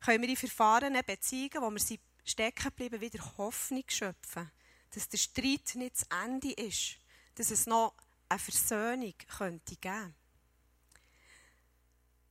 können 0.00 0.22
wir 0.22 0.30
in 0.30 0.36
verfahrenen 0.36 1.04
Beziehungen, 1.04 1.62
wo 1.62 1.70
wir 1.70 1.98
stecken 2.24 2.64
geblieben, 2.64 3.00
wieder 3.00 3.22
Hoffnung 3.36 3.84
schöpfen. 3.88 4.50
Dass 4.90 5.08
der 5.08 5.18
Streit 5.18 5.74
nicht 5.74 5.98
zu 5.98 6.06
Ende 6.24 6.52
ist. 6.52 6.96
Dass 7.34 7.50
es 7.50 7.66
noch 7.66 7.94
eine 8.28 8.38
Versöhnung 8.38 9.14
könnte 9.36 9.76
geben. 9.76 10.14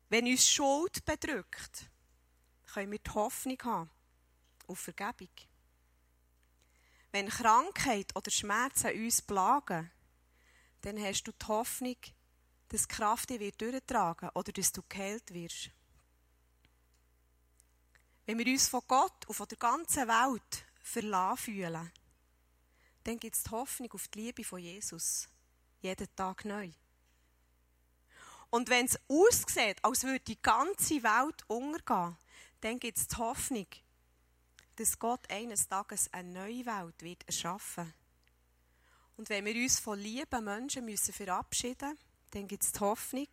Wenn 0.10 0.26
uns 0.26 0.50
Schuld 0.50 1.06
bedrückt, 1.06 1.90
können 2.74 2.92
wir 2.92 3.00
die 3.00 3.12
Hoffnung 3.12 3.58
haben 3.64 3.90
auf 4.68 4.80
Vergebung. 4.80 5.30
Wenn 7.12 7.30
Krankheit 7.30 8.16
oder 8.16 8.30
Schmerzen 8.30 8.94
uns 8.94 9.22
plagen, 9.22 9.92
dann 10.82 11.02
hast 11.02 11.24
du 11.24 11.32
die 11.32 11.46
Hoffnung, 11.48 11.98
dass 12.70 12.88
die 12.88 12.96
Kraft 12.96 13.30
dich 13.30 13.58
durchtragen 13.58 14.28
wird 14.28 14.36
oder 14.36 14.52
dass 14.52 14.72
du 14.72 14.84
geheilt 14.88 15.34
wirst. 15.34 15.72
Wenn 18.26 18.38
wir 18.38 18.46
uns 18.46 18.68
von 18.68 18.82
Gott 18.88 19.26
und 19.26 19.34
von 19.34 19.48
der 19.48 19.58
ganzen 19.58 20.08
Welt 20.08 20.66
verlassen 20.84 21.38
fühlen, 21.38 21.92
dann 23.04 23.20
gibt 23.20 23.36
es 23.36 23.44
die 23.44 23.50
Hoffnung 23.50 23.92
auf 23.92 24.08
die 24.10 24.20
Liebe 24.20 24.44
von 24.44 24.60
Jesus. 24.60 25.28
Jeden 25.82 26.16
Tag 26.16 26.46
neu. 26.46 26.70
Und 28.52 28.70
wenn 28.70 28.86
es 28.86 29.00
aussieht, 29.08 29.84
als 29.84 30.04
würde 30.04 30.20
die 30.20 30.42
ganze 30.42 31.02
Welt 31.02 31.44
untergehen, 31.48 32.18
dann 32.62 32.80
gibt 32.80 32.98
es 32.98 33.08
die 33.08 33.16
Hoffnung, 33.18 33.68
dass 34.76 34.98
Gott 35.00 35.30
eines 35.30 35.68
Tages 35.68 36.12
eine 36.14 36.32
neue 36.32 36.66
Welt 36.66 37.02
wird 37.02 37.24
erschaffen 37.26 37.94
Und 39.18 39.30
wenn 39.30 39.46
wir 39.46 39.56
uns 39.56 39.80
von 39.80 40.00
lieben 40.00 40.44
Menschen 40.44 40.86
müssen 40.86 41.14
verabschieden 41.14 41.90
müssen, 41.90 42.04
dann 42.32 42.48
gibt 42.48 42.64
es 42.64 42.72
die 42.72 42.80
Hoffnung, 42.80 43.28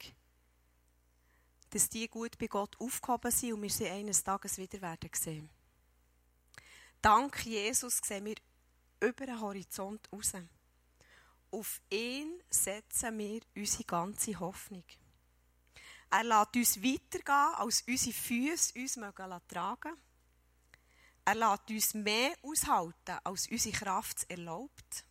dass 1.70 1.88
die 1.88 2.08
gut 2.08 2.38
bei 2.38 2.46
Gott 2.46 2.78
aufgehoben 2.80 3.30
sind 3.30 3.52
und 3.52 3.62
wir 3.62 3.70
sie 3.70 3.88
eines 3.88 4.24
Tages 4.24 4.58
wieder 4.58 4.80
werden 4.80 5.10
sehen. 5.14 5.50
Dank 7.02 7.44
Jesus 7.44 7.98
sehen 7.98 8.24
wir 8.24 8.36
über 9.00 9.26
den 9.26 9.40
Horizont 9.40 10.08
raus. 10.12 10.32
Auf 11.50 11.80
ihn 11.90 12.42
setzen 12.50 13.18
wir 13.18 13.40
unsere 13.54 13.84
ganze 13.84 14.38
Hoffnung. 14.40 14.84
Er 16.10 16.24
lässt 16.24 16.56
uns 16.56 16.82
weitergehen, 16.82 17.54
als 17.56 17.82
unsere 17.86 18.12
Füße 18.12 18.78
uns 18.78 18.94
tragen 18.94 19.90
mögen. 19.90 20.00
Er 21.24 21.34
lässt 21.34 21.70
uns 21.70 21.94
mehr 21.94 22.34
aushalten, 22.42 23.18
als 23.24 23.48
unsere 23.48 23.76
Kraft 23.76 24.30
erlaubt. 24.30 25.04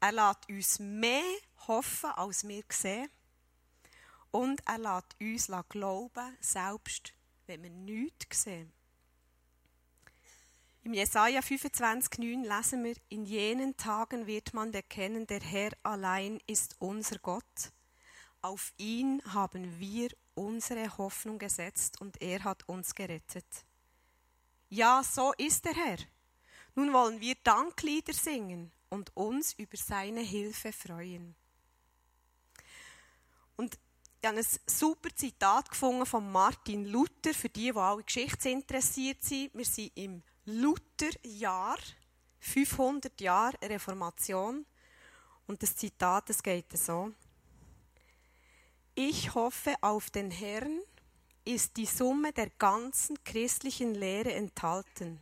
Er 0.00 0.12
lässt 0.12 0.48
uns 0.48 0.78
mehr 0.80 1.36
hoffen, 1.68 2.10
als 2.10 2.46
wir 2.46 2.64
sehen. 2.68 3.08
Und 4.32 4.60
er 4.66 4.78
lässt 4.78 5.14
uns 5.20 5.68
glauben, 5.68 6.36
selbst 6.40 7.12
wenn 7.46 7.62
wir 7.62 7.70
nichts 7.70 8.42
sehen. 8.42 8.72
Im 10.82 10.92
Jesaja 10.92 11.40
25,9 11.40 12.42
lesen 12.42 12.84
wir: 12.84 12.96
In 13.08 13.24
jenen 13.24 13.76
Tagen 13.76 14.26
wird 14.26 14.52
man 14.52 14.74
erkennen, 14.74 15.26
der 15.26 15.40
Herr 15.40 15.70
allein 15.82 16.40
ist 16.46 16.76
unser 16.78 17.18
Gott. 17.20 17.72
Auf 18.44 18.74
ihn 18.76 19.22
haben 19.32 19.80
wir 19.80 20.10
unsere 20.34 20.98
Hoffnung 20.98 21.38
gesetzt 21.38 21.98
und 22.02 22.20
er 22.20 22.44
hat 22.44 22.68
uns 22.68 22.94
gerettet. 22.94 23.46
Ja, 24.68 25.02
so 25.02 25.32
ist 25.38 25.64
der 25.64 25.72
Herr. 25.72 25.96
Nun 26.74 26.92
wollen 26.92 27.22
wir 27.22 27.36
Danklieder 27.42 28.12
singen 28.12 28.70
und 28.90 29.16
uns 29.16 29.54
über 29.54 29.78
seine 29.78 30.20
Hilfe 30.20 30.74
freuen. 30.74 31.34
Und 33.56 33.78
ich 34.20 34.28
habe 34.28 34.36
ein 34.36 34.46
super 34.66 35.08
Zitat 35.16 35.70
gefunden 35.70 36.04
von 36.04 36.30
Martin 36.30 36.84
Luther, 36.84 37.32
für 37.32 37.48
die, 37.48 37.72
die 37.72 37.78
alle 37.78 38.02
geschichtsinteressiert 38.02 39.24
sind. 39.24 39.54
Wir 39.54 39.64
sind 39.64 39.92
im 39.94 40.22
Lutherjahr, 40.44 41.78
500 42.40 43.18
Jahre 43.22 43.56
Reformation. 43.62 44.66
Und 45.46 45.62
das 45.62 45.74
Zitat, 45.74 46.28
das 46.28 46.42
geht 46.42 46.76
so. 46.76 47.10
Ich 48.94 49.34
hoffe 49.34 49.74
auf 49.80 50.10
den 50.10 50.30
Herrn 50.30 50.80
ist 51.44 51.76
die 51.76 51.86
Summe 51.86 52.32
der 52.32 52.48
ganzen 52.58 53.22
christlichen 53.24 53.94
Lehre 53.94 54.32
enthalten, 54.32 55.20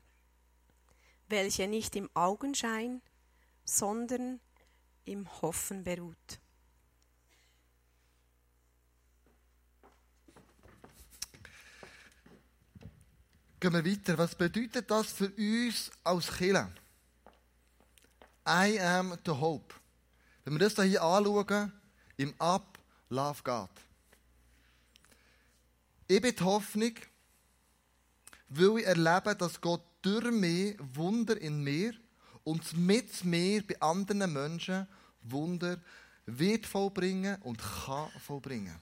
welche 1.29 1.67
nicht 1.67 1.97
im 1.97 2.09
Augenschein, 2.15 3.01
sondern 3.65 4.41
im 5.05 5.27
Hoffen 5.41 5.83
beruht. 5.83 6.39
Gehen 13.59 13.73
wir 13.73 13.85
weiter. 13.85 14.19
Was 14.19 14.35
bedeutet 14.35 14.91
das 14.91 15.13
für 15.13 15.31
uns 15.31 15.91
als 16.05 16.27
Kirche? 16.37 16.69
I 18.47 18.79
am 18.81 19.17
the 19.25 19.31
hope. 19.31 19.75
Wenn 20.45 20.55
wir 20.55 20.69
das 20.69 20.75
hier 20.85 21.01
anschauen, 21.03 21.73
im 22.17 22.35
Ab 22.39 22.72
Love 23.13 23.43
God. 23.45 23.69
Ich 26.09 26.23
bin 26.23 26.35
die 26.35 26.43
Hoffnung, 26.43 26.95
weil 28.49 28.79
ich 28.79 28.87
erlebe, 28.87 29.37
dass 29.37 29.61
Gott 29.61 29.83
durch 30.01 30.31
mich 30.31 30.77
Wunder 30.95 31.37
in 31.39 31.63
mir 31.63 31.93
und 32.43 32.75
mit 32.75 33.23
mir 33.27 33.67
bei 33.67 33.79
anderen 33.83 34.33
Menschen 34.33 34.89
Wunder 35.25 35.79
wird 36.25 36.65
vollbringen 36.65 37.37
und 37.43 37.61
kann 37.61 38.09
vollbringen. 38.19 38.81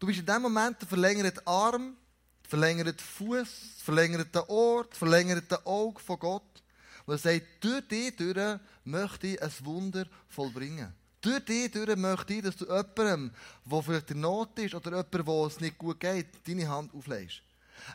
Du 0.00 0.08
bist 0.08 0.18
in 0.18 0.26
dem 0.26 0.42
Moment 0.42 0.80
der 0.80 0.88
verlängerte 0.88 1.46
Arm, 1.46 1.96
der 2.42 2.50
verlängerte 2.50 3.04
Fuß, 3.04 3.76
der 3.76 3.84
verlängerte 3.84 4.50
Ohr, 4.50 4.82
der 4.82 4.96
verlängerte 4.96 5.64
Auge 5.64 6.00
von 6.00 6.18
Gott. 6.18 6.62
Und 7.06 7.14
er 7.14 7.18
sagt, 7.18 7.46
durch 7.60 7.86
dich 7.86 8.16
durch 8.16 8.58
möchte 8.82 9.28
ich 9.28 9.40
ein 9.40 9.52
Wunder 9.60 10.06
vollbringen. 10.26 10.92
Durch 11.24 11.42
dich 11.42 11.70
durch 11.70 11.96
möchte 11.96 12.34
ich, 12.34 12.42
dass 12.42 12.56
du 12.56 12.66
jemandem, 12.66 13.30
der 13.64 13.82
vielleicht 13.82 14.10
in 14.10 14.20
Not 14.20 14.58
ist 14.58 14.74
oder 14.74 14.90
jemandem, 14.90 15.26
wo 15.26 15.46
es 15.46 15.58
nicht 15.58 15.78
gut 15.78 15.98
geht, 15.98 16.26
deine 16.46 16.68
Hand 16.68 16.94
auflegst. 16.94 17.40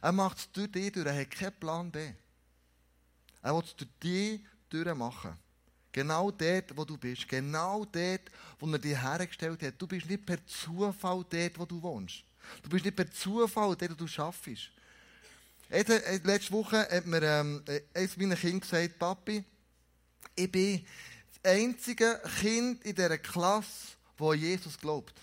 Er 0.02 0.12
macht 0.12 0.40
es 0.40 0.52
durch 0.52 0.72
dich 0.72 0.92
durch, 0.92 1.06
er 1.06 1.22
hat 1.22 1.30
keinen 1.30 1.54
Plan 1.60 1.92
B. 1.92 2.12
Er 3.44 3.54
will 3.54 3.64
es 3.64 3.76
durch 3.76 3.92
dich 4.02 4.42
durch 4.68 4.96
machen. 4.96 5.38
Genau 5.92 6.32
dort, 6.32 6.76
wo 6.76 6.84
du 6.84 6.98
bist. 6.98 7.28
Genau 7.28 7.86
dort, 7.86 8.22
wo 8.60 8.68
er 8.72 8.80
dich 8.80 9.00
hergestellt 9.00 9.62
hat. 9.62 9.76
Du 9.78 9.86
bist 9.86 10.10
nicht 10.10 10.26
per 10.26 10.44
Zufall 10.48 11.24
dort, 11.30 11.60
wo 11.60 11.66
du 11.66 11.82
wohnst. 11.84 12.24
Du 12.64 12.70
bist 12.70 12.84
nicht 12.84 12.96
per 12.96 13.12
Zufall 13.12 13.76
dort, 13.76 13.92
wo 13.92 14.06
du 14.06 14.22
arbeitest. 14.22 14.72
Letzte 15.70 16.52
Woche 16.52 16.88
hat 16.90 17.06
mir 17.06 17.22
ähm, 17.22 17.64
eines 17.94 18.18
meiner 18.18 18.36
Kinder 18.36 18.60
gesagt, 18.60 18.98
Papi, 18.98 19.44
ich 20.36 20.52
bin 20.52 20.84
das 21.42 21.54
einzige 21.54 22.22
Kind 22.40 22.84
in 22.84 22.96
dieser 22.96 23.18
Klasse, 23.18 23.96
wo 24.18 24.34
Jesus 24.34 24.78
glaubt, 24.78 25.14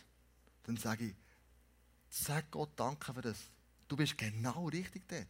dann 0.65 0.77
sage 0.77 1.07
ich, 1.07 1.15
sag 2.09 2.51
Gott 2.51 2.71
Danke 2.77 3.13
für 3.13 3.23
das. 3.23 3.39
Du 3.89 3.97
bist 3.97 4.17
genau 4.17 4.69
richtig 4.69 5.07
dort. 5.09 5.29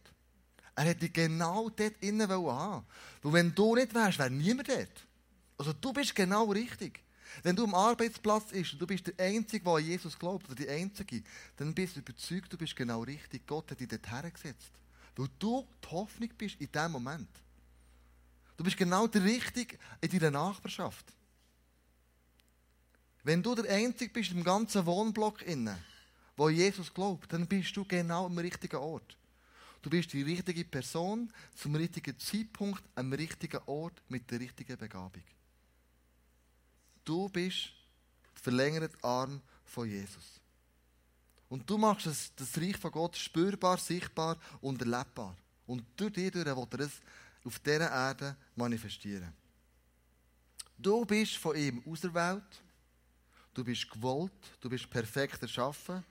Er 0.75 0.85
hätte 0.85 1.01
dich 1.01 1.13
genau 1.13 1.69
dort 1.69 1.95
innen 2.01 2.29
haben 2.29 2.85
Weil 3.21 3.33
wenn 3.33 3.53
du 3.53 3.75
nicht 3.75 3.93
wärst, 3.93 4.19
wäre 4.19 4.29
niemand 4.29 4.69
dort. 4.69 5.07
Also 5.57 5.73
du 5.73 5.91
bist 5.91 6.15
genau 6.15 6.45
richtig. 6.45 7.03
Wenn 7.43 7.55
du 7.55 7.63
am 7.65 7.75
Arbeitsplatz 7.75 8.51
bist 8.51 8.73
und 8.73 8.79
du 8.79 8.87
bist 8.87 9.07
der 9.07 9.13
Einzige, 9.19 9.63
der 9.63 9.73
an 9.73 9.83
Jesus 9.83 10.17
glaubt, 10.17 10.45
oder 10.45 10.55
die 10.55 10.69
Einzige, 10.69 11.23
dann 11.57 11.73
bist 11.73 11.95
du 11.95 11.99
überzeugt, 11.99 12.53
du 12.53 12.57
bist 12.57 12.75
genau 12.75 13.01
richtig. 13.01 13.45
Gott 13.45 13.69
hat 13.71 13.79
dich 13.79 13.87
dort 13.87 14.09
hergesetzt. 14.09 14.71
Weil 15.15 15.27
du 15.39 15.67
die 15.83 15.87
Hoffnung 15.89 16.29
bist 16.37 16.55
in 16.59 16.71
diesem 16.71 16.91
Moment. 16.91 17.29
Du 18.57 18.63
bist 18.63 18.75
genau 18.75 19.07
der 19.07 19.23
Richtige 19.23 19.77
in 20.01 20.09
deiner 20.09 20.31
Nachbarschaft. 20.31 21.13
Wenn 23.23 23.43
du 23.43 23.53
der 23.55 23.71
Einzige 23.71 24.11
bist 24.11 24.31
im 24.31 24.43
ganzen 24.43 24.85
Wohnblock 24.85 25.43
innen, 25.43 25.77
wo 26.35 26.49
Jesus 26.49 26.93
glaubt, 26.93 27.31
dann 27.31 27.47
bist 27.47 27.75
du 27.77 27.85
genau 27.85 28.25
am 28.25 28.37
richtigen 28.37 28.77
Ort. 28.77 29.17
Du 29.81 29.89
bist 29.89 30.11
die 30.13 30.23
richtige 30.23 30.65
Person 30.65 31.31
zum 31.55 31.75
richtigen 31.75 32.17
Zeitpunkt 32.19 32.83
am 32.95 33.13
richtigen 33.13 33.61
Ort 33.67 34.01
mit 34.09 34.29
der 34.31 34.39
richtigen 34.39 34.77
Begabung. 34.77 35.23
Du 37.05 37.29
bist 37.29 37.69
der 38.33 38.41
verlängerte 38.41 38.97
Arm 39.03 39.41
von 39.65 39.87
Jesus. 39.87 40.41
Und 41.49 41.69
du 41.69 41.77
machst 41.77 42.07
das, 42.07 42.31
das 42.35 42.57
Reich 42.57 42.77
von 42.77 42.91
Gott 42.91 43.15
spürbar, 43.15 43.77
sichtbar 43.77 44.37
und 44.61 44.81
erlebbar. 44.81 45.35
Und 45.65 45.83
durch 45.95 46.13
dich 46.13 46.31
durch 46.31 46.45
will 46.45 46.67
er 46.71 46.79
es 46.79 47.01
auf 47.47 47.59
dieser 47.59 47.89
Erde 47.89 48.35
manifestieren. 48.55 49.33
Du 50.77 51.05
bist 51.05 51.37
von 51.37 51.55
ihm 51.55 51.81
auserwählt, 51.87 52.43
du 53.53 53.63
bist 53.63 53.89
gewollt, 53.89 54.31
du 54.61 54.69
bist 54.69 54.89
perfekt 54.89 55.41
erschaffen, 55.41 56.03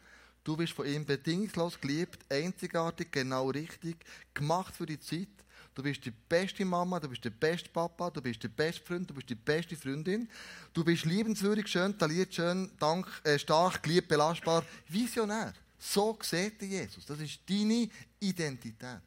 du 0.43 0.57
bist 0.57 0.73
von 0.73 0.87
ihm 0.87 1.05
bedingungslos 1.05 1.81
geliebt, 1.81 2.25
einzigartig, 2.33 3.13
genau 3.13 3.51
richtig, 3.51 3.97
gemacht 4.35 4.75
für 4.75 4.87
die 4.87 4.99
Zeit. 4.99 5.29
Du 5.75 5.83
bist 5.83 6.05
die 6.07 6.11
beste 6.11 6.65
Mama, 6.65 6.99
du 6.99 7.09
bist 7.09 7.23
der 7.23 7.31
beste 7.31 7.69
Papa, 7.69 8.11
du 8.11 8.23
bist 8.23 8.43
der 8.43 8.49
beste 8.49 8.83
Freund, 8.83 9.11
du 9.11 9.15
bist 9.15 9.29
die 9.29 9.35
beste 9.35 9.77
Freundin. 9.77 10.27
Du 10.73 10.83
bist 10.83 11.05
liebenswürdig, 11.05 11.69
schön, 11.69 11.97
talentiert, 11.99 12.35
schön, 12.35 12.71
dank, 12.79 13.07
äh, 13.25 13.39
stark, 13.39 13.83
geliebt, 13.83 14.09
belastbar, 14.09 14.65
visionär. 14.89 15.53
So 15.79 16.19
sieht 16.23 16.63
Jesus. 16.63 17.05
Das 17.05 17.21
ist 17.21 17.41
deine 17.47 17.91
Identität. 18.19 19.03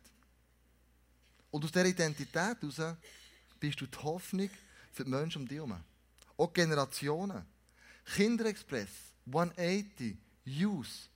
Und 1.52 1.64
aus 1.66 1.72
dieser 1.72 1.86
Identität 1.86 2.36
heraus 2.36 2.98
bist 3.60 3.82
du 3.82 3.88
die 3.88 3.98
Hoffnung 3.98 4.50
für 4.92 5.04
die 5.04 5.10
Menschen 5.10 5.42
um 5.42 5.48
dich 5.48 5.58
herum. 5.58 5.84
Auch 6.38 6.54
Generationen. 6.54 7.46
Kinderexpress, 8.06 8.90
180, 9.28 10.18
Youth, 10.46 11.10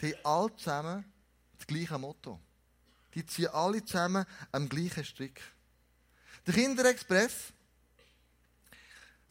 die 0.00 0.14
haben 0.14 0.24
alle 0.24 0.56
zusammen 0.56 1.04
das 1.56 1.66
gleiche 1.66 1.98
Motto. 1.98 2.40
Die 3.14 3.26
ziehen 3.26 3.48
alle 3.48 3.84
zusammen 3.84 4.24
am 4.52 4.68
gleichen 4.68 5.04
Strick. 5.04 5.40
Der 6.46 6.54
Kinderexpress, 6.54 7.52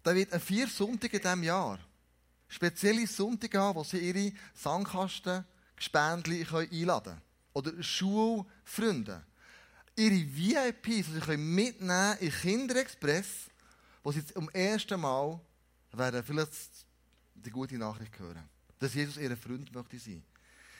da 0.03 0.13
wird 0.13 0.33
an 0.33 0.41
vier 0.41 0.67
Sonntagen 0.67 1.17
in 1.17 1.21
diesem 1.21 1.43
Jahr 1.43 1.79
spezielle 2.47 3.07
Sonntage 3.07 3.59
haben, 3.59 3.75
wo 3.75 3.83
sie 3.83 3.99
ihre 3.99 4.33
Sandkasten, 4.53 5.45
Gespendli 5.75 6.45
einladen 6.45 7.03
können. 7.03 7.21
Oder 7.53 7.83
Schulfreunde 7.83 9.25
ihre 9.97 10.25
VIPs, 10.25 11.07
die 11.07 11.21
sie 11.25 11.37
mitnehmen 11.37 12.17
in 12.19 12.31
Kinderexpress, 12.31 13.27
wo 14.03 14.11
sie 14.11 14.25
zum 14.25 14.49
ersten 14.51 14.99
Mal 14.99 15.39
werden 15.91 16.23
vielleicht 16.23 16.85
die 17.33 17.49
gute 17.49 17.77
Nachricht 17.77 18.17
hören, 18.19 18.47
dass 18.79 18.93
Jesus 18.93 19.17
ihr 19.17 19.35
Freund 19.35 19.73
möchte 19.73 19.97
sein. 19.99 20.23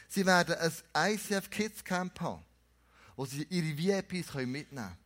Sie 0.08 0.26
werden 0.26 0.56
ein 0.94 1.14
ICF 1.14 1.50
Kids 1.50 1.84
Camp 1.84 2.20
haben, 2.22 2.44
wo 3.16 3.26
sie 3.26 3.44
ihre 3.50 3.78
VIPs 3.78 4.34
mitnehmen 4.36 4.68
können. 4.70 4.98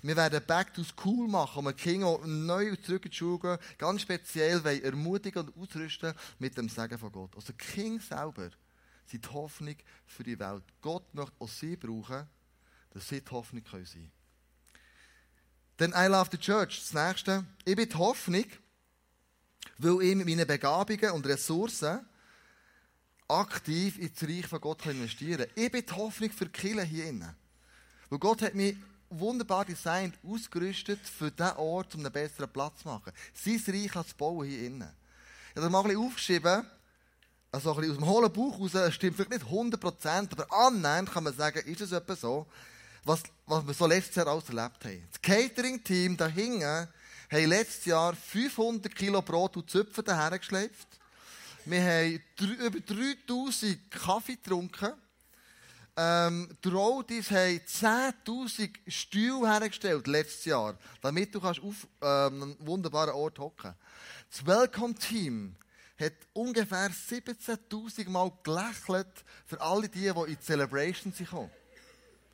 Wir 0.00 0.14
werden 0.14 0.40
Back 0.46 0.74
to 0.74 0.84
School 0.84 1.26
machen, 1.26 1.56
wo 1.56 1.68
wir 1.68 1.72
Kinder 1.72 2.20
neu 2.24 2.76
zurück 2.76 3.06
in 3.06 3.10
die 3.10 3.16
Schule 3.16 3.38
gehen, 3.40 3.58
ganz 3.78 4.02
speziell 4.02 4.64
ermutigen 4.64 5.48
und 5.48 5.56
ausrüsten 5.56 6.14
mit 6.38 6.56
dem 6.56 6.68
Segen 6.68 6.98
von 6.98 7.10
Gott. 7.10 7.34
Also 7.34 7.52
King 7.54 7.98
selber 7.98 8.50
sind 9.06 9.24
die 9.24 9.28
Hoffnung 9.30 9.74
für 10.06 10.22
die 10.22 10.38
Welt. 10.38 10.62
Gott 10.80 11.12
möchte 11.14 11.34
auch 11.40 11.48
sie 11.48 11.74
brauchen, 11.74 12.28
dass 12.90 13.08
sie 13.08 13.20
die 13.20 13.30
Hoffnung 13.30 13.62
sein 13.70 13.84
können. 13.84 14.12
Dann 15.78 15.92
I 15.92 16.06
Love 16.08 16.30
the 16.32 16.38
Church, 16.38 16.80
das 16.80 16.92
nächste. 16.92 17.44
Ich 17.64 17.76
bin 17.76 17.88
die 17.88 17.94
Hoffnung, 17.94 18.44
weil 19.78 20.02
ich 20.02 20.16
mit 20.16 20.26
meinen 20.26 20.46
Begabungen 20.46 21.12
und 21.12 21.26
Ressourcen 21.26 22.00
aktiv 23.28 23.98
ins 23.98 24.22
Reich 24.22 24.46
von 24.46 24.60
Gott 24.60 24.84
investieren 24.86 25.46
kann. 25.46 25.50
Ich 25.54 25.70
bin 25.70 25.84
die 25.86 25.92
Hoffnung 25.92 26.30
für 26.30 26.46
die 26.46 26.84
hier 26.84 27.04
innen. 27.06 27.36
Weil 28.10 28.18
Gott 28.18 28.42
hat 28.42 28.54
mich 28.54 28.76
wunderbar 29.10 29.64
designt, 29.64 30.18
ausgerüstet 30.24 31.00
für 31.00 31.30
diesen 31.30 31.56
Ort, 31.56 31.94
um 31.94 32.00
einen 32.00 32.12
besseren 32.12 32.50
Platz 32.50 32.82
zu 32.82 32.88
machen. 32.88 33.12
Sein 33.34 33.62
Reich 33.68 34.06
zu 34.06 34.16
bauen 34.16 34.48
hier 34.48 34.66
innen. 34.66 34.90
Ich 35.50 35.56
habe 35.56 35.62
das 35.62 35.70
mal 35.70 35.80
ein 35.80 35.88
bisschen 35.88 36.06
aufgeschrieben, 36.06 36.66
also 37.50 37.70
ein 37.70 37.76
bisschen 37.76 37.92
aus 37.92 37.98
dem 37.98 38.06
hohlen 38.06 38.32
Bauch 38.32 38.60
raus, 38.60 38.74
es 38.74 38.94
stimmt 38.94 39.16
vielleicht 39.16 39.30
nicht 39.30 39.46
100%, 39.46 40.32
aber 40.32 40.52
annähernd 40.52 41.10
kann 41.10 41.24
man 41.24 41.34
sagen, 41.34 41.60
ist 41.66 41.80
es 41.80 41.92
etwa 41.92 42.16
so, 42.16 42.46
was, 43.08 43.22
was 43.46 43.66
wir 43.66 43.74
so 43.74 43.86
letztes 43.86 44.16
Jahr 44.16 44.28
alles 44.28 44.48
erlebt 44.48 44.84
haben. 44.84 45.08
Das 45.10 45.22
Catering-Team 45.22 46.16
da 46.16 46.28
hinten 46.28 46.62
haben 46.62 47.46
letztes 47.46 47.86
Jahr 47.86 48.14
500 48.14 48.94
Kilo 48.94 49.22
Brot 49.22 49.56
und 49.56 49.70
Zöpfe 49.70 50.02
dahergeschleift. 50.02 50.86
Wir 51.64 51.82
haben 51.82 52.20
über 52.38 52.80
3000 52.80 53.90
Kaffee 53.90 54.36
getrunken. 54.36 54.92
Ähm, 55.96 56.56
die 56.62 56.68
Roadies 56.68 57.30
haben 57.30 57.60
10.000 57.66 58.70
Stühle 58.86 59.50
hergestellt 59.50 60.06
letztes 60.06 60.44
Jahr, 60.44 60.78
damit 61.00 61.34
du 61.34 61.40
kannst 61.40 61.60
auf 61.60 61.88
ähm, 62.00 62.42
einem 62.42 62.56
wunderbaren 62.60 63.14
Ort 63.14 63.38
hocken. 63.38 63.74
Das 64.30 64.46
Welcome-Team 64.46 65.56
hat 65.98 66.12
ungefähr 66.34 66.90
17.000 66.90 68.08
Mal 68.08 68.30
gelächelt 68.44 69.24
für 69.46 69.60
alle 69.60 69.88
die, 69.88 70.00
die 70.00 70.08
in 70.08 70.26
die 70.26 70.40
Celebration 70.40 71.12
sind 71.12 71.28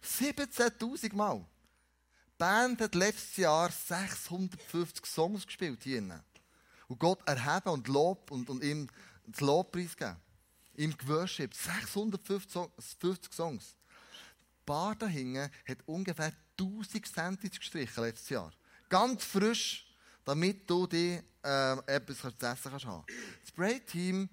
17.000 0.05 1.15
Mal. 1.15 1.39
Die 1.39 2.39
Band 2.39 2.81
hat 2.81 2.95
letztes 2.95 3.37
Jahr 3.39 3.71
650 3.71 5.07
Songs 5.07 5.47
gespielt 5.47 5.83
hier. 5.83 6.23
Und 6.89 6.99
Gott 6.99 7.27
erheben 7.27 7.71
und 7.71 7.89
Lob 7.89 8.31
und, 8.31 8.51
und 8.51 8.63
ihm 8.63 8.89
das 9.27 9.41
Lobpreis 9.41 9.97
geben. 9.97 10.17
Ihm 10.77 10.97
geworshippt. 10.97 11.57
650 11.57 13.33
Songs. 13.33 13.77
Die 13.77 14.67
Bar 14.67 14.95
dahinten 14.97 15.51
hat 15.67 15.79
ungefähr 15.87 16.33
1000 16.59 17.07
Sandwich 17.07 17.59
gestrichen 17.59 18.05
letztes 18.05 18.29
Jahr. 18.29 18.53
Ganz 18.89 19.25
frisch, 19.25 19.87
damit 20.25 20.69
du 20.69 20.87
dir 20.87 21.23
äh, 21.43 21.79
etwas 21.87 22.19
zu 22.19 22.29
essen 22.29 22.71
kannst 22.71 22.87
haben. 22.87 23.05
Das 23.41 23.49
Spray-Team 23.49 24.29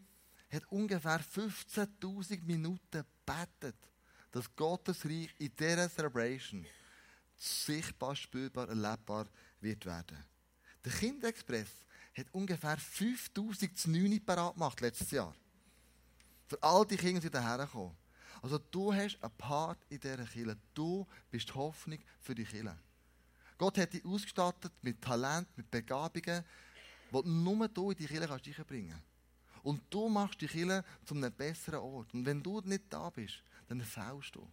hat 0.52 0.64
ungefähr 0.70 1.22
15.000 1.22 2.44
Minuten 2.44 3.06
gebetet 3.26 3.91
dass 4.32 4.56
Gottes 4.56 5.06
Reich 5.06 5.34
in 5.38 5.56
dieser 5.56 5.90
Celebration 5.90 6.66
sichtbar, 7.38 8.16
spürbar, 8.16 8.70
erlebbar 8.70 9.28
wird 9.60 9.86
werden. 9.86 10.18
Der 10.84 10.92
Kinderexpress 10.92 11.70
hat 12.16 12.28
ungefähr 12.32 12.78
5000 12.78 13.78
zu 13.78 13.90
9 13.90 14.24
parat 14.24 14.54
gemacht 14.54 14.82
letztes 14.82 15.12
Jahr. 15.12 15.34
Für 16.48 16.62
all 16.62 16.86
die 16.86 16.98
Kinder, 16.98 17.22
die 17.22 17.30
hierher 17.30 17.68
kommen. 17.68 17.96
Also 18.42 18.58
du 18.58 18.94
hast 18.94 19.22
einen 19.22 19.32
Part 19.38 19.80
in 19.90 20.00
dieser 20.00 20.26
Kirche. 20.26 20.58
Du 20.74 21.08
bist 21.30 21.50
die 21.50 21.54
Hoffnung 21.54 22.00
für 22.20 22.36
die 22.36 22.44
Kirche. 22.44 22.78
Gott 23.58 23.78
hat 23.78 23.94
dich 23.94 24.04
ausgestattet 24.04 24.74
mit 24.82 25.02
Talent, 25.02 25.48
mit 25.56 25.70
Begabungen, 25.70 26.44
die 27.12 27.30
nur 27.30 27.68
du 27.68 27.92
in 27.92 27.98
die 27.98 28.08
Kirche 28.08 28.28
kannst. 28.28 28.90
Und 29.64 29.82
du 29.92 30.10
machst 30.10 30.42
die 30.42 30.48
Kirche 30.48 30.84
zu 31.06 31.14
einem 31.14 31.32
besseren 31.32 31.80
Ort. 31.80 32.14
Und 32.14 32.26
wenn 32.26 32.42
du 32.42 32.60
nicht 32.62 32.86
da 32.90 33.10
bist, 33.12 33.44
dann 33.72 33.86
fällst 33.86 34.36
du. 34.36 34.48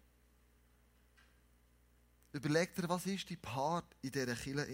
Überleg 2.33 2.75
dir, 2.75 2.89
was 2.89 3.07
ist 3.07 3.29
die 3.29 3.37
Part 3.37 3.87
in 4.03 4.13
dieser 4.13 4.35
Kille 4.35 4.67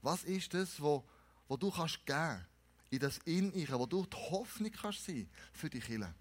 Was 0.00 0.24
ist 0.24 0.54
das, 0.54 0.80
wo, 0.80 1.04
wo 1.48 1.56
du 1.56 1.70
kannst 1.70 2.04
geben 2.06 2.46
in 2.90 2.98
das 2.98 3.18
In, 3.24 3.52
wo 3.70 3.86
du 3.86 4.04
die 4.04 4.16
Hoffnung 4.16 4.70
kannst 4.70 5.06
sein 5.06 5.28
für 5.52 5.70
die 5.70 5.80
Kille. 5.80 6.14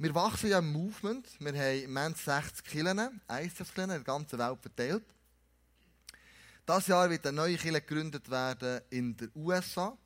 Wir 0.00 0.14
wachsen 0.14 0.50
ja 0.50 0.58
im 0.58 0.72
Movement. 0.72 1.26
Wir 1.40 1.52
haben 1.52 1.92
Moment 1.92 2.18
60 2.18 2.64
Killen, 2.64 3.20
ICF-Killen 3.28 3.90
in 3.90 3.96
der 3.96 4.04
ganzen 4.04 4.38
Welt 4.38 4.60
verteilt. 4.60 5.04
Dieses 6.68 6.86
Jahr 6.86 7.10
wird 7.10 7.26
eine 7.26 7.36
neue 7.36 7.56
Kille 7.56 7.80
gegründet 7.80 8.30
werden 8.30 8.82
in 8.90 9.16
den 9.16 9.32
USA 9.34 9.96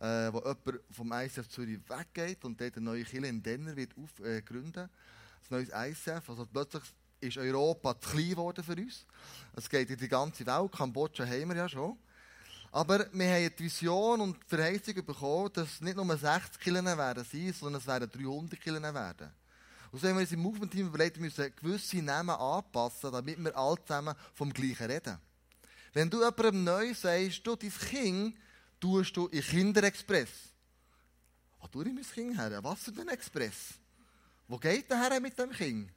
äh, 0.00 0.32
wo 0.32 0.38
jemand 0.38 0.80
vom 0.90 1.12
ICF 1.12 1.48
Zürich 1.48 1.78
weggeht 1.88 2.44
und 2.44 2.60
dort 2.60 2.76
eine 2.76 2.84
neue 2.84 3.04
Kirche 3.04 3.26
in 3.26 3.42
Denner 3.42 3.76
wird 3.76 3.92
auf, 3.96 4.20
äh. 4.20 4.42
Ein 4.48 4.88
neues 5.50 5.70
ICF. 5.72 6.28
Also 6.28 6.46
plötzlich 6.46 6.82
ist 7.20 7.38
Europa 7.38 7.98
zu 7.98 8.10
klein 8.10 8.30
geworden 8.30 8.64
für 8.64 8.76
uns. 8.76 9.06
Es 9.54 9.68
geht 9.68 9.90
in 9.90 9.96
die 9.96 10.08
ganze 10.08 10.44
Welt. 10.46 10.72
Kambodscha 10.72 11.24
haben 11.24 11.48
wir 11.48 11.56
ja 11.56 11.68
schon. 11.68 11.96
Aber 12.72 13.06
wir 13.12 13.30
haben 13.30 13.50
die 13.58 13.64
Vision 13.64 14.20
und 14.20 14.36
die 14.36 14.54
Verheißung 14.54 14.94
bekommen, 15.06 15.50
dass 15.52 15.74
es 15.74 15.80
nicht 15.80 15.96
nur 15.96 16.16
60 16.16 16.60
Killen 16.60 16.84
werden 16.84 17.24
sein, 17.24 17.52
sondern 17.52 17.80
es 17.80 17.86
werden 17.86 18.10
300 18.10 18.60
Killen 18.60 18.82
werden. 18.82 19.30
Und 19.92 20.00
so 20.00 20.08
haben 20.08 20.16
wir 20.16 20.22
uns 20.22 20.32
im 20.32 20.40
Movement-Team 20.40 20.88
überlegt, 20.88 21.16
wir 21.16 21.22
müssen 21.22 21.54
gewisse 21.56 22.02
Namen 22.02 22.30
anpassen, 22.36 23.12
damit 23.12 23.42
wir 23.42 23.56
alle 23.56 23.82
zusammen 23.82 24.14
vom 24.34 24.52
Gleichen 24.52 24.90
reden. 24.90 25.18
Wenn 25.94 26.10
du 26.10 26.18
jemandem 26.18 26.64
neu 26.64 26.92
sagst, 26.92 27.46
du, 27.46 27.56
dein 27.56 27.70
Kind 27.70 28.36
tust 28.86 29.16
du 29.16 29.26
in 29.26 29.42
Kinderexpress. 29.42 30.30
Was 31.60 31.70
tue 31.70 31.88
ich 31.88 31.92
mein 31.92 32.04
Kind 32.04 32.38
her? 32.38 32.62
Was 32.62 32.84
für 32.84 33.00
ein 33.00 33.08
Express? 33.08 33.74
Wo 34.46 34.56
geht 34.58 34.88
der 34.88 35.00
her 35.00 35.20
mit 35.20 35.36
dem 35.36 35.50
Kind? 35.50 35.90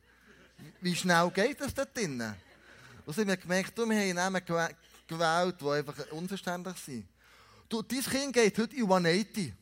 Wie 0.81 0.95
schnell 0.95 1.29
geht 1.29 1.61
das 1.61 1.73
dort 1.73 1.95
drinnen? 1.95 2.35
Und 3.05 3.15
so 3.15 3.21
haben 3.21 3.39
gemerkt, 3.39 3.77
du, 3.77 3.87
wir 3.87 3.99
haben 3.99 4.15
Namen 4.15 4.43
gewählt, 4.43 5.55
die 5.61 5.69
einfach 5.69 6.11
unverständlich 6.11 6.77
sind. 6.77 7.07
Du, 7.67 7.83
dein 7.83 8.01
Kind 8.01 8.33
geht 8.33 8.57
heute 8.57 8.75
in 8.75 8.83
180. 8.83 9.53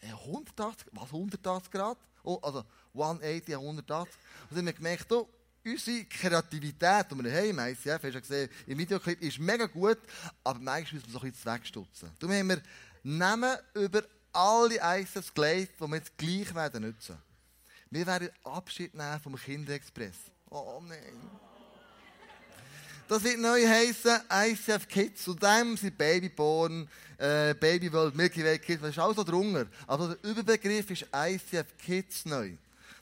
180, 0.00 0.88
was 0.92 1.04
180 1.04 1.70
Grad? 1.70 1.98
Oh, 2.22 2.38
also 2.42 2.64
180, 2.92 3.54
180. 3.54 4.14
Und 4.50 4.56
dann 4.56 4.66
haben 4.66 4.74
gemerkt, 4.74 5.10
du, 5.10 5.26
unsere 5.72 6.04
Kreativität, 6.04 7.06
die 7.10 7.24
wir 7.24 7.32
haben 7.32 7.50
im 7.50 7.58
ICF, 7.58 8.02
hast 8.02 8.14
du 8.14 8.20
gesehen, 8.20 8.50
im 8.66 8.78
Videoclip, 8.78 9.20
ist 9.22 9.38
mega 9.38 9.66
gut, 9.66 9.98
aber 10.44 10.58
manchmal 10.58 10.94
müssen 10.94 11.06
wir 11.06 11.12
so 11.12 11.20
ein 11.20 11.30
bisschen 11.30 11.52
wegstutzen. 11.52 12.10
Darum 12.18 12.34
haben 12.34 12.48
wir 12.48 12.62
Namen 13.02 13.56
über 13.74 14.02
alle 14.32 14.78
ICFs 15.00 15.32
gelegt, 15.32 15.80
die 15.80 15.86
wir 15.86 15.96
jetzt 15.96 16.16
gleich 16.16 16.54
werden 16.54 16.82
nutzen. 16.82 17.16
Wir 17.90 18.06
werden 18.06 18.30
Abschied 18.44 18.94
nehmen 18.94 19.20
vom 19.20 19.36
Kinderexpress. 19.36 20.16
Oh 20.50 20.82
nein. 20.86 21.38
Das 23.08 23.24
wird 23.24 23.38
neu 23.38 23.66
heißen 23.66 24.20
ICF 24.30 24.86
Kids. 24.86 25.26
Und 25.28 25.42
dem 25.42 25.78
sind 25.78 25.96
Babyborn, 25.96 26.86
äh, 27.16 27.54
Baby 27.54 27.90
World, 27.90 28.14
Milky 28.14 28.44
Way 28.44 28.58
Kids. 28.58 28.82
Das 28.82 28.90
ist 28.90 28.98
alles 28.98 29.16
so 29.16 29.24
drunter. 29.24 29.66
Also 29.86 30.14
der 30.14 30.30
Überbegriff 30.30 30.90
ist 30.90 31.06
ICF 31.14 31.78
Kids 31.78 32.26
neu. 32.26 32.52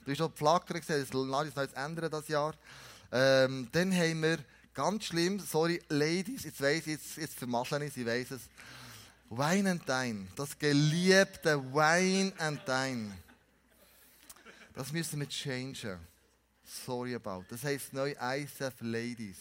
Du 0.07 0.13
hast 0.13 0.21
auch 0.21 0.31
die 0.31 0.39
Flagge 0.39 0.75
gesehen, 0.75 1.01
das 1.01 1.13
noch 1.13 1.45
jetzt 1.45 1.77
ändern 1.77 2.09
das 2.09 2.29
Jahr. 2.29 2.55
Ähm, 3.11 3.67
dann 3.73 3.93
haben 3.93 4.23
wir, 4.23 4.39
ganz 4.73 5.07
schlimm, 5.07 5.41
sorry, 5.41 5.83
Ladies, 5.89 6.45
jetzt 6.45 6.61
weiss 6.61 6.87
ich, 6.87 6.93
jetzt, 6.93 7.17
jetzt 7.17 7.35
vermasseln 7.35 7.83
ich, 7.83 7.97
ich 7.97 8.07
weiss 8.07 8.31
es. 8.31 8.43
Wine 9.31 9.73
and 9.73 9.89
Dine, 9.89 10.29
das 10.37 10.57
geliebte 10.57 11.61
Wine 11.73 12.33
and 12.39 12.61
Dine. 12.69 13.19
Das 14.75 14.93
müssen 14.93 15.19
wir 15.19 15.29
changen. 15.29 15.99
Sorry 16.65 17.17
about. 17.17 17.45
Das 17.49 17.65
heisst 17.65 17.93
neu 17.93 18.15
ICF 18.21 18.75
Ladies. 18.83 19.39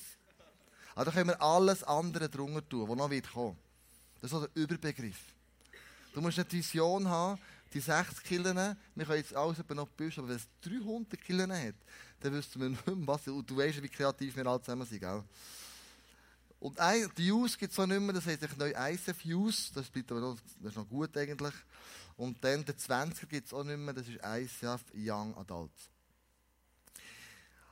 Aber 0.95 1.05
da 1.05 1.11
können 1.11 1.30
wir 1.30 1.41
alles 1.41 1.84
andere 1.84 2.28
drunter 2.28 2.68
tun, 2.68 2.89
was 2.89 2.97
noch 2.97 3.09
wird 3.11 3.32
kommen. 3.32 3.55
Das 4.16 4.32
ist 4.32 4.32
so 4.32 4.47
der 4.47 4.63
Überbegriff. 4.63 5.20
Du 6.11 6.22
musst 6.22 6.39
eine 6.39 6.51
Vision 6.51 7.07
haben, 7.07 7.39
die 7.76 7.82
60 7.82 8.24
Killen, 8.24 8.56
wir 8.96 9.06
können 9.06 9.18
jetzt 9.18 9.36
alles 9.36 9.58
noch 9.70 9.90
büschen, 9.90 10.22
aber 10.22 10.30
wenn 10.30 10.38
es 10.38 10.48
300 10.62 11.22
Killen 11.22 11.52
hat, 11.52 11.76
dann 12.22 12.34
wüssten 12.34 12.62
wir 12.62 12.70
nicht 12.70 12.88
mehr, 12.88 12.96
was. 13.00 13.28
Und 13.28 13.50
du 13.50 13.58
weißt, 13.58 13.84
wie 13.84 13.90
kreativ 13.90 14.36
wir 14.38 14.48
alle 14.48 14.62
zusammen 14.62 14.88
sind, 14.88 15.02
gell? 15.02 15.24
Und 16.58 16.80
die 17.18 17.32
Use 17.32 17.58
gibt 17.58 17.74
es 17.74 17.80
auch 17.80 17.86
nicht 17.86 18.00
mehr, 18.00 18.14
das 18.14 18.26
heißt 18.26 18.58
neu 18.58 18.74
ICF 18.76 19.26
Use, 19.26 19.74
das, 19.74 19.90
bleibt 19.90 20.10
aber 20.12 20.22
noch, 20.22 20.38
das 20.62 20.72
ist 20.72 20.78
noch 20.78 20.88
gut 20.88 21.16
eigentlich. 21.18 21.54
Und 22.16 22.42
dann 22.42 22.64
der 22.64 22.78
20er 22.78 23.26
gibt 23.26 23.48
es 23.48 23.54
auch 23.54 23.66
nicht 23.66 23.78
mehr, 23.78 23.94
das 23.94 24.08
ist 24.08 24.20
ICF 24.24 24.82
Young 24.96 25.36
Adults. 25.38 25.90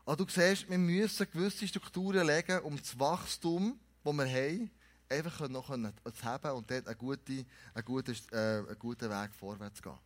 Also 0.06 0.26
du 0.26 0.30
siehst, 0.30 0.70
wir 0.70 0.78
müssen 0.78 1.32
gewisse 1.32 1.66
Strukturen 1.66 2.28
legen, 2.28 2.60
um 2.60 2.78
das 2.78 3.00
Wachstum, 3.00 3.80
das 4.04 4.14
wir 4.14 4.26
haben, 4.26 4.70
einfach 5.10 5.48
noch 5.50 5.68
zu 5.68 6.24
haben 6.24 6.52
und 6.52 6.70
dort 6.70 6.88
einen 6.88 6.98
guten, 6.98 7.46
einen 7.74 7.86
guten, 7.86 8.16
äh, 8.32 8.38
einen 8.38 8.80
guten 8.80 9.10
Weg 9.10 9.34
vorwärts 9.34 9.82
gehen. 9.82 9.98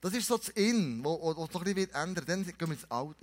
Das 0.00 0.12
ist 0.12 0.28
so 0.28 0.36
das 0.36 0.50
In, 0.50 1.04
wo, 1.04 1.20
wo, 1.20 1.36
wo 1.36 1.44
noch 1.46 1.64
ein 1.64 1.74
bisschen 1.74 1.94
ändern 1.94 2.24
Dann 2.26 2.44
gehen 2.44 2.56
wir 2.60 2.72
ins 2.72 2.90
Alt. 2.90 3.16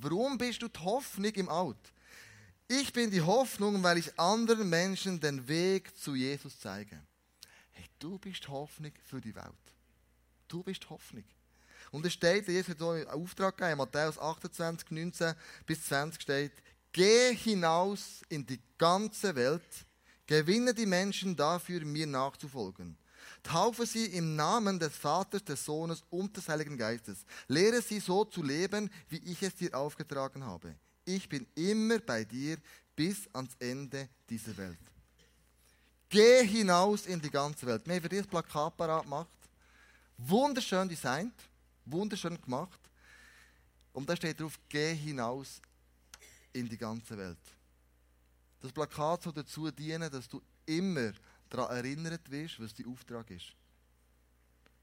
Warum 0.00 0.38
bist 0.38 0.62
du 0.62 0.68
die 0.68 0.80
Hoffnung 0.80 1.32
im 1.32 1.48
Alt? 1.48 1.92
Ich 2.68 2.92
bin 2.92 3.10
die 3.10 3.20
Hoffnung, 3.20 3.82
weil 3.82 3.98
ich 3.98 4.18
anderen 4.18 4.68
Menschen 4.68 5.18
den 5.18 5.46
Weg 5.48 5.96
zu 5.98 6.14
Jesus 6.14 6.58
zeige. 6.60 7.02
Hey, 7.72 7.86
du 7.98 8.18
bist 8.18 8.48
Hoffnung 8.48 8.92
für 9.04 9.20
die 9.20 9.34
Welt. 9.34 9.44
Du 10.46 10.62
bist 10.62 10.88
Hoffnung. 10.88 11.24
Und 11.90 12.06
es 12.06 12.12
steht, 12.12 12.46
Jesus 12.46 12.68
hat 12.68 12.78
so 12.78 12.90
einen 12.90 13.08
Auftrag 13.08 13.56
gegeben, 13.56 13.78
Matthäus 13.78 14.18
28, 14.18 14.90
19 14.92 15.34
bis 15.66 15.84
20 15.86 16.22
steht, 16.22 16.52
geh 16.92 17.34
hinaus 17.34 18.22
in 18.28 18.46
die 18.46 18.60
ganze 18.78 19.34
Welt, 19.34 19.62
gewinne 20.30 20.72
die 20.72 20.86
Menschen 20.86 21.34
dafür, 21.34 21.84
mir 21.84 22.06
nachzufolgen. 22.06 22.96
Taufe 23.42 23.84
sie 23.84 24.06
im 24.06 24.36
Namen 24.36 24.78
des 24.78 24.94
Vaters, 24.94 25.42
des 25.42 25.64
Sohnes 25.64 26.04
und 26.08 26.36
des 26.36 26.48
Heiligen 26.48 26.78
Geistes. 26.78 27.24
Lehre 27.48 27.82
sie 27.82 27.98
so 27.98 28.24
zu 28.24 28.40
leben, 28.40 28.88
wie 29.08 29.18
ich 29.18 29.42
es 29.42 29.56
dir 29.56 29.74
aufgetragen 29.76 30.44
habe. 30.44 30.76
Ich 31.04 31.28
bin 31.28 31.48
immer 31.56 31.98
bei 31.98 32.22
dir 32.22 32.58
bis 32.94 33.28
ans 33.32 33.56
Ende 33.58 34.08
dieser 34.28 34.56
Welt. 34.56 34.78
Geh 36.08 36.46
hinaus 36.46 37.06
in 37.06 37.20
die 37.20 37.30
ganze 37.30 37.66
Welt. 37.66 37.84
Wir 37.84 37.96
haben 37.96 38.02
für 38.02 38.08
dieses 38.08 38.28
Plakat 38.28 38.76
parat 38.76 39.02
gemacht. 39.02 39.28
Wunderschön 40.16 40.88
designt 40.88 41.34
wunderschön 41.86 42.40
gemacht. 42.40 42.78
Und 43.92 44.08
da 44.08 44.14
steht 44.14 44.38
drauf, 44.38 44.60
geh 44.68 44.94
hinaus 44.94 45.60
in 46.52 46.68
die 46.68 46.78
ganze 46.78 47.18
Welt. 47.18 47.38
Das 48.60 48.72
Plakat 48.72 49.22
soll 49.22 49.32
dazu 49.32 49.70
dienen, 49.70 50.10
dass 50.10 50.28
du 50.28 50.42
immer 50.66 51.12
daran 51.48 51.76
erinnert 51.76 52.30
wirst, 52.30 52.60
was 52.60 52.74
dein 52.74 52.86
Auftrag 52.86 53.30
ist. 53.30 53.54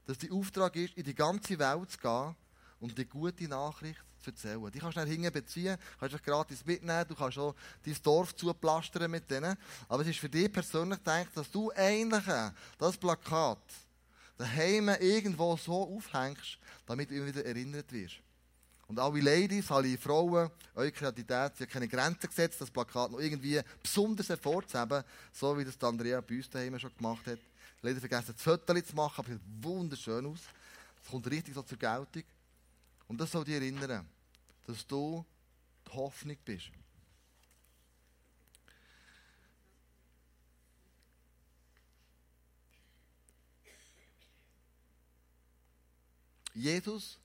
Dass 0.04 0.18
dein 0.18 0.32
Auftrag 0.32 0.74
ist, 0.76 0.96
in 0.96 1.04
die 1.04 1.14
ganze 1.14 1.58
Welt 1.58 1.90
zu 1.90 1.98
gehen 1.98 2.36
und 2.80 2.96
die 2.96 3.06
gute 3.06 3.48
Nachricht 3.48 4.02
zu 4.20 4.30
erzählen. 4.30 4.70
Die 4.70 4.78
kannst 4.78 4.96
du 4.96 5.04
hinten 5.04 5.32
beziehen, 5.32 5.76
kannst 5.98 6.14
du 6.14 6.18
gratis 6.18 6.64
mitnehmen, 6.64 7.04
du 7.08 7.14
kannst 7.14 7.38
auch 7.38 7.54
dein 7.84 7.96
Dorf 8.02 8.34
zuplastern 8.34 9.10
mit 9.10 9.30
denen. 9.30 9.56
Aber 9.88 10.02
es 10.02 10.08
ist 10.08 10.18
für 10.18 10.28
dich 10.28 10.52
persönlich 10.52 10.98
gedacht, 10.98 11.30
dass 11.34 11.50
du 11.50 11.70
eigentlich 11.72 12.24
das 12.78 12.96
Plakat 12.96 13.62
daheim 14.36 14.88
irgendwo 14.88 15.56
so 15.56 15.96
aufhängst, 15.96 16.58
damit 16.86 17.10
du 17.10 17.16
immer 17.16 17.26
wieder 17.26 17.44
erinnert 17.44 17.90
wirst. 17.92 18.16
Und 18.88 18.98
alle 18.98 19.20
Ladies, 19.20 19.70
alle 19.70 19.98
Frauen, 19.98 20.50
eure 20.74 20.90
Kreativität, 20.90 21.56
sie 21.56 21.64
hat 21.64 21.70
keine 21.70 21.86
Grenzen 21.86 22.26
gesetzt, 22.26 22.58
das 22.58 22.70
Plakat 22.70 23.10
noch 23.10 23.20
irgendwie 23.20 23.60
besonders 23.82 24.30
hervorzuheben, 24.30 25.04
so 25.30 25.58
wie 25.58 25.64
das 25.64 25.80
Andrea 25.82 26.22
bei 26.22 26.36
uns 26.36 26.48
daheim 26.48 26.78
schon 26.78 26.96
gemacht 26.96 27.26
hat. 27.26 27.38
Leider 27.82 28.00
vergessen, 28.00 28.32
das 28.34 28.42
Foto 28.42 28.80
zu 28.80 28.96
machen, 28.96 29.14
aber 29.18 29.28
sieht 29.28 29.42
wunderschön 29.62 30.24
aus. 30.24 30.40
Es 31.04 31.10
kommt 31.10 31.30
richtig 31.30 31.54
so 31.54 31.62
zur 31.62 31.76
Geltung. 31.76 32.22
Und 33.08 33.20
das 33.20 33.30
soll 33.30 33.44
dich 33.44 33.54
erinnern, 33.54 34.08
dass 34.66 34.86
du 34.86 35.24
die 35.86 35.92
Hoffnung 35.92 36.36
bist. 36.42 36.70
Jesus 46.54 47.18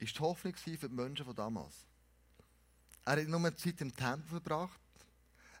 war 0.00 0.08
die 0.08 0.18
Hoffnung 0.20 0.56
für 0.56 0.88
die 0.88 0.94
Menschen 0.94 1.24
von 1.24 1.34
damals. 1.34 1.74
Er 3.04 3.20
hat 3.20 3.28
nur 3.28 3.56
Zeit 3.56 3.80
im 3.80 3.94
Tempel 3.94 4.28
verbracht, 4.28 4.80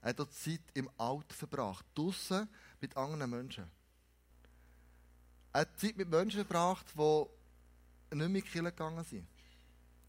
er 0.02 0.10
hat 0.10 0.20
auch 0.20 0.30
Zeit 0.30 0.62
im 0.74 0.88
Alt 0.96 1.32
verbracht, 1.32 1.84
draußen 1.94 2.48
mit 2.80 2.96
anderen 2.96 3.30
Menschen. 3.30 3.70
Er 5.52 5.62
hat 5.62 5.78
Zeit 5.78 5.96
mit 5.96 6.08
Menschen 6.08 6.44
verbracht, 6.44 6.86
die 6.96 8.16
nicht 8.16 8.28
mehr 8.28 8.42
in 8.42 8.44
die 8.44 8.50
gegangen 8.52 9.04
sind. 9.04 9.26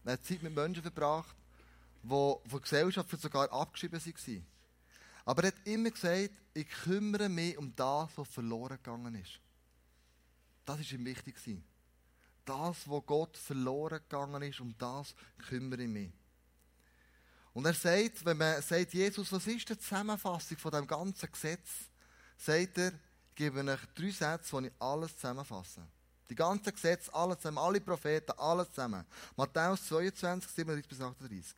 Er 0.04 0.14
hat 0.14 0.24
Zeit 0.24 0.42
mit 0.42 0.54
Menschen 0.54 0.82
verbracht, 0.82 1.36
die 2.02 2.08
von 2.08 2.40
der 2.50 2.60
Gesellschaft 2.60 3.20
sogar 3.20 3.52
abgeschrieben 3.52 4.00
waren. 4.00 4.46
Aber 5.24 5.44
er 5.44 5.48
hat 5.48 5.66
immer 5.66 5.90
gesagt, 5.90 6.30
ich 6.54 6.68
kümmere 6.68 7.28
mich 7.28 7.56
um 7.56 7.74
das, 7.76 8.10
was 8.16 8.28
verloren 8.28 8.76
gegangen 8.76 9.14
ist. 9.14 9.40
Das 10.64 10.78
war 10.78 10.92
ihm 10.92 11.04
wichtig 11.04 11.38
das, 12.44 12.88
wo 12.88 13.00
Gott 13.00 13.36
verloren 13.36 14.00
gegangen 14.08 14.42
ist, 14.42 14.60
um 14.60 14.74
das 14.78 15.14
kümmere 15.48 15.82
ich 15.82 15.88
mich. 15.88 16.10
Und 17.54 17.66
er 17.66 17.74
sagt, 17.74 18.24
wenn 18.24 18.38
man 18.38 18.62
sagt, 18.62 18.94
Jesus, 18.94 19.30
was 19.30 19.46
ist 19.46 19.68
die 19.68 19.78
Zusammenfassung 19.78 20.56
von 20.56 20.70
dem 20.70 20.86
ganzen 20.86 21.30
Gesetz? 21.30 21.68
Sagt 22.38 22.78
er, 22.78 22.88
ich 22.88 23.34
gebe 23.34 23.60
euch 23.60 23.80
drei 23.94 24.10
Sätze, 24.10 24.52
wo 24.52 24.60
ich 24.60 24.72
alles 24.78 25.14
zusammenfasse. 25.16 25.82
Die 26.30 26.34
ganzen 26.34 26.72
Gesetze, 26.72 27.12
alles 27.14 27.38
zusammen, 27.38 27.58
alle 27.58 27.80
Propheten, 27.80 28.32
alles 28.38 28.70
zusammen. 28.70 29.04
Matthäus 29.36 29.86
22, 29.86 30.50
37 30.50 30.88
bis 30.88 31.00
38. 31.00 31.54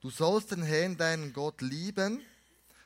Du 0.00 0.10
sollst 0.10 0.50
den 0.50 0.62
Herrn, 0.62 0.96
deinen 0.96 1.32
Gott, 1.32 1.60
lieben, 1.62 2.20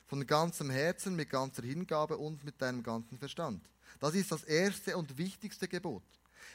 von 0.07 0.25
ganzem 0.25 0.69
Herzen, 0.69 1.15
mit 1.15 1.29
ganzer 1.29 1.63
Hingabe 1.63 2.17
und 2.17 2.43
mit 2.43 2.61
deinem 2.61 2.81
ganzen 2.81 3.17
Verstand. 3.17 3.67
Das 3.99 4.15
ist 4.15 4.31
das 4.31 4.43
erste 4.43 4.95
und 4.97 5.17
wichtigste 5.17 5.67
Gebot. 5.67 6.03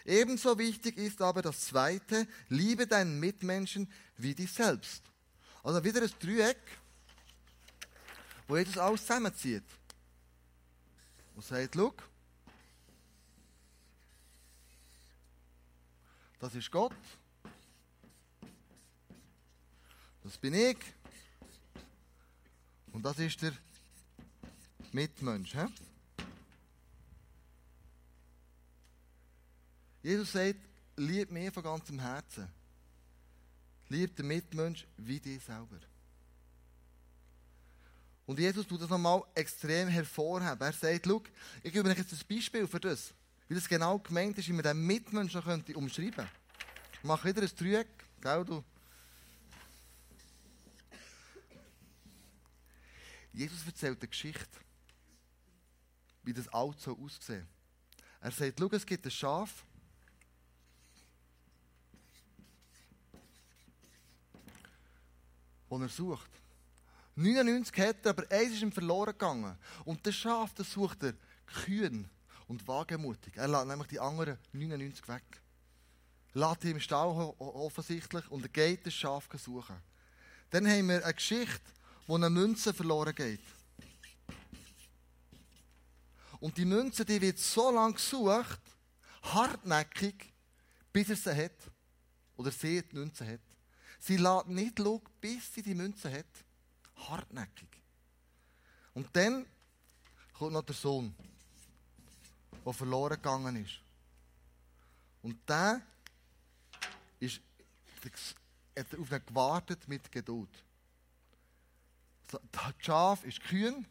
Ebenso 0.08 0.56
wichtig 0.56 0.96
ist 0.96 1.20
aber 1.20 1.42
das 1.42 1.66
zweite, 1.66 2.26
liebe 2.48 2.86
deinen 2.86 3.20
Mitmenschen 3.20 3.92
wie 4.16 4.34
dich 4.34 4.50
selbst. 4.50 5.02
Also 5.62 5.84
wieder 5.84 6.00
ein 6.00 6.10
Dreieck, 6.18 6.56
wo 8.46 8.56
Jesus 8.56 8.78
alles 8.78 9.02
zusammenzieht. 9.02 9.64
Und 11.36 11.44
sagt, 11.44 11.74
schau, 11.74 11.94
das 16.40 16.54
ist 16.54 16.70
Gott. 16.70 16.94
Das 20.24 20.38
bin 20.38 20.54
ich. 20.54 20.78
Und 22.92 23.02
das 23.02 23.18
ist 23.18 23.42
der 23.42 23.52
Mitmensch. 24.90 25.52
He? 25.52 25.66
Jesus 30.02 30.32
sagt, 30.32 30.60
lieb 30.96 31.30
mich 31.30 31.52
von 31.52 31.62
ganzem 31.62 31.98
Herzen. 31.98 32.48
Lieb 33.88 34.14
den 34.16 34.26
Mitmensch 34.26 34.86
wie 34.96 35.18
dich 35.18 35.42
selber. 35.42 35.78
Und 38.26 38.38
Jesus 38.38 38.66
tut 38.66 38.82
das 38.82 38.90
nochmal 38.90 39.22
extrem 39.34 39.88
hervorheben. 39.88 40.60
Er 40.60 40.72
sagt, 40.72 41.06
schau, 41.06 41.22
ich 41.62 41.72
gebe 41.72 41.88
euch 41.88 41.96
jetzt 41.96 42.12
ein 42.12 42.20
Beispiel 42.28 42.66
für 42.66 42.80
das. 42.80 43.14
Wie 43.48 43.54
das 43.54 43.66
genau 43.66 43.98
gemeint 43.98 44.36
ist, 44.36 44.48
wie 44.48 44.52
man 44.52 44.62
den 44.62 44.86
Mitmensch 44.86 45.32
noch 45.32 45.44
könnte 45.44 45.74
umschreiben 45.74 46.12
könnte. 46.12 46.30
Ich 46.92 47.04
mache 47.04 47.28
wieder 47.28 47.42
ein 47.42 47.50
Dreieck, 47.56 47.88
gell, 48.20 48.44
du? 48.44 48.62
Jesus 53.32 53.64
erzählt 53.64 53.98
eine 54.00 54.08
Geschichte, 54.08 54.58
wie 56.24 56.34
das 56.34 56.48
alles 56.48 56.82
so 56.82 56.98
aussieht. 56.98 57.46
Er 58.20 58.30
sagt, 58.30 58.58
schau, 58.58 58.68
es 58.72 58.84
gibt 58.84 59.06
ein 59.06 59.10
Schaf, 59.10 59.64
das 65.70 65.80
er 65.80 65.88
sucht. 65.88 66.30
99 67.16 67.76
hat 67.78 68.04
er, 68.04 68.10
aber 68.10 68.30
eins 68.30 68.54
ist 68.54 68.62
ihm 68.62 68.72
verloren 68.72 69.12
gegangen. 69.12 69.58
Und 69.84 70.06
das 70.06 70.14
Schaf, 70.14 70.54
das 70.54 70.70
sucht 70.70 71.02
er 71.02 71.14
kühn 71.46 72.08
und 72.46 72.66
wagemutig. 72.66 73.36
Er 73.36 73.48
lässt 73.48 73.66
nämlich 73.66 73.88
die 73.88 74.00
anderen 74.00 74.38
99 74.52 75.08
weg. 75.08 75.24
Lässt 76.34 76.64
ihn 76.64 76.72
im 76.72 76.80
Stall 76.80 77.08
offensichtlich 77.38 78.30
und 78.30 78.42
er 78.42 78.48
geht 78.48 78.86
das 78.86 78.94
Schaf 78.94 79.28
suchen. 79.36 79.76
Dann 80.50 80.66
haben 80.66 80.88
wir 80.88 81.04
eine 81.04 81.14
Geschichte, 81.14 81.72
wo 82.06 82.14
eine 82.14 82.30
Münze 82.30 82.72
verloren 82.72 83.14
geht. 83.14 83.42
Und 86.40 86.56
die 86.56 86.64
Münze, 86.64 87.04
die 87.04 87.20
wird 87.20 87.38
so 87.38 87.70
lange 87.70 87.94
gesucht, 87.94 88.60
hartnäckig, 89.22 90.32
bis 90.92 91.10
er 91.10 91.16
sie 91.16 91.44
hat. 91.44 91.72
Oder 92.36 92.52
sie 92.52 92.82
die 92.82 92.94
Münze 92.94 93.26
hat. 93.26 93.40
Sie 93.98 94.16
lässt 94.16 94.46
nicht 94.46 94.78
schauen, 94.78 95.02
bis 95.20 95.52
sie 95.52 95.62
die 95.62 95.74
Münze 95.74 96.10
hat. 96.12 96.26
Hartnäckig. 96.96 97.68
Und 98.94 99.08
dann 99.14 99.46
kommt 100.32 100.52
noch 100.52 100.62
der 100.62 100.74
Sohn, 100.74 101.14
der 102.64 102.72
verloren 102.72 103.16
gegangen 103.16 103.56
ist. 103.56 103.80
Und 105.22 105.36
der 105.48 105.82
ist, 107.20 107.40
hat 108.76 108.94
auf 108.98 109.10
ihn 109.10 109.26
gewartet 109.26 109.86
mit 109.88 110.10
Geduld. 110.10 110.50
Das 112.28 112.74
Schaf 112.78 113.24
ist 113.24 113.40
kühn. 113.40 113.86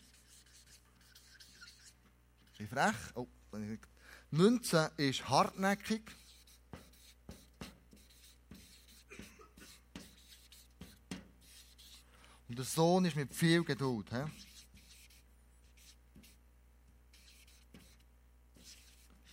Ist 2.58 2.70
frech. 2.70 2.96
Oh, 3.16 3.28
Münze 4.32 4.92
ist 4.98 5.28
hartnäckig. 5.28 6.02
Der 12.58 12.66
Sohn 12.66 13.06
ist 13.06 13.16
mit 13.16 13.34
viel 13.34 13.64
Geduld. 13.64 14.10
He? 14.12 14.24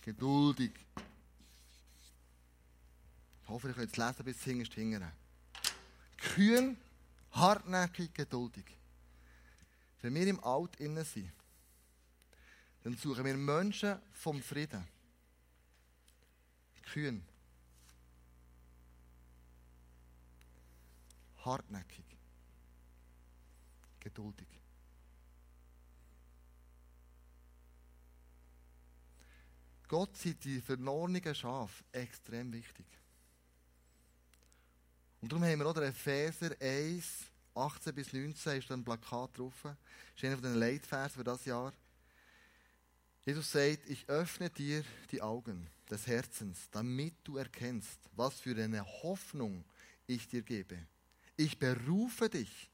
Geduldig. 0.01 0.71
Ich 3.41 3.49
hoffe, 3.49 3.69
ihr 3.69 3.73
könnt 3.73 3.91
es 3.91 3.97
lesen 3.97 4.23
bis 4.23 4.43
hinterst 4.43 4.73
hingern. 4.73 5.11
Kühn, 6.17 6.77
hartnäckig, 7.31 8.13
geduldig. 8.13 8.65
Wenn 10.01 10.13
wir 10.13 10.27
im 10.27 10.43
Alt 10.43 10.75
innen 10.75 11.03
sind, 11.03 11.31
dann 12.83 12.95
suchen 12.95 13.25
wir 13.25 13.35
Menschen 13.35 13.99
vom 14.13 14.41
Frieden. 14.41 14.87
Kühn. 16.83 17.25
Hartnäckig. 21.43 22.04
Geduldig. 24.15 24.47
Gott 29.89 30.15
sind 30.15 30.41
die 30.45 30.61
verlorenen 30.61 31.35
Schafe 31.35 31.83
extrem 31.91 32.53
wichtig. 32.53 32.85
Und 35.21 35.31
darum 35.31 35.43
haben 35.43 35.59
wir 35.59 35.67
auch 35.67 35.75
Epheser 35.75 36.55
1, 36.61 37.25
18 37.55 37.93
bis 37.93 38.13
19 38.13 38.59
ist 38.59 38.71
ein 38.71 38.85
Plakat 38.85 39.37
drauf. 39.37 39.53
Das 39.63 39.75
ist 40.15 40.23
einer 40.23 40.35
von 40.35 40.43
den 40.43 40.55
Leitversen 40.55 41.17
für 41.17 41.23
das 41.25 41.43
Jahr. 41.43 41.73
Jesus 43.25 43.51
sagt, 43.51 43.89
ich 43.89 44.07
öffne 44.07 44.49
dir 44.49 44.85
die 45.11 45.21
Augen 45.21 45.67
des 45.89 46.07
Herzens, 46.07 46.69
damit 46.71 47.15
du 47.25 47.35
erkennst, 47.35 47.99
was 48.15 48.39
für 48.39 48.55
eine 48.55 48.85
Hoffnung 49.03 49.65
ich 50.07 50.27
dir 50.29 50.41
gebe. 50.41 50.87
Ich 51.35 51.59
berufe 51.59 52.29
dich 52.29 52.69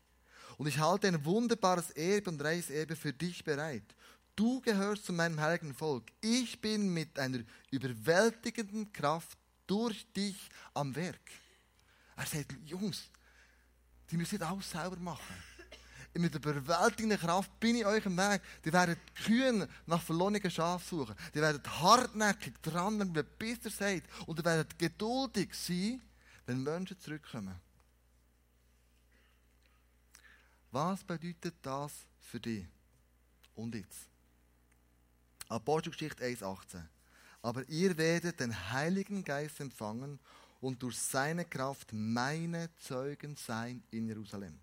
und 0.62 0.68
ich 0.68 0.78
halte 0.78 1.08
ein 1.08 1.26
wunderbares 1.26 1.90
Erbe 1.90 2.30
und 2.30 2.40
reiches 2.40 2.70
Erbe 2.70 2.96
für 2.96 3.12
dich 3.12 3.44
bereit. 3.44 3.96
Du 4.36 4.62
gehörst 4.62 5.06
zu 5.06 5.12
meinem 5.12 5.42
heiligen 5.42 5.74
Volk. 5.74 6.12
Ich 6.22 6.62
bin 6.62 6.94
mit 6.94 7.18
einer 7.18 7.40
überwältigenden 7.72 8.94
Kraft 8.94 9.40
durch 9.66 10.06
dich 10.14 10.38
am 10.76 10.96
Werk. 10.96 11.32
Er 12.16 12.28
sagt, 12.28 12.54
Jungs, 12.64 13.10
die 14.12 14.18
müssen 14.18 14.36
nicht 14.36 14.48
alles 14.48 14.70
selber 14.70 14.98
machen. 14.98 15.36
Mit 16.14 16.32
der 16.32 16.52
überwältigenden 16.52 17.18
Kraft 17.18 17.60
bin 17.60 17.78
ich 17.78 17.86
euch 17.88 18.06
im 18.06 18.16
Weg. 18.16 18.44
Die 18.64 18.72
werden 18.72 18.98
kühn 19.16 19.68
nach 19.88 20.04
verlorenen 20.04 20.52
Schafen 20.52 21.00
suchen. 21.00 21.16
Die 21.34 21.42
werden 21.42 21.64
hartnäckig 21.82 22.54
dranbleiben, 22.62 23.26
bis 23.40 23.66
er 23.66 23.72
sagt. 23.72 24.08
Und 24.28 24.38
die 24.38 24.46
werden 24.46 24.68
geduldig 24.78 25.56
sein, 25.56 26.00
wenn 26.46 26.62
Menschen 26.62 27.00
zurückkommen. 27.00 27.60
Was 30.72 31.04
bedeutet 31.04 31.56
das 31.62 31.92
für 32.20 32.40
dich? 32.40 32.66
Und 33.56 33.76
jetzt? 33.76 34.08
Apostelgeschichte 35.50 36.24
1,18. 36.24 36.82
Aber 37.42 37.68
ihr 37.68 37.98
werdet 37.98 38.40
den 38.40 38.56
Heiligen 38.72 39.24
Geist 39.24 39.60
empfangen 39.60 40.18
und 40.62 40.82
durch 40.82 40.98
seine 40.98 41.44
Kraft 41.44 41.92
meine 41.92 42.70
Zeugen 42.78 43.36
sein 43.36 43.84
in 43.92 44.08
Jerusalem 44.08 44.58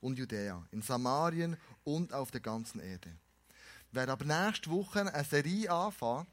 und 0.00 0.18
Judäa, 0.18 0.66
in 0.72 0.82
Samarien 0.82 1.56
und 1.84 2.12
auf 2.12 2.32
der 2.32 2.40
ganzen 2.40 2.80
Erde. 2.80 3.14
Ich 3.88 3.94
werde 3.94 4.12
aber 4.12 4.24
nächste 4.24 4.68
Woche 4.68 5.00
eine 5.00 5.24
Serie 5.24 5.70
anfangen, 5.70 6.26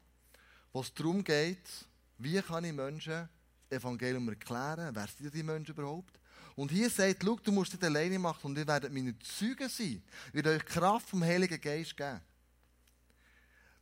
wo 0.72 0.80
es 0.80 0.92
darum 0.92 1.22
geht, 1.22 1.86
wie 2.18 2.42
kann 2.42 2.64
ich 2.64 2.72
Menschen 2.72 3.28
Evangelium 3.68 4.28
erklären, 4.28 4.92
wer 4.92 5.06
sind 5.06 5.32
die 5.32 5.44
Menschen 5.44 5.72
überhaupt? 5.72 6.19
Und 6.60 6.70
hier 6.70 6.90
sagt, 6.90 7.22
schau, 7.24 7.36
du 7.42 7.52
musst 7.52 7.72
nicht 7.72 7.82
alleine 7.82 8.18
machen 8.18 8.48
und 8.48 8.58
ihr 8.58 8.66
werdet 8.66 8.92
meine 8.92 9.18
Zeugen 9.20 9.66
sein. 9.66 10.02
Ich 10.28 10.34
werde 10.34 10.50
euch 10.50 10.64
Kraft 10.66 11.08
vom 11.08 11.24
Heiligen 11.24 11.58
Geist 11.58 11.96
geben. 11.96 12.20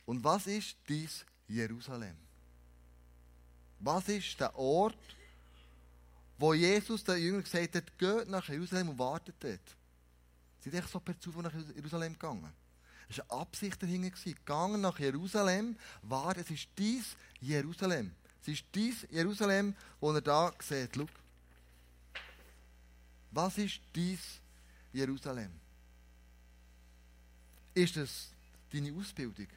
Und 0.05 0.23
was 0.23 0.47
ist 0.47 0.77
dies 0.87 1.25
Jerusalem? 1.49 2.15
Was 3.81 4.07
ist 4.07 4.39
der 4.39 4.57
Ort, 4.57 4.95
wo 6.37 6.53
Jesus 6.53 7.03
den 7.03 7.17
Jüngern 7.17 7.43
gesagt 7.43 7.75
hat, 7.75 7.97
geht 7.97 8.29
nach 8.29 8.47
Jerusalem 8.47 8.91
und 8.91 8.99
wartet 8.99 9.35
dort. 9.41 9.75
Sie 10.59 10.69
sind 10.69 10.79
echt 10.79 10.89
so 10.89 11.01
per 11.01 11.19
Zufall 11.19 11.43
nach 11.43 11.53
Jerusalem 11.75 12.13
gegangen. 12.13 12.49
Es 13.09 13.17
war 13.17 13.25
eine 13.29 13.41
Absicht 13.41 13.83
dahinter. 13.83 14.17
Gegangen 14.23 14.79
nach 14.79 14.97
Jerusalem, 14.99 15.75
war, 16.03 16.37
es 16.37 16.49
ist 16.49 16.69
dies 16.77 17.17
Jerusalem. 17.41 18.15
Es 18.41 18.47
ist 18.47 18.63
dies 18.73 19.05
Jerusalem, 19.11 19.75
wo 19.99 20.13
er 20.13 20.21
da 20.21 20.53
sieht. 20.61 20.91
Schau. 20.95 21.07
Was 23.31 23.57
ist 23.57 23.79
dies 23.93 24.19
Jerusalem? 24.91 25.51
Ist 27.73 27.97
es 27.97 28.29
deine 28.71 28.93
Ausbildung, 28.93 29.47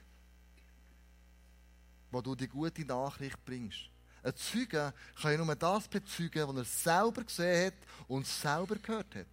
wo 2.10 2.20
du 2.20 2.34
die 2.34 2.48
gute 2.48 2.84
Nachricht 2.84 3.42
bringst? 3.44 3.88
Ein 4.22 4.36
Zeuge 4.36 4.92
kann 5.20 5.32
ja 5.32 5.44
nur 5.44 5.56
das 5.56 5.88
bezeugen, 5.88 6.46
was 6.48 6.56
er 6.56 6.64
selber 6.64 7.24
gesehen 7.24 7.66
hat 7.66 8.06
und 8.06 8.26
selber 8.26 8.76
gehört 8.76 9.14
hat. 9.16 9.26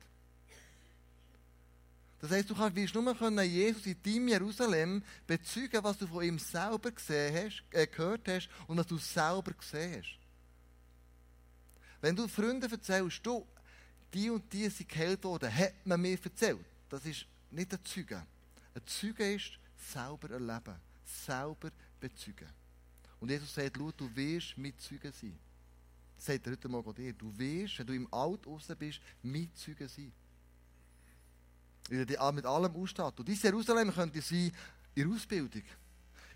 Das 2.22 2.32
heisst, 2.32 2.50
du 2.50 2.56
kannst, 2.56 2.96
nur 2.96 3.16
können 3.16 3.50
Jesus 3.50 3.86
in 3.86 4.02
deinem 4.04 4.28
Jerusalem 4.28 5.04
bezeugen, 5.26 5.84
was 5.84 5.98
du 5.98 6.08
von 6.08 6.24
ihm 6.24 6.38
selber 6.38 6.92
gesehen 6.92 7.46
hast, 7.46 7.64
äh, 7.72 7.88
gehört 7.88 8.28
hast 8.28 8.50
und 8.68 8.78
was 8.78 8.88
du 8.88 8.98
selber 8.98 9.54
gesehen 9.54 10.02
hast. 10.02 10.18
Wenn 12.02 12.16
du 12.16 12.28
Freunden 12.28 12.70
erzählst, 12.70 13.26
du, 13.26 13.46
die 14.14 14.30
und 14.30 14.52
die 14.52 14.70
sind 14.70 14.90
geheilt 14.90 15.24
worden, 15.24 15.54
hat 15.54 15.86
man 15.86 16.02
mir 16.02 16.18
erzählt. 16.24 16.66
Das 16.90 17.06
ist 17.06 17.26
nicht 17.52 17.74
ein 17.74 17.84
Zeuge. 17.84 18.26
Ein 18.74 18.82
Zeuge 18.86 19.34
ist 19.34 19.52
selber 19.92 20.30
erleben, 20.32 20.76
selber 21.04 21.72
bezeugen. 22.00 22.48
Und 23.20 23.30
Jesus 23.30 23.54
sagt, 23.54 23.76
schau, 23.78 23.92
du 23.92 24.16
wirst 24.16 24.58
mit 24.58 24.80
Zeugen 24.80 25.12
sein. 25.12 25.38
Das 26.16 26.26
sagt 26.26 26.48
er 26.48 26.54
heute 26.54 26.70
Morgen 26.70 26.94
dir. 26.94 27.14
Du 27.14 27.38
wirst, 27.38 27.80
wenn 27.80 27.88
du 27.88 27.94
im 27.94 28.14
Alt 28.14 28.46
raus 28.46 28.68
bist, 28.78 29.00
mit 29.24 29.58
Zeugen 29.58 29.88
sein. 29.88 30.12
Weil 31.90 32.10
er 32.10 32.32
mit 32.32 32.46
allem 32.46 32.76
ausstattet. 32.76 33.20
Und 33.20 33.28
dieses 33.28 33.44
Jerusalem 33.44 33.94
könnte 33.94 34.22
sein 34.22 34.52
in 34.96 35.08
der 35.08 35.08
Ausbildung, 35.08 35.64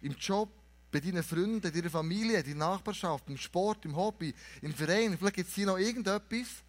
im 0.01 0.13
Job, 0.13 0.49
bei 0.91 0.99
deinen 0.99 1.23
Freunden, 1.23 1.59
deiner 1.59 1.89
Familie, 1.89 2.39
in 2.39 2.43
deiner 2.43 2.71
Nachbarschaft, 2.71 3.27
im 3.27 3.37
Sport, 3.37 3.83
im 3.85 3.95
Hobby, 3.95 4.33
im 4.61 4.73
Verein. 4.73 5.17
Vielleicht 5.17 5.35
gibt 5.35 5.49
es 5.49 5.55
hier 5.55 5.65
noch 5.65 5.77
irgendetwas, 5.77 6.63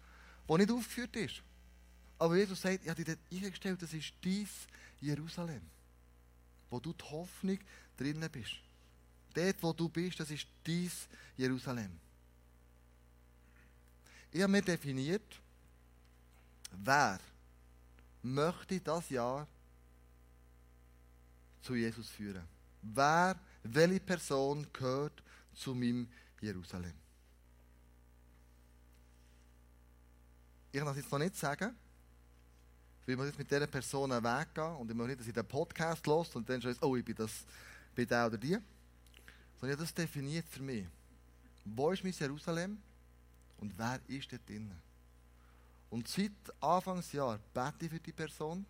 das 0.47 0.57
nicht 0.57 0.71
aufgeführt 0.71 1.15
ist. 1.15 1.41
Aber 2.17 2.35
Jesus 2.37 2.61
sagt, 2.61 2.83
ich 2.83 2.89
habe 2.89 3.03
dir 3.03 3.15
dort 3.15 3.31
eingestellt, 3.31 3.81
das 3.81 3.93
ist 3.93 4.13
dies 4.23 4.49
Jerusalem, 5.01 5.61
wo 6.69 6.79
du 6.79 6.93
die 6.93 7.03
Hoffnung 7.03 7.59
drinnen 7.97 8.29
bist. 8.31 8.55
Dort, 9.33 9.61
wo 9.61 9.73
du 9.73 9.89
bist, 9.89 10.19
das 10.19 10.31
ist 10.31 10.47
dies 10.65 11.07
Jerusalem. 11.35 11.91
Ich 14.31 14.41
habe 14.41 14.51
mir 14.51 14.61
definiert, 14.61 15.41
wer 16.71 17.19
möchte 18.21 18.79
das 18.79 19.09
Jahr 19.09 19.47
zu 21.61 21.75
Jesus 21.75 22.09
führen. 22.09 22.43
Wer, 22.81 23.39
welche 23.63 23.99
Person 23.99 24.67
gehört 24.71 25.23
zu 25.53 25.73
meinem 25.73 26.07
Jerusalem? 26.39 26.93
Ich 30.75 30.79
kann 30.79 30.89
das 30.89 30.97
jetzt 30.97 31.09
noch 31.09 31.19
nicht 31.19 31.37
sagen, 31.37 31.73
weil 33.05 33.15
ich 33.15 33.25
jetzt 33.27 33.37
mit 33.37 33.49
dieser 33.49 33.65
Person 33.65 34.09
weggehen 34.09 34.75
und 34.75 34.91
ich 34.91 34.97
möchte 34.97 35.11
nicht, 35.11 35.19
dass 35.21 35.27
ich 35.27 35.33
den 35.33 35.47
Podcast 35.47 36.05
los 36.05 36.35
und 36.35 36.49
dann 36.49 36.61
schon 36.61 36.75
oh, 36.81 36.97
ich 36.97 37.05
bin 37.05 37.15
das, 37.15 37.45
bin 37.95 38.05
der 38.05 38.27
oder 38.27 38.37
die. 38.37 38.57
Sondern 39.57 39.77
ich 39.77 39.79
das 39.79 39.93
definiert 39.93 40.45
für 40.49 40.61
mich. 40.61 40.85
Wo 41.63 41.91
ist 41.91 42.03
mein 42.03 42.11
Jerusalem 42.11 42.77
und 43.55 43.71
wer 43.77 44.01
ist 44.09 44.29
dort 44.29 44.49
drinnen? 44.49 44.77
Und 45.91 46.09
seit 46.09 46.33
Anfangsjahr 46.59 47.39
bete 47.53 47.85
ich 47.85 47.91
für 47.91 47.99
die 48.01 48.11
Person, 48.11 48.65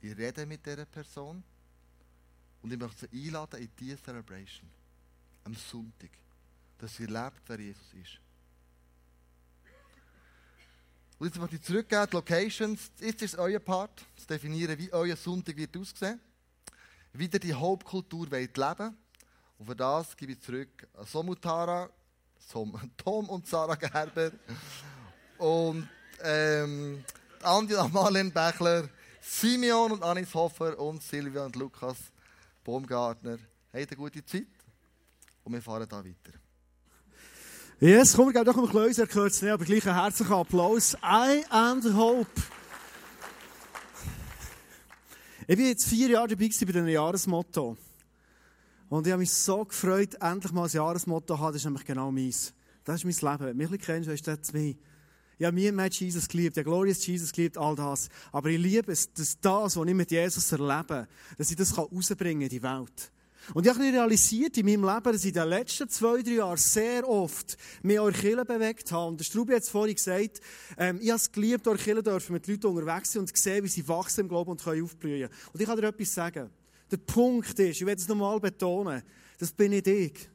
ich 0.00 0.16
rede 0.16 0.44
mit 0.44 0.66
dieser 0.66 0.86
Person 0.86 1.40
und 2.62 2.72
ich 2.72 2.78
möchte 2.80 3.06
sie 3.08 3.28
einladen 3.28 3.62
in 3.62 3.70
diese 3.78 4.02
Celebration. 4.02 4.68
Am 5.44 5.54
Sonntag. 5.54 6.10
Dass 6.78 6.96
sie 6.96 7.06
lebt, 7.06 7.42
wer 7.46 7.60
Jesus 7.60 7.94
ist. 7.94 8.18
Und 11.22 11.28
jetzt 11.28 11.38
möchte 11.38 11.54
ich 11.54 11.62
zurückgehen, 11.62 12.04
die 12.10 12.16
Locations. 12.16 12.90
Jetzt 12.98 13.22
ist 13.22 13.34
es 13.34 13.38
euer 13.38 13.60
Part, 13.60 14.04
zu 14.16 14.26
definieren, 14.26 14.76
wie 14.76 14.92
euer 14.92 15.14
Sonntag 15.14 15.56
wird 15.56 15.76
aussehen. 15.76 16.18
Wie 17.12 17.30
ihr 17.32 17.38
die 17.38 17.54
Hauptkultur 17.54 18.28
wollt 18.28 18.56
leben 18.56 18.96
Und 19.56 19.66
für 19.66 19.76
das 19.76 20.16
gebe 20.16 20.32
ich 20.32 20.40
zurück 20.40 20.88
an 20.94 21.06
Somutara, 21.06 21.88
Tom 22.96 23.28
und 23.28 23.46
Sarah 23.46 23.76
Gerber 23.76 24.32
und 25.38 25.88
ähm, 26.24 27.04
Andi 27.40 27.76
und 27.76 27.94
Marlene 27.94 28.32
Bechler, 28.32 28.88
Simeon 29.20 29.92
und 29.92 30.02
Anis 30.02 30.34
Hofer 30.34 30.76
und 30.76 31.04
Silvia 31.04 31.44
und 31.44 31.54
Lukas 31.54 31.98
Baumgartner. 32.64 33.38
Habt 33.72 33.74
eine 33.74 33.96
gute 33.96 34.24
Zeit 34.24 34.48
und 35.44 35.52
wir 35.52 35.62
fahren 35.62 35.86
da 35.88 36.04
weiter. 36.04 36.41
Yes, 37.82 38.14
komm, 38.14 38.32
wir 38.32 38.44
doch 38.44 38.56
ein 38.56 38.62
bisschen, 38.62 39.02
er 39.02 39.08
gehört 39.08 39.32
es 39.32 39.42
nicht, 39.42 39.50
aber 39.50 39.64
gleich 39.64 39.84
einen 39.84 39.96
herzlichen 39.96 40.32
Applaus. 40.32 40.94
I 41.02 41.42
the 41.82 41.92
hope. 41.92 42.30
Ich 45.48 45.58
war 45.58 45.66
jetzt 45.66 45.88
vier 45.88 46.10
Jahre 46.10 46.28
dabei 46.28 46.44
bei 46.46 46.64
diesem 46.64 46.86
Jahresmotto. 46.86 47.76
Und 48.88 49.04
ich 49.04 49.12
habe 49.12 49.18
mich 49.18 49.32
so 49.32 49.64
gefreut, 49.64 50.14
endlich 50.20 50.52
mal 50.52 50.66
ein 50.66 50.70
Jahresmotto 50.70 51.34
zu 51.34 51.40
haben. 51.40 51.54
Das 51.54 51.56
ist 51.56 51.64
nämlich 51.64 51.84
genau 51.84 52.12
meins. 52.12 52.54
Das 52.84 53.02
ist 53.02 53.20
mein 53.20 53.32
Leben. 53.32 53.58
Wenn 53.58 53.66
du 53.66 53.72
mich 53.72 53.80
kennst, 53.80 54.08
weißt 54.08 54.28
du, 54.28 54.30
das 54.30 54.46
ist 54.46 54.54
mich. 54.54 54.76
Ich 55.38 55.44
habe 55.44 55.54
mir 55.56 55.72
mit 55.72 55.92
Jesus 55.94 56.28
geliebt, 56.28 56.56
ja, 56.56 56.62
Glorious 56.62 57.04
Jesus 57.04 57.32
geliebt, 57.32 57.58
all 57.58 57.74
das. 57.74 58.10
Aber 58.30 58.48
ich 58.48 58.60
liebe 58.60 58.92
es, 58.92 59.12
dass 59.12 59.40
das, 59.40 59.76
was 59.76 59.88
ich 59.88 59.94
mit 59.94 60.12
Jesus 60.12 60.52
erlebe, 60.52 61.08
dass 61.36 61.50
ich 61.50 61.56
das 61.56 61.76
rausbringen 61.76 62.42
kann 62.42 62.42
in 62.42 62.48
die 62.48 62.62
Welt. 62.62 63.11
Und 63.54 63.66
ich 63.66 63.72
habe 63.72 63.82
realisiert 63.82 64.56
in 64.56 64.66
meinem 64.66 64.84
Leben, 64.84 65.12
dass 65.12 65.24
ich 65.24 65.28
in 65.28 65.34
den 65.34 65.48
letzten 65.48 65.88
zwei, 65.88 66.22
drei 66.22 66.32
Jahren 66.32 66.56
sehr 66.56 67.08
oft 67.08 67.56
mich 67.82 68.00
an 68.00 68.12
Kirche 68.12 68.44
bewegt 68.44 68.92
habe. 68.92 69.08
Und 69.08 69.20
der 69.20 69.24
Strubi 69.24 69.54
hat 69.54 69.62
es 69.62 69.68
vorhin 69.68 69.94
gesagt, 69.94 70.40
ähm, 70.78 70.98
ich 71.02 71.08
habe 71.08 71.16
es 71.16 71.30
geliebt, 71.30 71.66
an 71.66 71.76
Kirche 71.76 72.02
dürfen 72.02 72.32
mit 72.32 72.46
Leuten 72.46 72.66
unterwegs 72.66 73.12
sein 73.12 73.20
und 73.20 73.36
sehen, 73.36 73.64
wie 73.64 73.68
sie 73.68 73.86
wachsen 73.88 74.20
im 74.20 74.28
Glauben 74.28 74.52
und 74.52 74.62
können 74.62 74.84
aufblühen. 74.84 75.28
Und 75.52 75.60
ich 75.60 75.66
kann 75.66 75.76
dir 75.76 75.88
etwas 75.88 76.14
sagen. 76.14 76.50
Der 76.90 76.98
Punkt 76.98 77.58
ist, 77.58 77.80
ich 77.80 77.86
werde 77.86 78.00
es 78.00 78.08
nochmal 78.08 78.38
betonen, 78.38 79.02
das 79.38 79.52
bin 79.52 79.70
nicht 79.70 79.86
ich. 79.86 80.28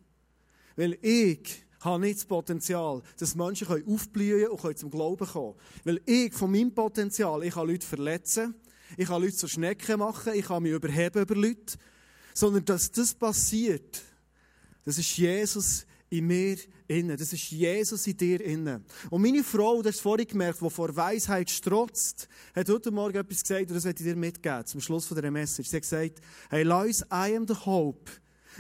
Weil 0.76 0.98
ich 1.02 1.66
habe 1.82 2.02
nicht 2.02 2.18
das 2.18 2.26
Potenzial, 2.26 3.02
dass 3.18 3.36
Menschen 3.36 3.68
aufblühen 3.88 4.50
und 4.50 4.78
zum 4.78 4.90
Glauben 4.90 5.28
kommen 5.28 5.56
Weil 5.84 6.02
ich 6.06 6.34
von 6.34 6.52
meinem 6.52 6.74
Potenzial, 6.74 7.44
ich 7.44 7.54
kann 7.54 7.68
Leute 7.68 7.86
verletzen, 7.86 8.56
ich 8.98 9.08
kann 9.08 9.22
Leute 9.22 9.36
zur 9.36 9.50
Schnecke 9.50 9.98
machen, 9.98 10.34
ich 10.34 10.46
kann 10.46 10.64
mich 10.64 10.72
überheben 10.72 11.22
über 11.22 11.36
Leute, 11.36 11.78
sondern 12.38 12.64
dass 12.66 12.92
das 12.92 13.16
passiert, 13.16 14.04
das 14.86 15.00
ist 15.00 15.18
Jesus 15.18 15.88
in 16.08 16.28
mir 16.28 16.56
innen. 16.88 17.18
Das 17.18 17.34
ist 17.34 17.50
Jesus 17.50 18.06
in 18.06 18.16
dir 18.16 18.40
innen. 18.42 18.86
Und 19.10 19.24
meine 19.24 19.44
Frau, 19.44 19.82
das 19.82 19.96
hast 19.96 20.02
vorhin 20.02 20.28
gemerkt, 20.28 20.62
die 20.62 20.70
vor 20.70 20.96
Weisheit 20.96 21.50
strotzt, 21.50 22.30
hat 22.56 22.70
heute 22.70 22.92
Morgen 22.92 23.18
etwas 23.18 23.42
gesagt, 23.42 23.70
und 23.70 23.76
das 23.76 23.86
möchte 23.86 24.04
ich 24.04 24.10
dir 24.10 24.16
mitgeben, 24.16 24.66
zum 24.68 24.80
Schluss 24.80 25.08
von 25.08 25.18
dieser 25.18 25.32
Message. 25.32 25.68
Sie 25.68 25.76
hat 25.78 25.82
gesagt, 25.82 26.22
hey, 26.52 26.66
uns 26.68 27.02
I 27.12 27.36
am 27.36 27.48
the 27.48 27.56
hope 27.56 28.12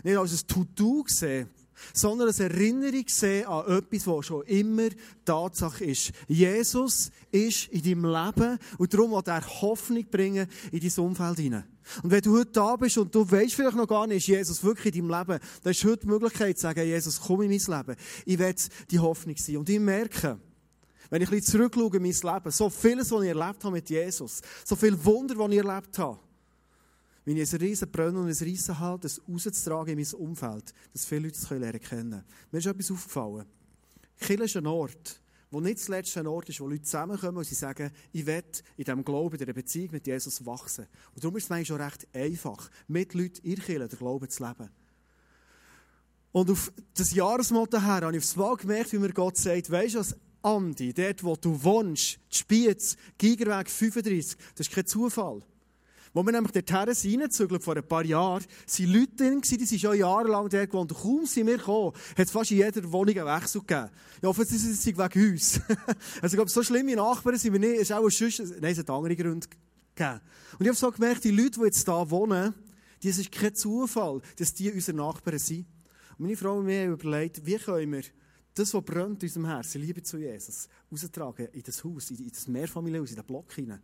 nicht 0.03 0.17
als 0.17 0.31
ein 0.31 0.47
To-Do 0.47 1.05
sehen, 1.07 1.47
sondern 1.93 2.29
als 2.29 2.39
Erinnerung 2.39 3.05
sehen 3.07 3.45
an 3.45 3.77
etwas, 3.77 4.07
was 4.07 4.25
schon 4.25 4.43
immer 4.45 4.89
Tatsache 5.23 5.85
ist. 5.85 6.11
Jesus 6.27 7.11
ist 7.31 7.67
in 7.67 7.83
deinem 7.83 8.05
Leben 8.05 8.57
und 8.79 8.93
darum 8.93 9.11
will 9.11 9.21
er 9.25 9.61
Hoffnung 9.61 10.05
bringen 10.09 10.47
in 10.71 10.79
dein 10.79 11.05
Umfeld 11.05 11.37
hinein. 11.37 11.76
Und 12.03 12.11
wenn 12.11 12.21
du 12.21 12.37
heute 12.37 12.51
da 12.51 12.75
bist 12.75 12.97
und 12.97 13.13
du 13.13 13.29
weißt 13.29 13.53
vielleicht 13.53 13.77
noch 13.77 13.87
gar 13.87 14.07
nicht, 14.07 14.17
ist 14.17 14.27
Jesus 14.27 14.63
wirklich 14.63 14.95
in 14.95 15.07
deinem 15.07 15.19
Leben, 15.19 15.39
dann 15.63 15.71
ist 15.71 15.83
heute 15.83 15.99
die 15.99 16.07
Möglichkeit 16.07 16.57
zu 16.57 16.63
sagen, 16.63 16.85
Jesus, 16.85 17.19
komm 17.19 17.41
in 17.43 17.49
mein 17.49 17.77
Leben. 17.77 17.99
Ich 18.25 18.39
will 18.39 18.55
die 18.89 18.99
Hoffnung 18.99 19.35
sein. 19.37 19.57
Und 19.57 19.69
ich 19.69 19.79
merke, 19.79 20.39
wenn 21.09 21.21
ich 21.21 21.29
ein 21.29 21.35
bisschen 21.35 21.59
zurückschaue 21.59 21.95
in 21.97 22.01
mein 22.01 22.11
Leben, 22.11 22.51
so 22.51 22.69
vieles, 22.69 23.11
was 23.11 23.21
ich 23.21 23.29
erlebt 23.29 23.63
habe 23.63 23.71
mit 23.71 23.89
Jesus, 23.89 24.41
so 24.65 24.75
viele 24.75 25.03
Wunder, 25.03 25.35
die 25.35 25.55
ich 25.55 25.65
erlebt 25.65 25.97
habe, 25.99 26.19
wenn 27.25 27.37
ich 27.37 27.51
ein 27.51 27.59
riesen 27.59 27.91
Brunnen 27.91 28.17
und 28.17 28.27
ein 28.27 28.43
riesen 28.43 28.79
Halt, 28.79 29.03
das 29.03 29.21
rauszutragen 29.27 29.97
in 29.97 29.99
mein 29.99 30.19
Umfeld, 30.19 30.73
dass 30.93 31.05
viele 31.05 31.27
Leute 31.27 31.37
es 31.37 31.49
lernen 31.49 31.81
können. 31.81 32.23
Mir 32.51 32.59
ist 32.59 32.67
etwas 32.67 32.91
aufgefallen. 32.91 33.45
Kiel 34.19 34.41
ist 34.41 34.55
ein 34.55 34.65
Ort, 34.65 35.21
wo 35.49 35.61
nicht 35.61 35.79
das 35.79 35.87
letzte 35.87 36.29
Ort 36.29 36.49
ist, 36.49 36.59
wo 36.59 36.67
Leute 36.67 36.83
zusammenkommen 36.83 37.37
und 37.37 37.45
sie 37.45 37.55
sagen, 37.55 37.91
ich 38.11 38.25
will 38.25 38.43
in 38.75 38.83
diesem 38.83 39.03
Glauben, 39.03 39.35
in 39.35 39.39
dieser 39.39 39.53
Beziehung 39.53 39.91
mit 39.91 40.07
Jesus 40.07 40.45
wachsen. 40.45 40.87
Und 41.13 41.23
darum 41.23 41.37
ist 41.37 41.45
es 41.45 41.51
eigentlich 41.51 41.67
schon 41.67 41.81
recht 41.81 42.07
einfach, 42.13 42.69
mit 42.87 43.13
Leuten 43.13 43.45
in 43.45 43.55
Kirche 43.55 43.87
den 43.87 43.97
Glauben 43.97 44.29
zu 44.29 44.45
leben. 44.45 44.69
Und 46.31 46.51
auf 46.51 46.71
das 46.93 47.13
Jahresmotto 47.13 47.81
her 47.81 48.01
habe 48.01 48.11
ich 48.11 48.23
aufs 48.23 48.35
Mal 48.35 48.55
gemerkt, 48.57 48.93
wie 48.93 48.99
mir 48.99 49.13
Gott 49.13 49.37
sagt, 49.37 49.71
weisst 49.71 49.95
du 49.95 50.15
Andi, 50.43 50.93
dort 50.93 51.23
wo 51.23 51.35
du 51.35 51.63
wohnst, 51.63 52.19
die 52.31 52.37
Spiez, 52.37 52.97
Gigerweg 53.17 53.69
35, 53.69 54.37
das 54.55 54.67
ist 54.67 54.73
kein 54.73 54.85
Zufall. 54.85 55.41
Wo 56.17 56.25
wir 56.25 56.31
nämlich 56.31 56.51
dorthin 56.51 56.95
sind, 57.29 57.63
vor 57.63 57.75
ein 57.75 57.87
paar 57.87 58.03
Jahren, 58.03 58.43
waren 58.43 58.91
Leute 58.91 59.15
drin, 59.17 59.39
die 59.39 59.65
sind 59.65 59.79
schon 59.79 59.95
jahrelang 59.95 60.49
dort 60.49 60.71
gewohnt. 60.71 60.91
Und 60.91 60.97
kaum 60.97 61.27
sind 61.27 61.45
wir 61.45 61.59
gekommen, 61.59 61.93
hat 62.17 62.25
es 62.25 62.31
fast 62.31 62.49
in 62.49 62.57
jeder 62.57 62.91
Wohnung 62.91 63.15
einen 63.15 63.39
Wechsel 63.39 63.61
gegeben. 63.61 63.91
Ich 64.19 64.23
hoffe, 64.23 64.43
sie 64.43 64.57
sind 64.57 64.97
wegen 64.97 65.31
uns. 65.31 65.61
also, 66.19 66.25
ich 66.25 66.33
glaube, 66.33 66.49
so 66.49 66.63
schlimme 66.63 66.95
Nachbarn 66.95 67.37
sind 67.37 67.53
wir 67.53 67.59
nicht. 67.59 67.75
Es 67.75 67.81
ist 67.81 67.91
auch 67.91 68.03
ein 68.03 68.09
Schuss, 68.09 68.39
nein, 68.39 68.71
es 68.71 68.79
hat 68.79 68.89
andere 68.89 69.15
Gründe 69.15 69.47
gegeben. 69.93 70.21
Und 70.57 70.61
ich 70.61 70.67
habe 70.67 70.75
so 70.75 70.91
gemerkt, 70.91 71.23
die 71.23 71.29
Leute, 71.29 71.59
die 71.59 71.65
jetzt 71.65 71.85
hier 71.85 72.09
wohnen, 72.09 72.55
es 72.99 73.19
ist 73.19 73.31
kein 73.31 73.53
Zufall, 73.53 74.19
dass 74.39 74.55
die 74.55 74.71
unsere 74.71 74.97
Nachbarn 74.97 75.37
sind. 75.37 75.67
Und 76.17 76.25
meine 76.25 76.35
Frau 76.35 76.57
und 76.57 76.65
mir 76.65 76.81
haben 76.81 76.93
überlegt, 76.93 77.45
wie 77.45 77.57
können 77.57 77.91
wir 77.91 78.03
das, 78.55 78.73
was 78.73 78.83
brennt 78.83 79.21
in 79.21 79.29
unserem 79.29 79.45
Herzen, 79.45 79.81
Liebe 79.81 80.01
zu 80.01 80.17
Jesus, 80.17 80.67
austragen 80.89 81.49
in 81.53 81.61
das 81.61 81.83
Haus, 81.83 82.09
in 82.09 82.27
das 82.27 82.47
Mehrfamilienhaus, 82.47 83.11
in 83.11 83.17
den 83.17 83.25
Block 83.25 83.53
hinein. 83.53 83.81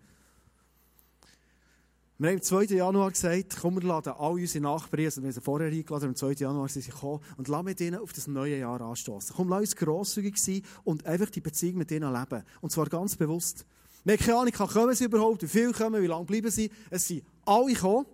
Wir 2.24 2.30
haben 2.30 2.38
am 2.38 2.42
2. 2.42 2.64
Januar 2.76 3.12
gesagt, 3.12 3.58
komm, 3.60 3.76
wir 3.76 3.84
laden 3.84 4.14
alle 4.14 4.36
unsere 4.36 4.64
Nachbarn, 4.64 5.04
also 5.04 5.22
wir 5.22 5.28
haben 5.28 5.34
sie 5.34 5.42
vorher 5.42 5.68
eingeladen, 5.68 6.08
am 6.08 6.16
2. 6.16 6.32
Januar 6.32 6.70
sind 6.70 6.84
sie 6.84 6.92
gekommen, 6.92 7.20
und 7.36 7.50
lassen 7.50 7.66
mit 7.66 7.82
ihnen 7.82 8.00
auf 8.00 8.14
das 8.14 8.28
neue 8.28 8.60
Jahr 8.60 8.80
anstoßen. 8.80 9.36
Komm, 9.36 9.50
lass 9.50 9.60
uns 9.60 9.76
grosszügig 9.76 10.38
sein 10.38 10.62
und 10.86 11.06
einfach 11.06 11.30
die 11.30 11.42
Beziehung 11.42 11.80
mit 11.80 11.92
ihnen 11.92 12.14
leben. 12.14 12.44
Und 12.62 12.72
zwar 12.72 12.86
ganz 12.86 13.18
bewusst. 13.18 13.66
Wir 14.06 14.14
haben 14.14 14.24
keine 14.24 14.38
Ahnung, 14.38 14.54
kommen 14.54 14.96
sie 14.96 15.04
überhaupt, 15.04 15.44
wie 15.44 15.48
viele 15.48 15.74
kommen, 15.74 16.02
wie 16.02 16.08
lange 16.08 16.24
bleiben 16.24 16.50
sie. 16.50 16.72
Es 16.90 17.10
sind 17.10 17.26
alle 17.44 17.74
gekommen. 17.74 18.06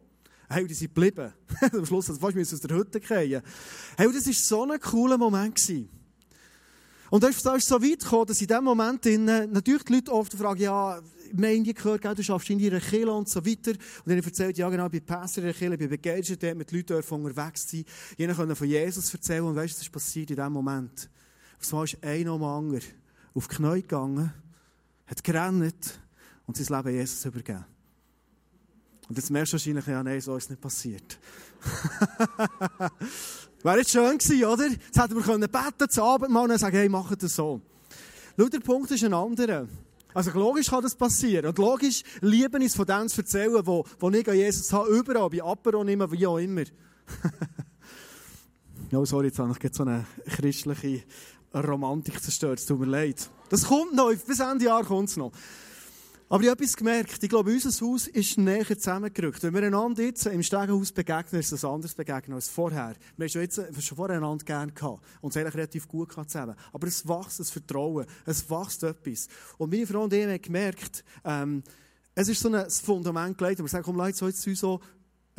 Hey, 0.50 0.66
die 0.66 0.74
sind 0.74 0.96
geblieben. 0.96 1.32
Am 1.72 1.86
Schluss, 1.86 2.10
also 2.10 2.20
fast 2.20 2.36
aus 2.36 2.62
der 2.62 2.78
Hütte 2.78 3.00
gehen. 3.00 3.44
Hey, 3.96 4.12
das 4.12 4.26
war 4.26 4.34
so 4.34 4.64
ein 4.64 4.80
cooler 4.80 5.20
Moment. 5.20 5.54
Gewesen. 5.54 5.88
Und 7.10 7.24
da 7.24 7.28
ist 7.28 7.44
so 7.68 7.82
weit 7.82 8.00
gekommen, 8.00 8.26
dass 8.28 8.42
in 8.42 8.48
dem 8.48 8.64
Moment 8.64 9.06
in, 9.06 9.26
natürlich 9.26 9.84
die 9.84 9.94
Leute 9.94 10.12
oft 10.12 10.34
fragen, 10.34 10.62
ja, 10.62 11.02
wir 11.32 11.50
haben 11.50 11.64
gehört, 11.64 12.18
du 12.18 12.24
schaffst 12.24 12.50
in 12.50 12.60
ihrer 12.60 12.80
Kirche 12.80 13.12
und 13.12 13.30
so 13.30 13.46
weiter. 13.46 13.72
Und 13.72 14.08
dann 14.08 14.20
erzählt, 14.20 14.58
ja 14.58 14.70
genau, 14.70 14.90
bei 14.90 15.00
Pastor 15.00 15.44
in 15.44 15.50
der 15.50 15.56
Kirche, 15.56 15.78
bei 15.78 15.88
begeistert, 15.88 16.44
dort 16.44 16.58
mit 16.58 16.72
Leuten 16.72 16.94
unterwegs 16.94 17.70
sein, 17.70 17.86
jenen 18.18 18.36
können 18.36 18.56
von 18.56 18.68
Jesus 18.68 19.14
erzählen 19.14 19.44
und 19.44 19.56
weißt 19.56 19.76
was 19.76 19.82
ist 19.84 19.92
passiert 19.92 20.30
in 20.32 20.36
dem 20.36 20.54
Moment? 20.54 21.10
Auf 21.60 21.72
einmal 21.72 21.86
ist 21.86 21.98
ein 22.04 22.28
um 22.30 22.44
anderen 22.44 22.84
auf 23.34 23.48
die 23.48 23.56
Knie 23.56 23.82
gegangen, 23.82 24.34
hat 25.06 25.24
gerannt 25.24 26.00
und 26.46 26.58
sein 26.58 26.78
Leben 26.78 26.96
Jesus 26.96 27.26
übergeben. 27.26 27.66
Und 29.08 29.18
jetzt 29.18 29.30
merkst 29.30 29.54
du 29.54 29.56
wahrscheinlich, 29.56 29.88
ja, 29.88 30.04
nein, 30.04 30.22
so 30.22 30.36
ist 30.36 30.46
es 30.46 30.50
nicht 30.50 30.62
passiert. 30.62 31.20
Wäre 33.62 33.80
jetzt 33.80 33.92
schön 33.92 34.18
gewesen, 34.18 34.46
oder? 34.46 34.68
Jetzt 34.68 34.98
hätten 34.98 35.16
wir 35.16 35.22
können 35.22 35.50
beten, 35.50 35.90
zu 35.90 36.02
Abendmahl 36.02 36.50
und 36.50 36.58
sagen, 36.58 36.78
hey, 36.78 36.88
mach 36.88 37.14
das 37.16 37.36
so. 37.36 37.62
Schau, 38.38 38.48
der 38.48 38.60
Punkt 38.60 38.90
ist 38.92 39.04
ein 39.04 39.14
anderer. 39.14 39.68
Also 40.14 40.32
logisch 40.32 40.68
kann 40.68 40.82
das 40.82 40.96
passieren. 40.96 41.46
Und 41.48 41.58
logisch 41.58 42.04
lieben 42.22 42.62
es 42.62 42.76
von 42.76 42.86
dem 42.86 43.08
zu 43.10 43.22
erzählen, 43.22 43.62
wo, 43.66 43.86
wo 44.00 44.10
ich 44.10 44.28
an 44.30 44.36
Jesus 44.36 44.72
habe, 44.72 44.90
überall, 44.90 45.30
bei 45.30 45.44
Apero 45.44 45.84
immer, 45.84 46.10
wie 46.12 46.26
auch 46.26 46.38
immer. 46.38 46.64
oh, 48.94 49.06
sorry, 49.06 49.28
jetzt 49.28 49.40
habe 49.40 49.54
ich 49.62 49.76
so 49.76 49.84
eine 49.84 50.06
christliche 50.26 51.04
Romantik 51.54 52.22
zerstört, 52.22 52.60
es 52.60 52.66
tut 52.66 52.80
mir 52.80 52.86
leid. 52.86 53.30
Das 53.50 53.66
kommt 53.66 53.94
noch, 53.94 54.14
bis 54.14 54.40
Ende 54.40 54.66
Jahr 54.66 54.84
kommt 54.84 55.10
es 55.10 55.18
noch. 55.18 55.32
Aber 56.32 56.44
ich 56.44 56.50
habe 56.50 56.62
etwas 56.62 56.78
gemerkt. 56.78 57.24
Ich 57.24 57.30
glaube, 57.30 57.52
unser 57.52 57.86
Haus 57.88 58.06
ist 58.06 58.38
näher 58.38 58.78
zusammengerückt. 58.78 59.42
Wenn 59.42 59.52
wir 59.56 59.64
einander 59.64 60.04
jetzt 60.04 60.28
im 60.28 60.44
Stegenhaus 60.44 60.92
begegnen, 60.92 61.42
ist 61.42 61.52
es 61.52 61.66
anders 61.66 61.96
begegnen 61.96 62.36
als 62.36 62.48
vorher. 62.48 62.94
Wir 63.18 63.26
haben 63.26 63.30
schon, 63.30 63.42
jetzt, 63.42 63.56
schon 63.84 63.98
vorher 63.98 64.18
einander 64.18 64.46
gerne 64.46 64.72
gehabt. 64.72 65.04
Und 65.22 65.32
es 65.32 65.38
eigentlich 65.38 65.56
relativ 65.56 65.88
gut 65.88 66.14
zusammen. 66.14 66.56
Aber 66.72 66.88
es 66.88 67.08
wächst 67.08 67.40
das 67.40 67.50
Vertrauen. 67.50 68.06
Es 68.28 68.48
wächst 68.48 68.84
etwas. 68.84 69.28
Und 69.58 69.72
meine 69.72 69.88
Frau 69.88 70.04
und 70.04 70.14
ich 70.14 70.24
haben 70.24 70.40
gemerkt, 70.40 71.04
ähm, 71.26 71.64
es 72.14 72.28
ist 72.28 72.42
so 72.42 72.54
ein 72.54 72.70
Fundament 72.70 73.36
gelegt. 73.36 73.60
Wir 73.60 73.68
sagen, 73.68 73.84
komm, 73.84 73.96
Leute, 73.96 74.16
so 74.16 74.28
jetzt 74.28 74.44
so 74.44 74.80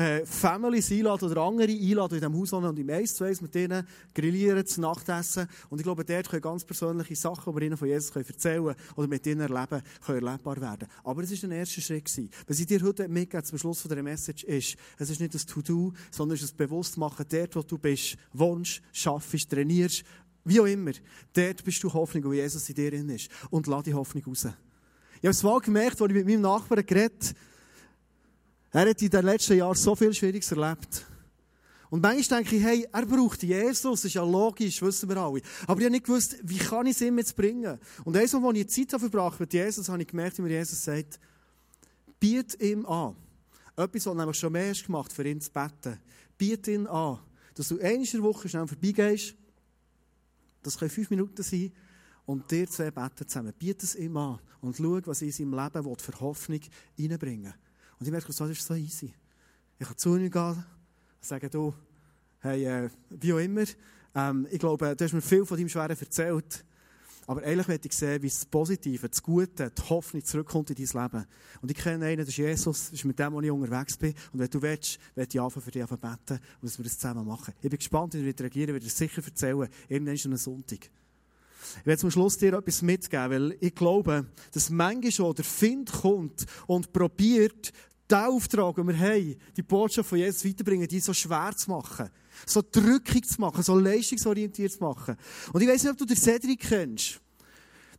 äh, 0.01 0.25
Families 0.25 0.91
einladen 0.91 1.31
oder 1.31 1.43
andere 1.43 1.71
einladen 1.71 2.15
in 2.15 2.21
diesem 2.21 2.39
Haus 2.39 2.53
und 2.55 2.79
im 2.79 2.91
Eis 2.91 3.15
zu 3.15 3.25
Eis 3.25 3.43
mit 3.43 3.55
ihnen 3.55 3.87
grillieren, 4.15 4.65
zu 4.65 4.81
Nachtessen. 4.81 5.47
Und 5.69 5.79
ich 5.79 5.85
glaube, 5.85 6.07
dort 6.07 6.31
können 6.31 6.41
ganz 6.41 6.65
persönliche 6.65 7.15
Sachen, 7.15 7.53
die 7.53 7.61
wir 7.61 7.67
ihnen 7.67 7.77
von 7.77 7.87
Jesus 7.87 8.11
erzählen 8.17 8.65
können 8.65 8.77
oder 8.97 9.09
mit 9.09 9.27
ihnen 9.27 9.41
erleben, 9.41 9.83
können 10.05 10.27
erlebbar 10.27 10.59
werden. 10.59 10.89
Aber 11.05 11.23
es 11.23 11.31
war 11.31 11.51
ein 11.51 11.53
erster 11.53 11.83
Schritt. 11.83 12.07
Gewesen. 12.07 12.31
Was 12.47 12.59
ich 12.59 12.67
dir 12.67 12.81
heute 12.81 13.09
mitgebe 13.09 13.43
zum 13.43 13.59
Schluss 13.59 13.83
dieser 13.83 14.03
Message 14.03 14.45
ist, 14.45 14.77
es 14.99 15.11
ist 15.11 15.21
nicht 15.21 15.35
das 15.35 15.45
To-Do, 15.45 15.93
sondern 16.11 16.37
es 16.37 16.45
ist 16.45 16.53
das 16.53 16.57
Bewusstmachen, 16.57 17.27
dort, 17.29 17.57
wo 17.57 17.63
du 17.63 17.77
bist, 17.77 18.17
wohnst, 18.33 18.81
schaffst, 18.93 19.51
trainierst, 19.51 20.03
wie 20.45 20.61
auch 20.61 20.65
immer. 20.65 20.93
Dort 21.35 21.63
bist 21.63 21.83
du 21.83 21.93
Hoffnung, 21.93 22.25
wo 22.25 22.33
Jesus 22.33 22.67
in 22.71 22.75
dir 22.75 22.93
ist. 22.95 23.29
Und 23.51 23.67
lass 23.67 23.83
die 23.83 23.93
Hoffnung 23.93 24.25
raus. 24.25 24.47
Ich 25.17 25.27
habe 25.27 25.33
es 25.33 25.43
mal 25.43 25.61
gemerkt, 25.61 26.01
als 26.01 26.09
ich 26.09 26.17
mit 26.17 26.27
meinem 26.27 26.41
Nachbarn 26.41 26.87
geredet 26.87 27.35
habe, 27.35 27.50
er 28.73 28.89
hat 28.89 29.03
in 29.03 29.11
den 29.11 29.25
letzten 29.25 29.57
Jahren 29.57 29.75
so 29.75 29.95
viel 29.97 30.13
Schwieriges 30.15 30.53
erlebt. 30.53 31.07
Und 31.91 32.03
manchmal 32.03 32.43
denke 32.43 32.57
ich, 32.57 32.63
hey, 32.63 32.89
er 32.93 33.05
braucht 33.05 33.43
Jesus, 33.43 33.83
das 33.83 34.05
ist 34.05 34.15
ja 34.15 34.23
logisch, 34.23 34.81
wissen 34.81 35.09
wir 35.09 35.17
alle. 35.17 35.43
Aber 35.67 35.81
ich 35.81 35.85
habe 35.87 35.91
nicht 35.91 36.07
gewusst, 36.07 36.37
wie 36.45 36.59
kann 36.59 36.87
ich 36.87 36.95
es 36.95 37.01
ihm 37.01 37.19
jetzt 37.19 37.35
bringen? 37.35 37.81
Und 38.05 38.17
eines, 38.17 38.33
wo 38.33 38.53
ich 38.53 38.69
Zeit 38.69 38.91
verbracht 38.91 39.41
mit 39.41 39.53
Jesus, 39.53 39.89
habe 39.89 40.01
ich 40.01 40.07
gemerkt, 40.07 40.39
wie 40.39 40.43
mir 40.43 40.51
Jesus 40.51 40.85
sagt, 40.85 41.19
biet 42.21 42.61
ihm 42.63 42.87
an. 42.87 43.17
Etwas, 43.77 44.07
was 44.07 44.15
nämlich 44.15 44.39
schon 44.39 44.53
mehr 44.53 44.73
gemacht 44.73 45.13
für 45.13 45.27
ihn 45.27 45.41
zu 45.41 45.51
beten. 45.51 45.99
Biet 46.39 46.69
ihn 46.69 46.87
an, 46.87 47.19
dass 47.57 47.69
du 47.69 47.81
einmal 47.81 47.95
in 47.95 48.05
der 48.05 48.23
Woche 48.23 48.49
schnell 48.49 48.69
vorbeigehst. 48.69 49.35
Das 50.63 50.79
können 50.79 50.91
fünf 50.91 51.11
Minuten 51.11 51.43
sein. 51.43 51.73
Und 52.25 52.49
dir 52.53 52.69
zwei 52.69 52.93
beten 52.93 53.27
zusammen. 53.27 53.53
Biet 53.59 53.83
es 53.83 53.97
ihm 53.97 54.17
an 54.17 54.39
und 54.61 54.77
schau, 54.77 55.01
was 55.07 55.23
in 55.23 55.33
seinem 55.33 55.55
Leben 55.55 55.97
für 55.97 56.21
Hoffnung 56.21 56.61
reinbringen 56.97 57.45
will. 57.47 57.70
Und 58.01 58.07
ich 58.07 58.11
merke, 58.11 58.27
das 58.27 58.41
ist 58.41 58.67
so 58.67 58.75
easy. 58.75 59.13
Ich 59.79 59.87
kann 59.87 59.97
zu 59.97 60.17
ihnen 60.17 60.31
gehen 60.31 60.43
und 60.53 60.65
sagen, 61.21 61.51
du, 61.51 61.75
hey, 62.41 62.65
äh, 62.65 62.91
wie 63.11 63.33
auch 63.35 63.39
immer, 63.39 63.65
ähm, 64.15 64.47
ich 64.51 64.59
glaube, 64.59 64.97
du 64.97 65.05
hast 65.05 65.13
mir 65.13 65.21
viel 65.21 65.45
von 65.45 65.59
deinem 65.59 65.69
Schweren 65.69 65.91
erzählt. 65.91 66.65
Aber 67.27 67.43
eigentlich 67.43 67.69
möchte 67.69 67.89
ich 67.89 67.95
sehen, 67.95 68.23
wie 68.23 68.29
das 68.29 68.45
Positive, 68.47 69.09
das 69.09 69.23
Gute, 69.23 69.71
die 69.71 69.83
Hoffnung 69.89 70.25
zurückkommt 70.25 70.71
in 70.71 70.77
dein 70.77 71.03
Leben. 71.03 71.27
Und 71.61 71.71
ich 71.71 71.77
kenne 71.77 72.07
einen, 72.07 72.19
das 72.19 72.29
ist 72.31 72.39
Jesus, 72.39 72.85
das 72.85 72.93
ist 72.93 73.05
mit 73.05 73.19
dem, 73.19 73.35
wo 73.35 73.41
ich 73.41 73.51
unterwegs 73.51 73.97
bin. 73.99 74.15
Und 74.33 74.41
wenn 74.41 74.51
du 74.51 74.61
willst, 74.63 74.99
werde 75.15 75.29
ich 75.31 75.41
anfangen 75.41 75.65
für 75.65 75.71
dich 75.71 75.87
beten 75.87 76.01
und 76.01 76.63
dass 76.63 76.79
wir 76.79 76.85
das 76.85 76.99
zusammen 76.99 77.27
machen. 77.27 77.55
Ich 77.61 77.71
bin 77.71 77.79
gespannt, 77.79 78.15
wie 78.15 78.33
du 78.33 78.43
reagieren 78.43 78.75
wird, 78.75 78.83
sicher 78.85 79.23
erzählen. 79.23 79.69
Irgendwann 79.89 80.15
ist 80.15 80.25
es 80.25 80.33
ein 80.33 80.37
Sonntag. 80.39 80.91
Ich 81.79 81.87
werde 81.87 82.01
zum 82.01 82.11
Schluss 82.11 82.37
dir 82.37 82.55
etwas 82.55 82.83
mitgeben, 82.83 83.31
weil 83.31 83.57
ich 83.61 83.75
glaube, 83.75 84.27
dass 84.53 84.71
manchmal 84.71 85.13
schon 85.13 85.35
der 85.35 85.45
Find 85.45 85.93
kommt 85.93 86.47
und 86.67 86.93
probiert, 86.93 87.73
den 88.11 88.19
Auftrag, 88.19 88.77
den 88.77 88.89
wir 88.89 88.99
haben, 88.99 89.37
die 89.57 89.63
Botschaft 89.63 90.09
von 90.09 90.19
Jesus 90.19 90.45
weiterbringen, 90.45 90.89
die 90.89 91.01
so 91.01 91.13
schwer 91.13 91.53
zu 91.57 91.71
machen, 91.71 92.09
so 92.47 92.63
drückig 92.63 93.29
zu 93.29 93.41
machen, 93.41 93.63
so 93.63 93.79
leistungsorientiert 93.79 94.73
zu 94.73 94.81
machen. 94.81 95.17
Und 95.53 95.61
ich 95.61 95.69
weiß 95.69 95.83
nicht, 95.83 95.93
ob 95.93 95.99
du 95.99 96.05
den 96.05 96.17
Cedric 96.17 96.61
kennst. 96.61 97.21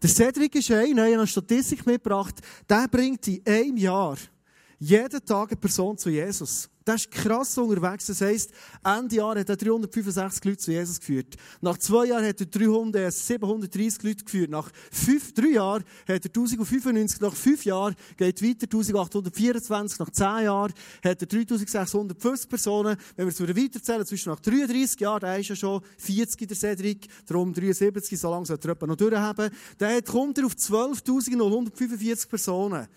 Der 0.02 0.10
Cedric 0.10 0.56
ist 0.56 0.72
einer, 0.72 1.06
ich 1.06 1.14
habe 1.14 1.14
eine 1.14 1.28
Statistik 1.28 1.86
mitgebracht, 1.86 2.36
der 2.68 2.88
bringt 2.88 3.28
in 3.28 3.46
einem 3.46 3.78
Jahr 3.78 4.18
jeden 4.80 5.24
Tag 5.24 5.52
eine 5.52 5.58
Person 5.58 5.96
zu 5.98 6.10
Jesus. 6.10 6.71
Das 6.84 7.02
ist 7.02 7.12
krass 7.12 7.58
unterwegs. 7.58 8.08
Das 8.08 8.22
heisst, 8.22 8.52
Ende 8.84 9.16
Jahr 9.16 9.38
hat 9.38 9.50
er 9.50 9.56
365 9.56 10.44
Leute 10.46 10.58
zu 10.58 10.72
Jesus 10.72 11.00
geführt. 11.00 11.36
Nach 11.62 11.78
zwei 11.78 12.06
Jahren 12.06 12.26
hat 12.26 12.40
er 12.40 12.48
300, 12.48 13.14
730 13.14 14.04
Leute 14.04 14.24
geführt. 14.24 14.50
Nach 14.50 14.70
fünf, 14.92 15.34
drei 15.34 15.50
Jahren 15.50 15.84
hat 16.08 16.26
er 16.26 16.30
1095. 16.30 17.22
Nach 17.22 17.36
fünf 17.36 17.66
Jahren 17.66 17.96
geht 18.18 18.42
weiter 18.42 18.66
1824. 18.66 20.00
Nach 20.00 20.10
zehn 20.10 20.46
Jahren 20.46 20.74
hat 21.04 21.22
er 21.22 21.28
3650 21.28 22.50
Personen. 22.50 22.98
Wenn 23.16 23.28
wir 23.28 23.32
es 23.32 23.40
weiterzählen, 23.40 24.06
zwischen 24.06 24.30
nach 24.30 24.40
33 24.40 25.00
Jahren, 25.00 25.20
der 25.20 25.40
ist 25.40 25.50
ja 25.50 25.56
schon 25.56 25.82
40 25.98 26.48
der 26.48 26.58
Cedric, 26.58 27.08
darum 27.28 27.54
73, 27.54 28.20
so 28.20 28.30
lange 28.30 28.46
sollte 28.46 28.76
er 28.80 28.88
noch 28.88 28.96
durchhaben. 28.96 29.52
Dann 29.78 30.04
kommt 30.04 30.38
er 30.40 30.46
auf 30.46 30.54
12.145 30.54 32.28
Personen. 32.28 32.88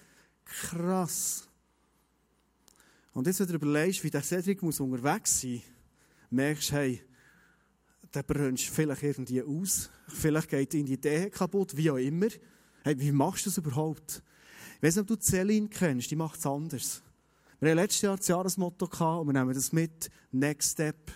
Krass. 0.44 1.48
Und 3.14 3.28
jetzt, 3.28 3.40
wenn 3.40 3.46
du 3.46 3.54
überlegst, 3.54 4.02
wie 4.02 4.10
der 4.10 4.22
Cedric 4.22 4.60
muss 4.62 4.80
unterwegs 4.80 5.40
sein 5.40 5.52
muss, 5.52 5.62
merkst 6.30 6.70
du, 6.70 6.74
hey, 6.74 7.00
der 8.12 8.22
brennst 8.24 8.66
vielleicht 8.66 9.04
irgendwie 9.04 9.42
aus. 9.42 9.88
Vielleicht 10.08 10.48
geht 10.50 10.74
ihm 10.74 10.84
die 10.84 10.94
Idee 10.94 11.30
kaputt, 11.30 11.76
wie 11.76 11.90
auch 11.90 11.96
immer. 11.96 12.28
Hey, 12.82 12.98
wie 12.98 13.12
machst 13.12 13.46
du 13.46 13.50
das 13.50 13.58
überhaupt? 13.58 14.22
Ich 14.76 14.82
weiß 14.82 14.96
nicht, 14.96 15.02
ob 15.02 15.06
du 15.06 15.24
Celine 15.24 15.68
kennst, 15.68 16.10
die 16.10 16.16
macht 16.16 16.38
es 16.38 16.46
anders. 16.46 17.02
Wir 17.60 17.70
hatten 17.70 17.78
letztes 17.78 18.02
Jahr 18.02 18.16
das 18.16 18.28
Jahresmotto 18.28 18.86
und 19.20 19.28
wir 19.28 19.32
nehmen 19.32 19.54
das 19.54 19.72
mit, 19.72 20.10
Next 20.32 20.72
Step. 20.72 21.12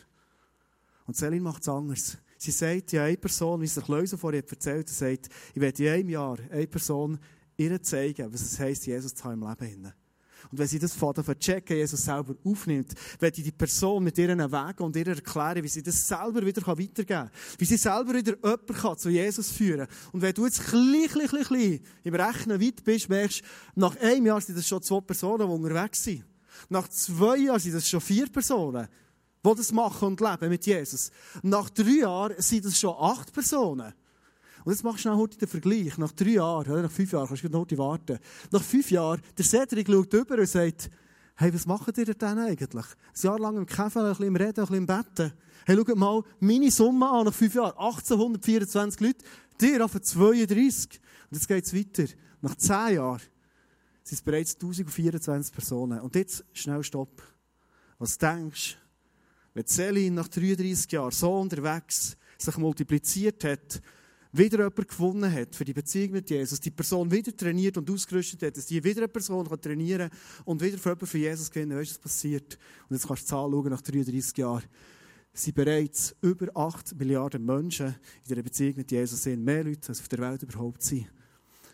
Und 1.06 1.16
Celine 1.16 1.42
macht 1.42 1.62
es 1.62 1.68
anders. 1.68 2.18
Sie 2.38 2.52
sagt, 2.52 2.92
ja, 2.92 3.04
eine 3.04 3.16
Person, 3.16 3.60
wie 3.60 3.64
es 3.64 3.74
der 3.74 3.82
Klöser 3.82 4.16
vorher 4.16 4.44
erzählt 4.48 4.86
hat, 4.86 4.94
sagt, 4.94 5.28
ich 5.52 5.60
werde 5.60 5.84
in 5.84 5.92
einem 5.92 6.08
Jahr 6.10 6.38
eine 6.50 6.66
Person 6.68 7.18
ihr 7.56 7.82
zeigen, 7.82 8.32
was 8.32 8.42
es 8.42 8.60
heisst, 8.60 8.86
Jesus 8.86 9.14
zu 9.14 9.24
haben 9.24 9.42
im 9.42 9.56
Leben. 9.58 9.92
Und 10.50 10.58
wenn 10.58 10.66
sie 10.66 10.78
das 10.78 10.92
von 10.92 11.14
checken, 11.38 11.76
Jesus 11.76 12.04
selber 12.04 12.34
aufnimmt, 12.44 12.94
wenn 13.18 13.32
die 13.32 13.50
Person 13.50 14.04
mit 14.04 14.16
ihren 14.18 14.38
Wegen 14.38 14.82
und 14.82 14.96
ihrer 14.96 15.10
erklären, 15.10 15.62
wie 15.62 15.68
sie 15.68 15.82
das 15.82 16.06
selber 16.06 16.44
wieder 16.44 16.66
weitergeben 16.66 17.06
kann. 17.06 17.30
Wie 17.58 17.64
sie 17.64 17.76
selber 17.76 18.14
wieder 18.14 18.34
jemanden 18.36 18.98
zu 18.98 19.10
Jesus 19.10 19.50
führen 19.50 19.86
kann. 19.86 19.96
Und 20.12 20.22
wenn 20.22 20.34
du 20.34 20.46
jetzt 20.46 20.64
klein, 20.64 21.08
klein, 21.08 21.28
klein, 21.28 21.44
klein 21.44 21.80
im 22.04 22.14
Rechnen 22.14 22.60
weit 22.60 22.84
bist, 22.84 23.08
merkst 23.08 23.42
nach 23.74 23.96
einem 23.96 24.26
Jahr 24.26 24.40
sind 24.40 24.56
das 24.56 24.66
schon 24.66 24.82
zwei 24.82 25.00
Personen, 25.00 25.46
die 25.46 25.54
unterwegs 25.54 26.02
sind. 26.02 26.24
Nach 26.68 26.88
zwei 26.88 27.38
Jahren 27.38 27.60
sind 27.60 27.74
das 27.74 27.88
schon 27.88 28.00
vier 28.00 28.26
Personen, 28.28 28.88
die 29.44 29.54
das 29.54 29.72
machen 29.72 30.08
und 30.08 30.20
leben 30.20 30.48
mit 30.48 30.66
Jesus. 30.66 31.10
Nach 31.42 31.70
drei 31.70 32.00
Jahren 32.00 32.34
sind 32.38 32.64
das 32.64 32.78
schon 32.78 32.94
acht 32.98 33.32
Personen. 33.32 33.94
Und 34.68 34.74
jetzt 34.74 34.84
machst 34.84 35.06
du 35.06 35.16
heute 35.16 35.38
den 35.38 35.48
Vergleich. 35.48 35.96
Nach 35.96 36.12
drei 36.12 36.32
Jahren, 36.32 36.70
oder 36.70 36.82
nach 36.82 36.90
fünf 36.90 37.10
Jahren, 37.10 37.26
kannst 37.26 37.42
du 37.42 37.48
noch 37.48 37.60
heute 37.60 37.78
warten. 37.78 38.18
Nach 38.50 38.62
fünf 38.62 38.90
Jahren, 38.90 39.22
der 39.38 39.44
Cedric 39.46 39.86
schaut 39.86 40.12
über 40.12 40.36
und 40.36 40.46
sagt, 40.46 40.90
hey, 41.36 41.54
was 41.54 41.64
macht 41.64 41.96
ihr 41.96 42.04
denn 42.04 42.38
eigentlich? 42.38 42.74
Ein 42.74 43.22
Jahr 43.22 43.38
lang 43.38 43.56
im 43.56 43.64
Kaffee, 43.64 44.00
ein 44.00 44.08
bisschen 44.10 44.26
im 44.26 44.36
Reden, 44.36 44.60
ein 44.60 44.66
bisschen 44.66 44.76
im 44.76 44.86
Betten. 44.86 45.32
Hey, 45.64 45.74
schaut 45.74 45.96
mal 45.96 46.22
meine 46.40 46.70
Summe 46.70 47.08
an 47.08 47.24
nach 47.24 47.32
fünf 47.32 47.54
Jahren. 47.54 47.78
1824 47.78 49.00
Leute, 49.00 49.24
dir 49.58 49.82
auf 49.82 49.98
32. 49.98 51.00
Und 51.30 51.38
jetzt 51.38 51.48
geht 51.48 51.64
es 51.64 51.74
weiter. 51.74 52.12
Nach 52.42 52.54
zehn 52.54 52.96
Jahren 52.96 53.22
sind 54.02 54.16
es 54.18 54.20
bereits 54.20 54.52
1024 54.52 55.54
Personen. 55.54 56.00
Und 56.00 56.14
jetzt 56.14 56.44
schnell 56.52 56.84
Stopp. 56.84 57.22
Was 57.98 58.18
denkst 58.18 58.74
du, 58.74 59.54
wenn 59.54 59.66
Celine 59.66 60.14
nach 60.14 60.28
33 60.28 60.92
Jahren 60.92 61.10
so 61.10 61.40
unterwegs 61.40 62.18
sich 62.36 62.58
multipliziert 62.58 63.44
hat 63.44 63.80
wieder 64.32 64.58
jemand 64.58 64.88
gewonnen 64.88 65.32
hat 65.32 65.54
für 65.54 65.64
die 65.64 65.72
Beziehung 65.72 66.12
mit 66.12 66.28
Jesus, 66.28 66.60
die 66.60 66.70
Person 66.70 67.10
wieder 67.10 67.34
trainiert 67.36 67.76
und 67.76 67.90
ausgerüstet 67.90 68.42
hat, 68.42 68.56
dass 68.56 68.66
die 68.66 68.82
wieder 68.82 69.00
eine 69.00 69.08
Person 69.08 69.48
kann 69.48 69.60
trainieren 69.60 70.10
und 70.44 70.60
wieder 70.60 70.78
für 70.78 70.90
jemanden 70.90 71.06
für 71.06 71.18
Jesus 71.18 71.50
gewinnen, 71.50 71.78
weißt 71.78 71.90
du, 71.90 71.94
was 71.94 72.02
passiert? 72.02 72.58
Und 72.88 72.96
jetzt 72.96 73.06
kannst 73.06 73.22
du 73.22 73.26
die 73.26 73.30
Zahl 73.30 73.50
schauen 73.50 73.70
nach 73.70 73.80
33 73.80 74.36
Jahren. 74.36 74.64
sind 75.32 75.54
bereits 75.54 76.14
über 76.20 76.48
8 76.54 76.98
Milliarden 76.98 77.44
Menschen 77.44 77.94
in 78.26 78.34
der 78.34 78.42
Beziehung 78.42 78.76
mit 78.76 78.90
Jesus 78.90 79.22
sind. 79.22 79.44
Mehr 79.44 79.64
Leute, 79.64 79.88
als 79.88 80.00
auf 80.00 80.08
der 80.08 80.18
Welt 80.18 80.42
überhaupt 80.42 80.82
sind. 80.82 81.10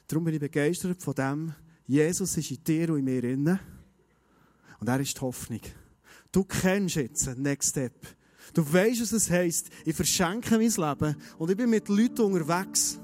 Darum 0.07 0.25
bin 0.25 0.35
ich 0.35 0.41
begeistert 0.41 1.03
von 1.03 1.15
dem, 1.15 1.55
Jesus 1.87 2.37
ist 2.37 2.51
in 2.51 2.65
dir 2.65 2.91
und 2.91 2.99
in 2.99 3.05
mir 3.05 3.25
inne. 3.25 3.61
Und 4.81 4.89
er 4.89 5.01
ist 5.01 5.17
die 5.17 5.21
Hoffnung. 5.21 5.61
Du 6.31 6.45
kennst 6.45 6.97
jetzt 6.97 7.27
den 7.27 7.43
Next 7.43 7.71
Step. 7.71 7.95
Du 8.53 8.73
weißt, 8.73 9.01
was 9.03 9.13
es 9.13 9.31
heisst. 9.31 9.71
Ich 9.85 9.95
verschenke 9.95 10.59
mein 10.59 10.71
Leben 10.71 11.17
und 11.39 11.51
ich 11.51 11.57
bin 11.57 11.71
mit 11.71 11.89
Leuten 11.89 12.23
unterwegs. 12.23 13.01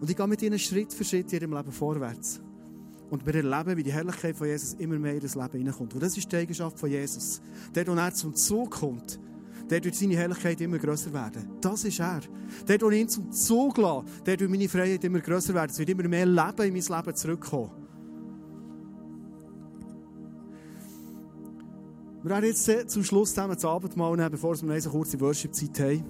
Und 0.00 0.10
ich 0.10 0.16
gehe 0.16 0.26
mit 0.26 0.42
ihnen 0.42 0.58
Schritt 0.58 0.92
für 0.92 1.04
Schritt 1.04 1.32
in 1.32 1.40
ihrem 1.40 1.54
Leben 1.54 1.72
vorwärts. 1.72 2.40
Und 3.10 3.24
wir 3.24 3.34
erleben, 3.36 3.76
wie 3.76 3.82
die 3.82 3.92
Herrlichkeit 3.92 4.36
von 4.36 4.46
Jesus 4.46 4.74
immer 4.74 4.98
mehr 4.98 5.14
in 5.14 5.20
das 5.20 5.34
Leben 5.34 5.58
hineinkommt. 5.58 5.94
Und 5.94 6.02
das 6.02 6.16
ist 6.16 6.30
die 6.30 6.36
Eigenschaft 6.36 6.78
von 6.78 6.90
Jesus. 6.90 7.40
Der, 7.74 7.86
wo 7.86 7.92
er 7.92 8.12
zum 8.12 8.34
Zug 8.34 8.70
kommt, 8.72 9.18
der 9.70 9.82
wird 9.82 9.94
seine 9.94 10.16
Herrlichkeit 10.16 10.60
immer 10.60 10.78
grösser 10.78 11.12
werden. 11.12 11.48
Das 11.60 11.84
ist 11.84 12.00
er. 12.00 12.20
Der, 12.68 12.78
der 12.78 12.90
ihn 12.90 13.08
zum 13.08 13.32
Zug 13.32 13.78
lässt, 13.78 14.26
der 14.26 14.38
wird 14.40 14.50
meine 14.50 14.68
Freiheit 14.68 15.04
immer 15.04 15.20
grösser 15.20 15.54
werden. 15.54 15.70
Es 15.70 15.78
wird 15.78 15.90
immer 15.90 16.08
mehr 16.08 16.26
Leben 16.26 16.62
in 16.62 16.72
mein 16.72 16.98
Leben 16.98 17.16
zurückkommen. 17.16 17.83
Wir 22.24 22.30
werden 22.30 22.46
jetzt 22.46 22.90
zum 22.90 23.04
Schluss 23.04 23.34
zusammen 23.34 23.52
das 23.52 23.66
Abendmahl 23.66 24.16
nehmen, 24.16 24.30
bevor 24.30 24.56
wir 24.62 24.72
eine 24.72 24.80
kurze 24.80 25.20
Worship-Zeit 25.20 25.78
haben. 25.78 26.04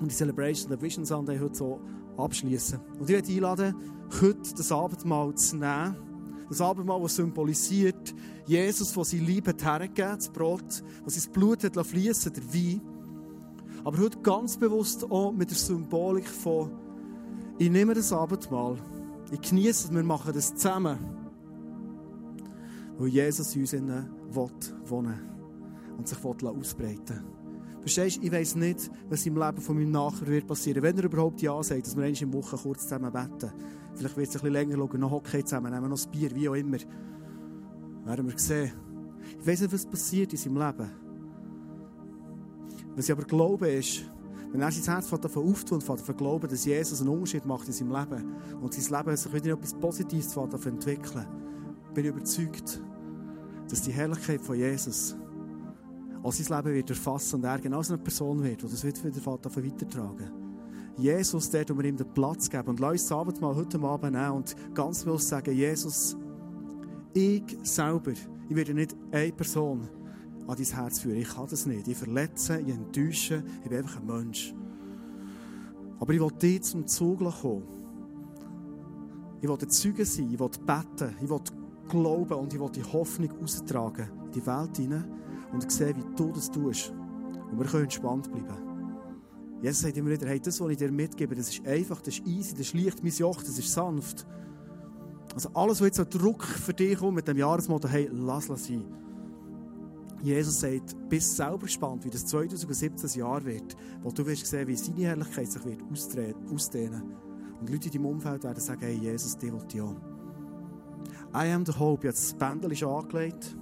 Und 0.00 0.10
die 0.10 0.14
Celebration 0.16 0.72
of 0.72 0.82
Vision 0.82 1.04
Sunday 1.04 1.38
heute 1.38 1.54
so 1.54 1.80
abschließen. 2.16 2.80
Und 2.98 3.02
ich 3.02 3.08
werde 3.14 3.28
einladen, 3.28 3.76
heute 4.20 4.54
das 4.56 4.72
Abendmahl 4.72 5.32
zu 5.36 5.54
nehmen. 5.54 5.94
Das 6.48 6.60
Abendmahl, 6.60 7.00
das 7.02 7.14
symbolisiert, 7.14 8.12
Jesus, 8.44 8.92
der 8.92 9.04
sein 9.04 9.20
Liebe 9.20 9.54
hergegeben 9.56 10.16
das 10.16 10.28
Brot, 10.30 10.82
das 11.04 11.14
sein 11.14 11.32
Blut 11.32 11.62
hat 11.62 11.86
fließen, 11.86 12.32
der 12.32 12.52
Wein. 12.52 12.80
Aber 13.84 13.98
heute 13.98 14.18
ganz 14.18 14.56
bewusst 14.56 15.08
auch 15.08 15.30
mit 15.30 15.48
der 15.48 15.58
Symbolik 15.58 16.26
von, 16.26 16.72
ich 17.56 17.70
nehme 17.70 17.94
das 17.94 18.12
Abendmahl, 18.12 18.78
ich 19.30 19.40
genieße 19.48 19.86
es, 19.90 19.94
wir 19.94 20.02
machen 20.02 20.32
das 20.34 20.56
zusammen. 20.56 21.19
Weil 23.00 23.08
Jesus 23.08 23.54
in 23.54 23.62
uns 23.62 23.72
innen 23.72 24.10
wohnen 24.30 25.18
und 25.96 26.06
sich 26.06 26.22
ausbreiten 26.22 26.76
will. 26.76 27.40
Verstehst 27.80 28.18
du, 28.18 28.26
ich 28.26 28.30
weiss 28.30 28.54
nicht, 28.54 28.90
was 29.08 29.24
im 29.24 29.38
Leben 29.38 29.56
von 29.56 29.74
meinem 29.74 29.90
Nachbar 29.90 30.28
wird 30.28 30.46
passieren. 30.46 30.82
Wenn 30.82 30.98
er 30.98 31.04
überhaupt 31.04 31.40
Ja 31.40 31.62
sagt, 31.62 31.86
dass 31.86 31.96
wir 31.96 32.04
in 32.04 32.32
Woche 32.34 32.58
kurz 32.58 32.82
zusammen 32.82 33.10
beten. 33.10 33.50
Vielleicht 33.94 34.16
wird 34.18 34.28
es 34.28 34.36
ein 34.36 34.42
bisschen 34.42 34.52
länger 34.52 34.76
schauen, 34.76 35.00
noch 35.00 35.10
Hockey 35.12 35.42
zusammen, 35.42 35.72
nehmen 35.72 35.88
noch 35.88 35.98
ein 35.98 36.10
Bier, 36.10 36.30
wie 36.34 36.48
auch 36.50 36.54
immer. 36.54 36.76
Werden 38.04 38.28
wir 38.28 38.38
sehen. 38.38 38.72
Ich 39.40 39.46
weiss 39.46 39.62
nicht, 39.62 39.72
was 39.72 39.86
passiert 39.86 40.32
in 40.34 40.38
seinem 40.38 40.58
Leben. 40.58 40.90
Was 42.96 43.06
ich 43.06 43.12
aber 43.12 43.24
glaube 43.24 43.68
ist, 43.70 44.04
wenn 44.52 44.60
er 44.60 44.70
sein 44.70 44.94
Herz 44.94 45.08
davon 45.08 45.48
auftut 45.48 45.88
und 45.88 45.88
davon 45.88 46.16
glauben, 46.18 46.50
dass 46.50 46.66
Jesus 46.66 47.00
einen 47.00 47.08
Unterschied 47.08 47.46
macht 47.46 47.66
in 47.66 47.72
seinem 47.72 47.92
Leben 47.92 48.34
und 48.60 48.74
sein 48.74 48.98
Leben 48.98 49.16
sich 49.16 49.32
wieder 49.32 49.54
etwas 49.54 49.72
Positives 49.72 50.34
davon 50.34 50.72
entwickeln, 50.72 51.26
bin 51.94 52.04
ich 52.04 52.10
überzeugt, 52.10 52.82
dass 53.70 53.82
die 53.82 53.92
Herrlichkeit 53.92 54.40
von 54.40 54.56
Jesus 54.56 55.16
auch 56.22 56.32
sein 56.32 56.56
Leben 56.56 56.74
wird 56.74 56.90
erfassen 56.90 57.36
und 57.36 57.44
er 57.44 57.58
genau 57.58 57.82
so 57.82 57.94
eine 57.94 58.02
Person 58.02 58.42
wird, 58.42 58.62
die 58.62 58.68
das 58.68 58.84
wieder 58.84 59.38
davon 59.38 59.64
weitertragen 59.64 60.40
Jesus, 61.00 61.48
der, 61.50 61.68
wo 61.68 61.78
wir 61.78 61.84
ihm 61.86 61.96
den 61.96 62.12
Platz 62.12 62.48
geben. 62.50 62.68
Und 62.68 62.80
lass 62.80 62.92
uns 62.92 63.08
das 63.08 63.12
Abendmahl 63.12 63.56
heute 63.56 63.80
Abend 63.80 64.12
nehmen 64.12 64.32
und 64.32 64.54
ganz 64.74 65.04
bewusst 65.04 65.28
sagen, 65.28 65.54
Jesus, 65.54 66.16
ich 67.14 67.42
selber, 67.62 68.12
ich 68.48 68.56
werde 68.56 68.74
nicht 68.74 68.94
eine 69.10 69.32
Person 69.32 69.88
an 70.46 70.56
dein 70.56 70.66
Herz 70.66 71.00
führen. 71.00 71.16
Ich 71.16 71.28
kann 71.28 71.46
das 71.48 71.66
nicht. 71.66 71.88
Ich 71.88 71.96
verletze, 71.96 72.60
ich 72.60 72.74
enttäusche, 72.74 73.42
ich 73.62 73.68
bin 73.68 73.78
einfach 73.78 74.00
ein 74.00 74.06
Mensch. 74.06 74.54
Aber 75.98 76.12
ich 76.12 76.20
will 76.20 76.32
dir 76.32 76.60
zum 76.62 76.86
Zug 76.86 77.18
kommen. 77.18 77.62
Ich 79.40 79.48
will 79.48 79.58
Zeuge 79.68 80.04
sein, 80.04 80.30
ich 80.32 80.38
will 80.38 80.50
beten, 80.66 81.16
ich 81.22 81.30
will 81.30 81.40
glauben 81.90 82.34
und 82.34 82.54
ich 82.54 82.60
will 82.60 82.70
die 82.70 82.84
Hoffnung 82.84 83.30
austragen 83.42 84.08
in 84.26 84.32
die 84.32 84.46
Welt 84.46 84.76
hinein 84.76 85.04
und 85.52 85.70
sehen, 85.70 85.96
wie 85.96 86.16
du 86.16 86.32
das 86.32 86.50
tust. 86.50 86.92
Und 87.50 87.58
wir 87.58 87.66
können 87.66 87.84
entspannt 87.84 88.30
bleiben. 88.30 88.70
Jesus 89.62 89.80
sagt 89.82 89.96
immer 89.96 90.10
wieder, 90.10 90.26
hey, 90.26 90.40
das, 90.40 90.60
was 90.60 90.70
ich 90.70 90.78
dir 90.78 90.90
mitgebe, 90.90 91.34
das 91.34 91.50
ist 91.50 91.66
einfach, 91.66 92.00
das 92.00 92.14
ist 92.14 92.26
easy, 92.26 92.52
das 92.52 92.60
ist 92.60 92.74
leicht 92.74 93.02
mein 93.02 93.12
Joch, 93.12 93.42
das 93.42 93.58
ist 93.58 93.70
sanft. 93.70 94.26
Also 95.34 95.50
alles, 95.52 95.80
was 95.80 95.88
jetzt 95.88 95.96
so 95.96 96.04
Druck 96.04 96.44
für 96.44 96.72
dich 96.72 96.98
kommt 96.98 97.16
mit 97.16 97.28
dem 97.28 97.36
Jahresmotto, 97.36 97.88
hey, 97.88 98.08
lass 98.10 98.48
es 98.48 98.66
sein. 98.66 98.84
Jesus 100.22 100.60
sagt, 100.60 100.96
bist 101.08 101.36
selber 101.36 101.60
gespannt, 101.66 102.04
wie 102.04 102.10
das 102.10 102.26
2017 102.26 103.20
Jahr 103.20 103.44
wird, 103.44 103.76
wo 104.02 104.10
du 104.10 104.26
wirst 104.26 104.46
sehen, 104.46 104.68
wie 104.68 104.76
seine 104.76 105.00
Herrlichkeit 105.00 105.50
sich 105.50 105.64
wird 105.64 105.82
ausdehnen. 106.52 107.14
Und 107.60 107.70
Leute 107.70 107.88
in 107.88 107.92
deinem 107.92 108.06
Umfeld 108.06 108.44
werden 108.44 108.60
sagen, 108.60 108.80
hey, 108.80 108.94
Jesus, 108.94 109.36
die 109.36 109.52
will 109.52 109.64
ja. 109.72 109.94
I 111.34 111.52
am 111.52 111.64
the 111.64 111.72
hope. 111.72 112.06
Jetzt 112.06 112.32
das 112.32 112.38
Bändel 112.38 112.72
ist 112.72 112.82
angelegt. 112.82 113.56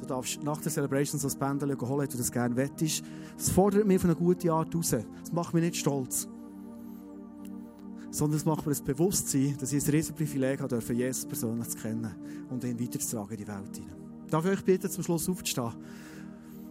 Du 0.00 0.06
darfst 0.06 0.42
nach 0.42 0.60
der 0.60 0.72
Celebration 0.72 1.20
so 1.20 1.28
ein 1.28 1.38
Bändel 1.38 1.76
holen, 1.78 2.00
wenn 2.00 2.08
du 2.08 2.16
das 2.16 2.32
gerne 2.32 2.56
wettest. 2.56 3.04
Das 3.36 3.50
fordert 3.50 3.86
mich 3.86 4.00
von 4.00 4.10
einer 4.10 4.18
guten 4.18 4.48
Art 4.50 4.74
raus. 4.74 4.90
Das 4.90 5.32
macht 5.32 5.52
mich 5.52 5.62
nicht 5.62 5.76
stolz. 5.76 6.28
Sondern 8.10 8.38
es 8.38 8.44
macht 8.44 8.64
mir 8.64 8.72
das 8.72 8.82
Bewusstsein, 8.82 9.56
dass 9.58 9.72
ich 9.72 9.84
ein 9.84 9.90
riesen 9.90 10.14
Privileg 10.14 10.60
habe, 10.60 10.78
Jesus 10.78 11.26
persönlich 11.26 11.68
zu 11.68 11.78
kennen 11.78 12.14
und 12.48 12.64
ihn 12.64 12.80
weiterzutragen 12.80 13.32
in 13.32 13.36
die 13.36 13.48
Welt 13.48 13.76
hinein. 13.76 13.96
Darf 14.30 14.44
ich 14.44 14.52
euch 14.52 14.64
bitten, 14.64 14.90
zum 14.90 15.04
Schluss 15.04 15.28
aufzustehen? 15.28 15.72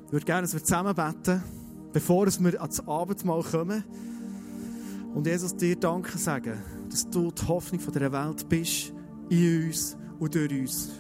Ich 0.07 0.13
würde 0.13 0.25
gerne, 0.25 0.41
dass 0.41 0.53
wir 0.53 0.63
zusammen 0.63 0.95
beten, 0.95 1.43
bevor 1.93 2.25
wir 2.25 2.61
ans 2.61 2.87
Abendmahl 2.87 3.43
kommen. 3.43 3.83
Und 5.13 5.27
Jesus 5.27 5.55
dir 5.55 5.75
Danke 5.75 6.17
sagen, 6.17 6.57
dass 6.89 7.09
du 7.09 7.31
die 7.31 7.47
Hoffnung 7.47 7.79
dieser 7.79 8.11
Welt 8.11 8.49
bist, 8.49 8.93
in 9.29 9.67
uns 9.67 9.97
und 10.19 10.35
durch 10.35 10.51
uns. 10.51 10.91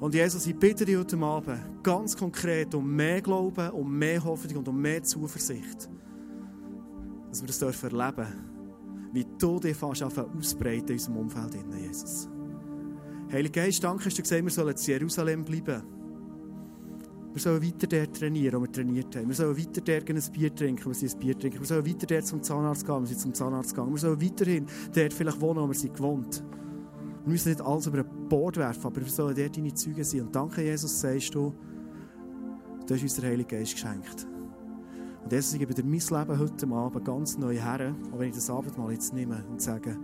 Und 0.00 0.14
Jesus, 0.14 0.46
ich 0.46 0.56
bitte 0.56 0.84
dich 0.84 0.96
heute 0.96 1.16
Abend 1.18 1.60
ganz 1.82 2.16
konkret 2.16 2.74
um 2.74 2.94
mehr 2.94 3.20
Glauben, 3.20 3.70
um 3.70 3.96
mehr 3.96 4.22
Hoffnung 4.22 4.58
und 4.58 4.68
um 4.68 4.80
mehr 4.80 5.02
Zuversicht. 5.02 5.88
Dass 7.28 7.40
wir 7.40 7.46
das 7.46 7.58
dürfen 7.58 7.90
erleben 7.90 8.52
wie 9.12 9.26
du 9.38 9.60
dich 9.60 9.76
fast 9.76 10.02
ausbreiten 10.02 10.88
in 10.88 10.94
unserem 10.94 11.16
Umfeld, 11.18 11.56
Jesus. 11.78 12.28
Heiliger 13.30 13.62
Geist, 13.62 13.84
danke, 13.84 14.04
dass 14.04 14.14
du 14.14 14.22
gesagt 14.22 14.42
wir 14.42 14.50
sollen 14.50 14.74
in 14.74 14.84
Jerusalem 14.84 15.44
bleiben. 15.44 15.82
Wir 17.32 17.40
sollen 17.40 17.62
weiter 17.62 17.86
dort 17.86 18.16
trainieren, 18.16 18.58
wo 18.58 18.64
wir 18.64 18.72
trainiert 18.72 19.16
haben. 19.16 19.28
Wir 19.28 19.34
sollen 19.34 19.56
weiter 19.56 19.80
dort 19.80 20.10
ein 20.10 20.32
Bier 20.32 20.54
trinken, 20.54 20.84
wo 20.84 20.92
sie 20.92 21.08
ein 21.08 21.18
Bier 21.18 21.38
trinken. 21.38 21.60
Wir 21.60 21.66
sollen 21.66 21.86
weiter 21.86 22.06
dort 22.06 22.26
zum 22.26 22.42
Zahnarzt 22.42 22.84
gehen, 22.84 23.00
wo 23.00 23.06
sie 23.06 23.16
zum 23.16 23.32
Zahnarzt 23.32 23.74
gehen. 23.74 23.90
Wir 23.90 23.98
sollen 23.98 24.20
weiterhin 24.20 24.66
dort 24.94 25.12
vielleicht 25.14 25.40
wohnen, 25.40 25.62
wo 25.62 25.68
wir 25.68 25.74
sind 25.74 25.94
gewohnt. 25.94 26.44
Wir 27.24 27.32
müssen 27.32 27.50
nicht 27.50 27.60
alles 27.60 27.86
über 27.86 27.98
ein 27.98 28.28
Bord 28.28 28.56
werfen, 28.56 28.84
aber 28.84 29.00
wir 29.00 29.08
sollen 29.08 29.36
dort 29.36 29.56
deine 29.56 29.72
Zeugen 29.74 30.02
sein. 30.02 30.22
Und 30.22 30.34
danke, 30.34 30.62
Jesus, 30.62 31.00
sagst 31.00 31.34
du, 31.34 31.54
du 32.86 32.94
hast 32.94 33.02
uns 33.02 33.14
den 33.14 33.24
Heiligen 33.24 33.48
Geist 33.48 33.74
geschenkt. 33.74 34.26
Und 35.22 35.32
Jesus, 35.32 35.52
ich 35.52 35.60
gebe 35.60 35.72
dir 35.72 35.84
mein 35.84 35.92
Leben 35.92 36.38
heute 36.38 36.66
Abend 36.68 37.04
ganz 37.04 37.38
neu 37.38 37.54
her, 37.54 37.94
auch 38.12 38.18
wenn 38.18 38.28
ich 38.28 38.34
das 38.34 38.50
Abendmahl 38.50 38.92
jetzt 38.92 39.14
nehme 39.14 39.44
und 39.48 39.62
sage, 39.62 39.96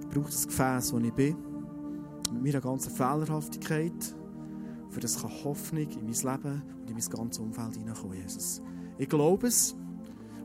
ich 0.00 0.08
brauche 0.08 0.26
das 0.26 0.46
Gefäß, 0.46 0.92
wo 0.92 0.98
ich 0.98 1.12
bin, 1.12 1.36
mit 2.32 2.42
meiner 2.42 2.60
ganzen 2.60 2.90
Fehlerhaftigkeit, 2.90 4.14
für 4.90 5.00
das 5.00 5.20
kann 5.22 5.30
Hoffnung 5.44 5.88
in 5.88 6.04
mein 6.04 6.12
Leben 6.12 6.62
und 6.80 6.90
in 6.90 6.96
mein 6.96 7.10
ganzes 7.10 7.38
Umfeld 7.38 7.76
hineinkommen, 7.76 8.16
Jesus. 8.18 8.60
Ich 8.98 9.08
glaube 9.08 9.46
es, 9.46 9.76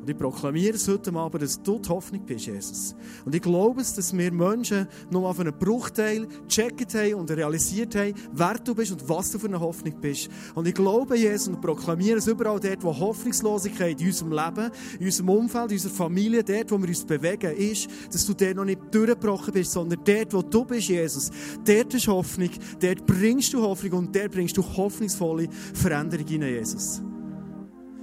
und 0.09 0.15
ich 0.15 0.21
proklamiere 0.21 0.73
es 0.73 0.87
heute 0.87 1.13
Abend, 1.13 1.43
dass 1.43 1.61
du 1.61 1.77
die 1.77 1.87
Hoffnung 1.87 2.25
bist, 2.25 2.47
Jesus. 2.47 2.95
Und 3.25 3.35
ich 3.35 3.43
glaube 3.43 3.81
es, 3.81 3.93
dass 3.93 4.17
wir 4.17 4.31
Menschen 4.31 4.87
noch 5.11 5.25
auf 5.25 5.39
einen 5.39 5.53
Bruchteil 5.53 6.27
gecheckt 6.47 6.95
haben 6.95 7.13
und 7.13 7.29
realisiert 7.29 7.93
haben, 7.93 8.15
wer 8.33 8.55
du 8.55 8.73
bist 8.73 8.91
und 8.91 9.07
was 9.07 9.29
du 9.29 9.37
für 9.37 9.45
eine 9.45 9.59
Hoffnung 9.59 9.93
bist. 10.01 10.27
Und 10.55 10.67
ich 10.67 10.73
glaube, 10.73 11.15
Jesus, 11.15 11.49
und 11.49 11.61
proklamiere 11.61 12.17
es 12.17 12.25
überall 12.25 12.59
dort, 12.59 12.83
wo 12.83 12.97
Hoffnungslosigkeit 12.97 14.01
in 14.01 14.07
unserem 14.07 14.31
Leben, 14.31 14.71
in 14.99 15.05
unserem 15.05 15.29
Umfeld, 15.29 15.69
in 15.69 15.77
unserer 15.77 15.93
Familie, 15.93 16.43
dort, 16.43 16.71
wo 16.71 16.79
wir 16.79 16.87
uns 16.87 17.05
bewegen, 17.05 17.55
ist, 17.55 17.87
dass 18.11 18.25
du 18.25 18.33
dort 18.33 18.55
noch 18.55 18.65
nicht 18.65 18.81
durchgebrochen 18.89 19.53
bist, 19.53 19.73
sondern 19.73 19.99
dort, 20.03 20.33
wo 20.33 20.41
du 20.41 20.65
bist, 20.65 20.89
Jesus. 20.89 21.29
Dort 21.63 21.93
ist 21.93 22.07
Hoffnung, 22.07 22.49
dort 22.79 23.05
bringst 23.05 23.53
du 23.53 23.61
Hoffnung 23.61 23.93
und 23.93 24.15
dort 24.15 24.31
bringst 24.31 24.57
du 24.57 24.63
hoffnungsvolle 24.63 25.49
Veränderung 25.75 26.25
hinein, 26.25 26.55
Jesus. 26.55 27.03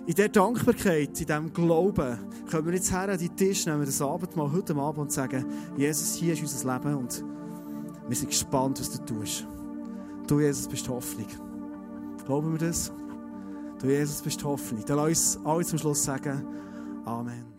In 0.06 0.14
dieser 0.14 0.28
Dankbarkeit, 0.28 1.08
in 1.08 1.26
diesem 1.26 1.52
Glauben, 1.52 2.18
können 2.48 2.66
wir 2.66 2.74
jetzt 2.74 2.92
her 2.92 3.08
an 3.08 3.18
die 3.18 3.28
Tisch 3.28 3.66
nehmen, 3.66 3.84
das 3.84 4.00
Abendmahl 4.00 4.52
heute 4.52 4.76
Abend 4.76 4.98
und 4.98 5.12
sagen, 5.12 5.44
Jesus, 5.76 6.14
hier 6.14 6.34
ist 6.34 6.42
unser 6.42 6.74
Leben 6.74 6.94
und 6.94 7.24
wir 8.08 8.16
sind 8.16 8.28
gespannt, 8.28 8.78
was 8.78 8.90
du 8.92 9.04
tust. 9.04 9.44
Du, 10.28 10.38
Jesus, 10.38 10.68
bist 10.68 10.88
Hoffnung. 10.88 11.26
Glauben 12.24 12.52
wir 12.52 12.68
das? 12.68 12.92
Du, 13.80 13.88
Jesus, 13.88 14.22
bist 14.22 14.44
Hoffnung. 14.44 14.84
Dann 14.86 14.96
lass 14.96 15.36
uns 15.36 15.44
alle 15.44 15.64
zum 15.64 15.78
Schluss 15.78 16.04
sagen, 16.04 16.46
Amen. 17.04 17.55